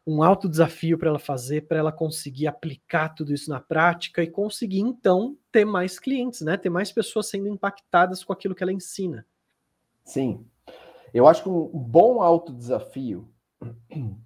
um 0.05 0.23
alto 0.23 0.49
desafio 0.49 0.97
para 0.97 1.09
ela 1.09 1.19
fazer, 1.19 1.67
para 1.67 1.77
ela 1.77 1.91
conseguir 1.91 2.47
aplicar 2.47 3.09
tudo 3.09 3.31
isso 3.31 3.47
na 3.47 3.59
prática 3.59 4.23
e 4.23 4.27
conseguir, 4.27 4.79
então, 4.79 5.37
ter 5.51 5.63
mais 5.63 5.99
clientes, 5.99 6.41
né? 6.41 6.57
Ter 6.57 6.71
mais 6.71 6.91
pessoas 6.91 7.27
sendo 7.27 7.47
impactadas 7.47 8.23
com 8.23 8.33
aquilo 8.33 8.55
que 8.55 8.63
ela 8.63 8.73
ensina. 8.73 9.23
Sim. 10.03 10.43
Eu 11.13 11.27
acho 11.27 11.43
que 11.43 11.49
um 11.49 11.67
bom 11.67 12.23
alto 12.23 12.51
desafio 12.51 13.31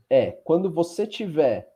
é 0.10 0.32
quando 0.32 0.72
você 0.72 1.06
tiver 1.06 1.73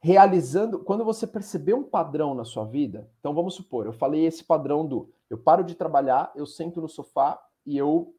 realizando, 0.00 0.78
quando 0.78 1.04
você 1.04 1.26
perceber 1.26 1.74
um 1.74 1.82
padrão 1.82 2.34
na 2.34 2.44
sua 2.44 2.64
vida. 2.64 3.08
Então, 3.20 3.34
vamos 3.34 3.54
supor, 3.54 3.86
eu 3.86 3.92
falei 3.92 4.24
esse 4.24 4.42
padrão 4.42 4.86
do 4.86 5.12
eu 5.28 5.38
paro 5.38 5.62
de 5.62 5.76
trabalhar, 5.76 6.32
eu 6.34 6.44
sento 6.44 6.80
no 6.80 6.88
sofá 6.88 7.40
e 7.64 7.76
eu 7.76 8.12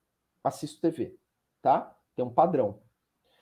assisto 0.43 0.79
TV, 0.79 1.17
tá? 1.61 1.93
Tem 2.15 2.23
um 2.23 2.29
padrão. 2.29 2.79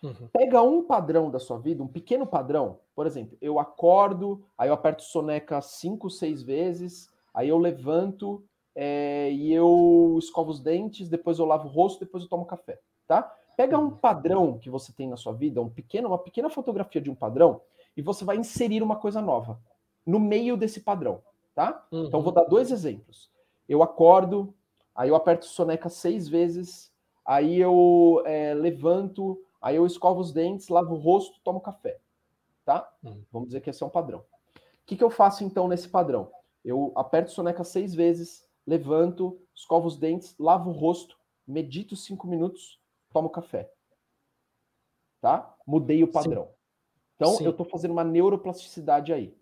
Uhum. 0.02 0.30
Pega 0.32 0.62
um 0.62 0.84
padrão 0.84 1.30
da 1.30 1.40
sua 1.40 1.60
vida, 1.60 1.84
um 1.84 1.88
pequeno 1.88 2.26
padrão. 2.26 2.80
Por 2.96 3.06
exemplo, 3.06 3.38
eu 3.42 3.60
acordo, 3.60 4.44
aí 4.58 4.70
eu 4.70 4.74
aperto 4.74 5.04
soneca 5.04 5.62
cinco, 5.62 6.10
seis 6.10 6.42
vezes, 6.42 7.10
aí 7.34 7.50
eu 7.50 7.58
levanto 7.58 8.44
é, 8.74 9.32
e 9.32 9.54
eu 9.54 10.16
escovo 10.18 10.50
os 10.50 10.60
dentes, 10.60 11.10
depois 11.10 11.38
eu 11.38 11.46
lavo 11.46 11.68
o 11.68 11.72
rosto, 11.72 12.00
depois 12.00 12.24
eu 12.24 12.30
tomo 12.30 12.46
café, 12.46 12.80
tá? 13.06 13.36
Pega 13.58 13.78
um 13.78 13.84
uhum. 13.84 13.92
padrão 13.92 14.58
que 14.58 14.70
você 14.70 14.94
tem 14.94 15.08
na 15.08 15.18
sua 15.18 15.34
vida, 15.34 15.62
um 15.62 15.70
pequeno, 15.70 16.08
uma 16.08 16.18
pequena 16.18 16.50
fotografia 16.50 17.02
de 17.02 17.10
um 17.10 17.16
padrão, 17.16 17.62
e 18.00 18.02
você 18.02 18.24
vai 18.24 18.38
inserir 18.38 18.82
uma 18.82 18.95
coisa 18.95 19.22
nova 19.22 19.60
no 20.06 20.20
meio 20.20 20.56
desse 20.58 20.80
padrão, 20.80 21.22
tá? 21.54 21.86
Uhum. 21.91 22.06
Então 22.06 22.22
vou 22.22 22.32
dar 22.32 22.45
dois 22.45 22.72
exemplos 22.72 23.30
eu 23.70 23.84
acordo, 23.84 24.52
aí 24.95 25.10
eu 25.10 25.16
aperto 25.16 25.45
soneca 25.45 25.88
seis 25.89 26.28
vezes, 26.28 26.91
aí 27.24 27.60
eu 27.60 28.24
é, 28.26 28.56
levanto, 28.56 29.39
aí 29.62 29.76
eu 29.76 29.86
escovo 29.86 30.20
os 30.20 30.34
dentes, 30.34 30.70
lavo 30.70 30.95
o 30.95 30.97
rosto, 30.97 31.39
tomo 31.43 31.62
café. 31.62 32.02
Tá? 32.66 32.91
Uhum. 33.04 33.24
Vamos 33.32 33.50
dizer 33.50 33.62
que 33.62 33.70
esse 33.70 33.84
é 33.84 33.86
um 33.86 33.91
padrão. 33.91 34.20
O 34.20 34.86
que, 34.88 34.97
que 34.97 35.04
eu 35.04 35.12
faço 35.12 35.43
então 35.43 35.68
nesse 35.68 35.88
padrão? 35.88 36.32
Eu 36.66 36.91
aperto 36.95 37.32
soneca 37.32 37.64
seis 37.64 37.93
vezes, 37.93 38.43
levanto, 38.66 39.39
escovo 39.54 39.88
os 39.88 39.97
dentes, 39.97 40.36
lavo 40.39 40.72
o 40.72 40.74
rosto, 40.74 41.16
medito 41.47 41.95
cinco 41.95 42.28
minutos, 42.28 42.82
tomo 43.14 43.30
café. 43.30 43.72
Tá? 45.22 45.56
Mudei 45.66 46.04
o 46.04 46.12
padrão. 46.12 46.45
Sim. 46.45 46.59
Então, 47.20 47.34
Sim. 47.34 47.43
eu 47.43 47.51
estou 47.51 47.65
fazendo 47.65 47.91
uma 47.91 48.03
neuroplasticidade 48.03 49.11
aí. 49.11 49.36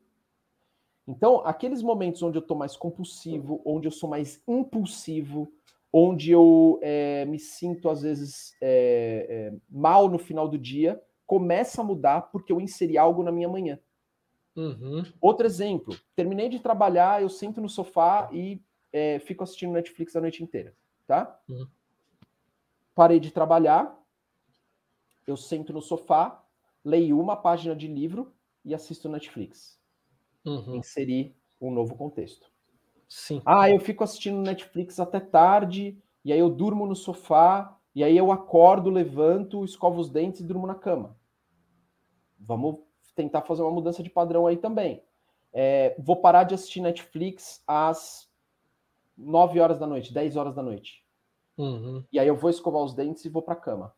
Então, 1.07 1.45
aqueles 1.45 1.83
momentos 1.83 2.23
onde 2.23 2.35
eu 2.35 2.41
estou 2.41 2.57
mais 2.57 2.75
compulsivo, 2.75 3.61
onde 3.63 3.87
eu 3.87 3.91
sou 3.91 4.09
mais 4.09 4.41
impulsivo, 4.47 5.47
onde 5.93 6.31
eu 6.31 6.79
é, 6.81 7.23
me 7.25 7.37
sinto, 7.37 7.87
às 7.87 8.01
vezes, 8.01 8.55
é, 8.59 9.27
é, 9.29 9.53
mal 9.69 10.09
no 10.09 10.17
final 10.17 10.49
do 10.49 10.57
dia, 10.57 10.99
começa 11.27 11.81
a 11.81 11.83
mudar 11.83 12.23
porque 12.23 12.51
eu 12.51 12.59
inseri 12.59 12.97
algo 12.97 13.21
na 13.21 13.31
minha 13.31 13.47
manhã. 13.47 13.79
Uhum. 14.55 15.05
Outro 15.21 15.45
exemplo, 15.45 15.95
terminei 16.15 16.49
de 16.49 16.59
trabalhar, 16.59 17.21
eu 17.21 17.29
sento 17.29 17.61
no 17.61 17.69
sofá 17.69 18.27
e 18.33 18.59
é, 18.91 19.19
fico 19.19 19.43
assistindo 19.43 19.73
Netflix 19.73 20.15
a 20.15 20.21
noite 20.21 20.43
inteira, 20.43 20.75
tá? 21.05 21.39
Uhum. 21.47 21.67
Parei 22.95 23.19
de 23.19 23.29
trabalhar, 23.29 23.95
eu 25.27 25.37
sento 25.37 25.71
no 25.71 25.81
sofá, 25.81 26.43
leio 26.87 27.19
uma 27.19 27.35
página 27.35 27.75
de 27.75 27.85
livro 27.85 28.33
e 28.63 28.73
assisto 28.73 29.09
Netflix. 29.09 29.77
Uhum. 30.45 30.77
Inserir 30.77 31.35
um 31.59 31.69
novo 31.69 31.95
contexto. 31.95 32.49
Sim. 33.09 33.41
Ah, 33.45 33.69
eu 33.69 33.79
fico 33.79 34.05
assistindo 34.05 34.41
Netflix 34.41 34.97
até 34.97 35.19
tarde, 35.19 36.01
e 36.23 36.31
aí 36.31 36.39
eu 36.39 36.49
durmo 36.49 36.87
no 36.87 36.95
sofá, 36.95 37.77
e 37.93 38.03
aí 38.03 38.15
eu 38.15 38.31
acordo, 38.31 38.89
levanto, 38.89 39.65
escovo 39.65 39.99
os 39.99 40.09
dentes 40.09 40.39
e 40.39 40.45
durmo 40.45 40.65
na 40.65 40.75
cama. 40.75 41.17
Vamos 42.39 42.79
tentar 43.13 43.41
fazer 43.41 43.63
uma 43.63 43.71
mudança 43.71 44.01
de 44.01 44.09
padrão 44.09 44.47
aí 44.47 44.55
também. 44.55 45.03
É, 45.51 45.93
vou 45.99 46.21
parar 46.21 46.43
de 46.45 46.55
assistir 46.55 46.79
Netflix 46.79 47.61
às 47.67 48.29
9 49.17 49.59
horas 49.59 49.77
da 49.77 49.87
noite, 49.87 50.13
10 50.13 50.37
horas 50.37 50.55
da 50.55 50.63
noite. 50.63 51.05
Uhum. 51.57 52.03
E 52.11 52.19
aí 52.19 52.27
eu 52.27 52.35
vou 52.35 52.49
escovar 52.49 52.81
os 52.81 52.93
dentes 52.93 53.25
e 53.25 53.29
vou 53.29 53.41
para 53.41 53.55
a 53.55 53.57
cama. 53.57 53.93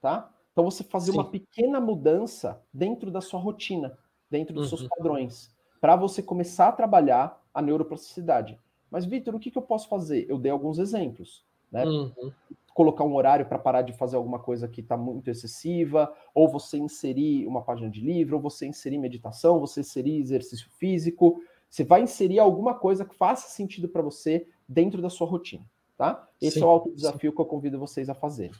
Tá? 0.00 0.33
Então 0.54 0.64
você 0.64 0.84
fazer 0.84 1.10
Sim. 1.10 1.18
uma 1.18 1.28
pequena 1.28 1.80
mudança 1.80 2.62
dentro 2.72 3.10
da 3.10 3.20
sua 3.20 3.40
rotina, 3.40 3.98
dentro 4.30 4.54
dos 4.54 4.70
uhum. 4.70 4.78
seus 4.78 4.88
padrões, 4.88 5.52
para 5.80 5.96
você 5.96 6.22
começar 6.22 6.68
a 6.68 6.72
trabalhar 6.72 7.44
a 7.52 7.60
neuroplasticidade. 7.60 8.56
Mas, 8.88 9.04
Vitor, 9.04 9.34
o 9.34 9.40
que, 9.40 9.50
que 9.50 9.58
eu 9.58 9.62
posso 9.62 9.88
fazer? 9.88 10.24
Eu 10.28 10.38
dei 10.38 10.52
alguns 10.52 10.78
exemplos. 10.78 11.44
Né? 11.72 11.84
Uhum. 11.84 12.32
Colocar 12.72 13.02
um 13.02 13.16
horário 13.16 13.44
para 13.46 13.58
parar 13.58 13.82
de 13.82 13.92
fazer 13.92 14.14
alguma 14.14 14.38
coisa 14.38 14.68
que 14.68 14.80
está 14.80 14.96
muito 14.96 15.28
excessiva, 15.28 16.14
ou 16.32 16.48
você 16.48 16.78
inserir 16.78 17.44
uma 17.48 17.62
página 17.62 17.90
de 17.90 18.00
livro, 18.00 18.36
ou 18.36 18.42
você 18.42 18.64
inserir 18.64 18.98
meditação, 18.98 19.58
você 19.58 19.80
inserir 19.80 20.20
exercício 20.20 20.70
físico. 20.78 21.42
Você 21.68 21.82
vai 21.82 22.02
inserir 22.02 22.38
alguma 22.38 22.74
coisa 22.74 23.04
que 23.04 23.16
faça 23.16 23.48
sentido 23.48 23.88
para 23.88 24.02
você 24.02 24.46
dentro 24.68 25.02
da 25.02 25.10
sua 25.10 25.26
rotina. 25.26 25.64
Tá? 25.98 26.28
Esse 26.40 26.58
sim, 26.58 26.62
é 26.62 26.66
o 26.66 26.70
alto 26.70 26.94
desafio 26.94 27.30
sim. 27.32 27.34
que 27.34 27.42
eu 27.42 27.46
convido 27.46 27.76
vocês 27.76 28.08
a 28.08 28.14
fazerem. 28.14 28.54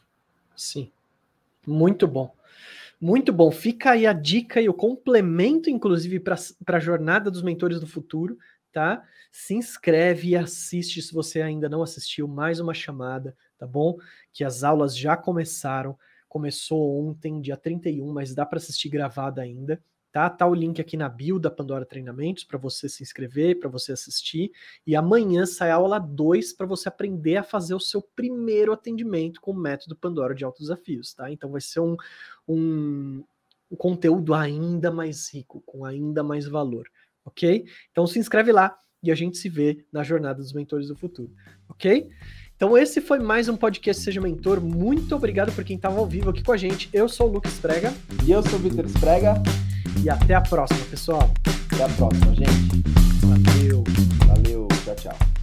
Sim. 0.56 0.90
Muito 1.66 2.06
bom. 2.06 2.34
Muito 3.00 3.32
bom. 3.32 3.50
Fica 3.50 3.92
aí 3.92 4.06
a 4.06 4.12
dica 4.12 4.60
e 4.60 4.68
o 4.68 4.74
complemento, 4.74 5.68
inclusive, 5.68 6.20
para 6.20 6.36
a 6.66 6.80
jornada 6.80 7.30
dos 7.30 7.42
mentores 7.42 7.80
do 7.80 7.86
futuro, 7.86 8.38
tá? 8.72 9.02
Se 9.30 9.54
inscreve 9.54 10.28
e 10.28 10.36
assiste 10.36 11.02
se 11.02 11.12
você 11.12 11.42
ainda 11.42 11.68
não 11.68 11.82
assistiu 11.82 12.26
mais 12.28 12.60
uma 12.60 12.72
chamada, 12.72 13.36
tá 13.58 13.66
bom? 13.66 13.96
Que 14.32 14.44
as 14.44 14.62
aulas 14.62 14.96
já 14.96 15.16
começaram. 15.16 15.98
Começou 16.28 17.06
ontem, 17.06 17.40
dia 17.40 17.56
31, 17.56 18.12
mas 18.12 18.34
dá 18.34 18.46
para 18.46 18.58
assistir 18.58 18.88
gravada 18.88 19.42
ainda 19.42 19.80
tá? 20.14 20.30
Tá 20.30 20.46
o 20.46 20.54
link 20.54 20.80
aqui 20.80 20.96
na 20.96 21.08
bio 21.08 21.40
da 21.40 21.50
Pandora 21.50 21.84
Treinamentos 21.84 22.44
para 22.44 22.56
você 22.56 22.88
se 22.88 23.02
inscrever, 23.02 23.58
para 23.58 23.68
você 23.68 23.90
assistir. 23.90 24.52
E 24.86 24.94
amanhã 24.94 25.44
sai 25.44 25.72
a 25.72 25.74
aula 25.74 25.98
2 25.98 26.52
para 26.52 26.68
você 26.68 26.88
aprender 26.88 27.36
a 27.36 27.42
fazer 27.42 27.74
o 27.74 27.80
seu 27.80 28.00
primeiro 28.00 28.72
atendimento 28.72 29.40
com 29.40 29.50
o 29.50 29.58
método 29.58 29.96
Pandora 29.96 30.32
de 30.32 30.44
altos 30.44 30.68
desafios, 30.68 31.12
tá? 31.12 31.32
Então 31.32 31.50
vai 31.50 31.60
ser 31.60 31.80
um, 31.80 31.96
um, 32.46 33.24
um 33.68 33.76
conteúdo 33.76 34.34
ainda 34.34 34.88
mais 34.88 35.34
rico, 35.34 35.60
com 35.66 35.84
ainda 35.84 36.22
mais 36.22 36.46
valor, 36.46 36.86
ok? 37.24 37.66
Então 37.90 38.06
se 38.06 38.20
inscreve 38.20 38.52
lá 38.52 38.78
e 39.02 39.10
a 39.10 39.16
gente 39.16 39.36
se 39.36 39.48
vê 39.48 39.84
na 39.92 40.04
jornada 40.04 40.38
dos 40.38 40.52
mentores 40.52 40.86
do 40.86 40.94
futuro, 40.94 41.32
ok? 41.68 42.08
Então 42.54 42.78
esse 42.78 43.00
foi 43.00 43.18
mais 43.18 43.48
um 43.48 43.56
podcast 43.56 44.00
Seja 44.00 44.20
Mentor. 44.20 44.60
Muito 44.60 45.16
obrigado 45.16 45.52
por 45.52 45.64
quem 45.64 45.74
estava 45.74 45.98
ao 45.98 46.06
vivo 46.06 46.30
aqui 46.30 46.44
com 46.44 46.52
a 46.52 46.56
gente. 46.56 46.88
Eu 46.92 47.08
sou 47.08 47.28
o 47.28 47.32
Lucas 47.32 47.58
Prega. 47.58 47.92
E 48.24 48.30
eu 48.30 48.44
sou 48.44 48.60
o 48.60 48.62
Vitor 48.62 48.86
Sprega. 48.86 49.42
E 50.02 50.10
até 50.10 50.34
a 50.34 50.40
próxima, 50.40 50.80
pessoal. 50.90 51.30
Até 51.72 51.84
a 51.84 51.88
próxima, 51.88 52.34
gente. 52.34 52.82
Valeu. 53.22 53.84
Valeu. 54.26 54.68
Tchau, 54.84 54.94
tchau. 54.96 55.33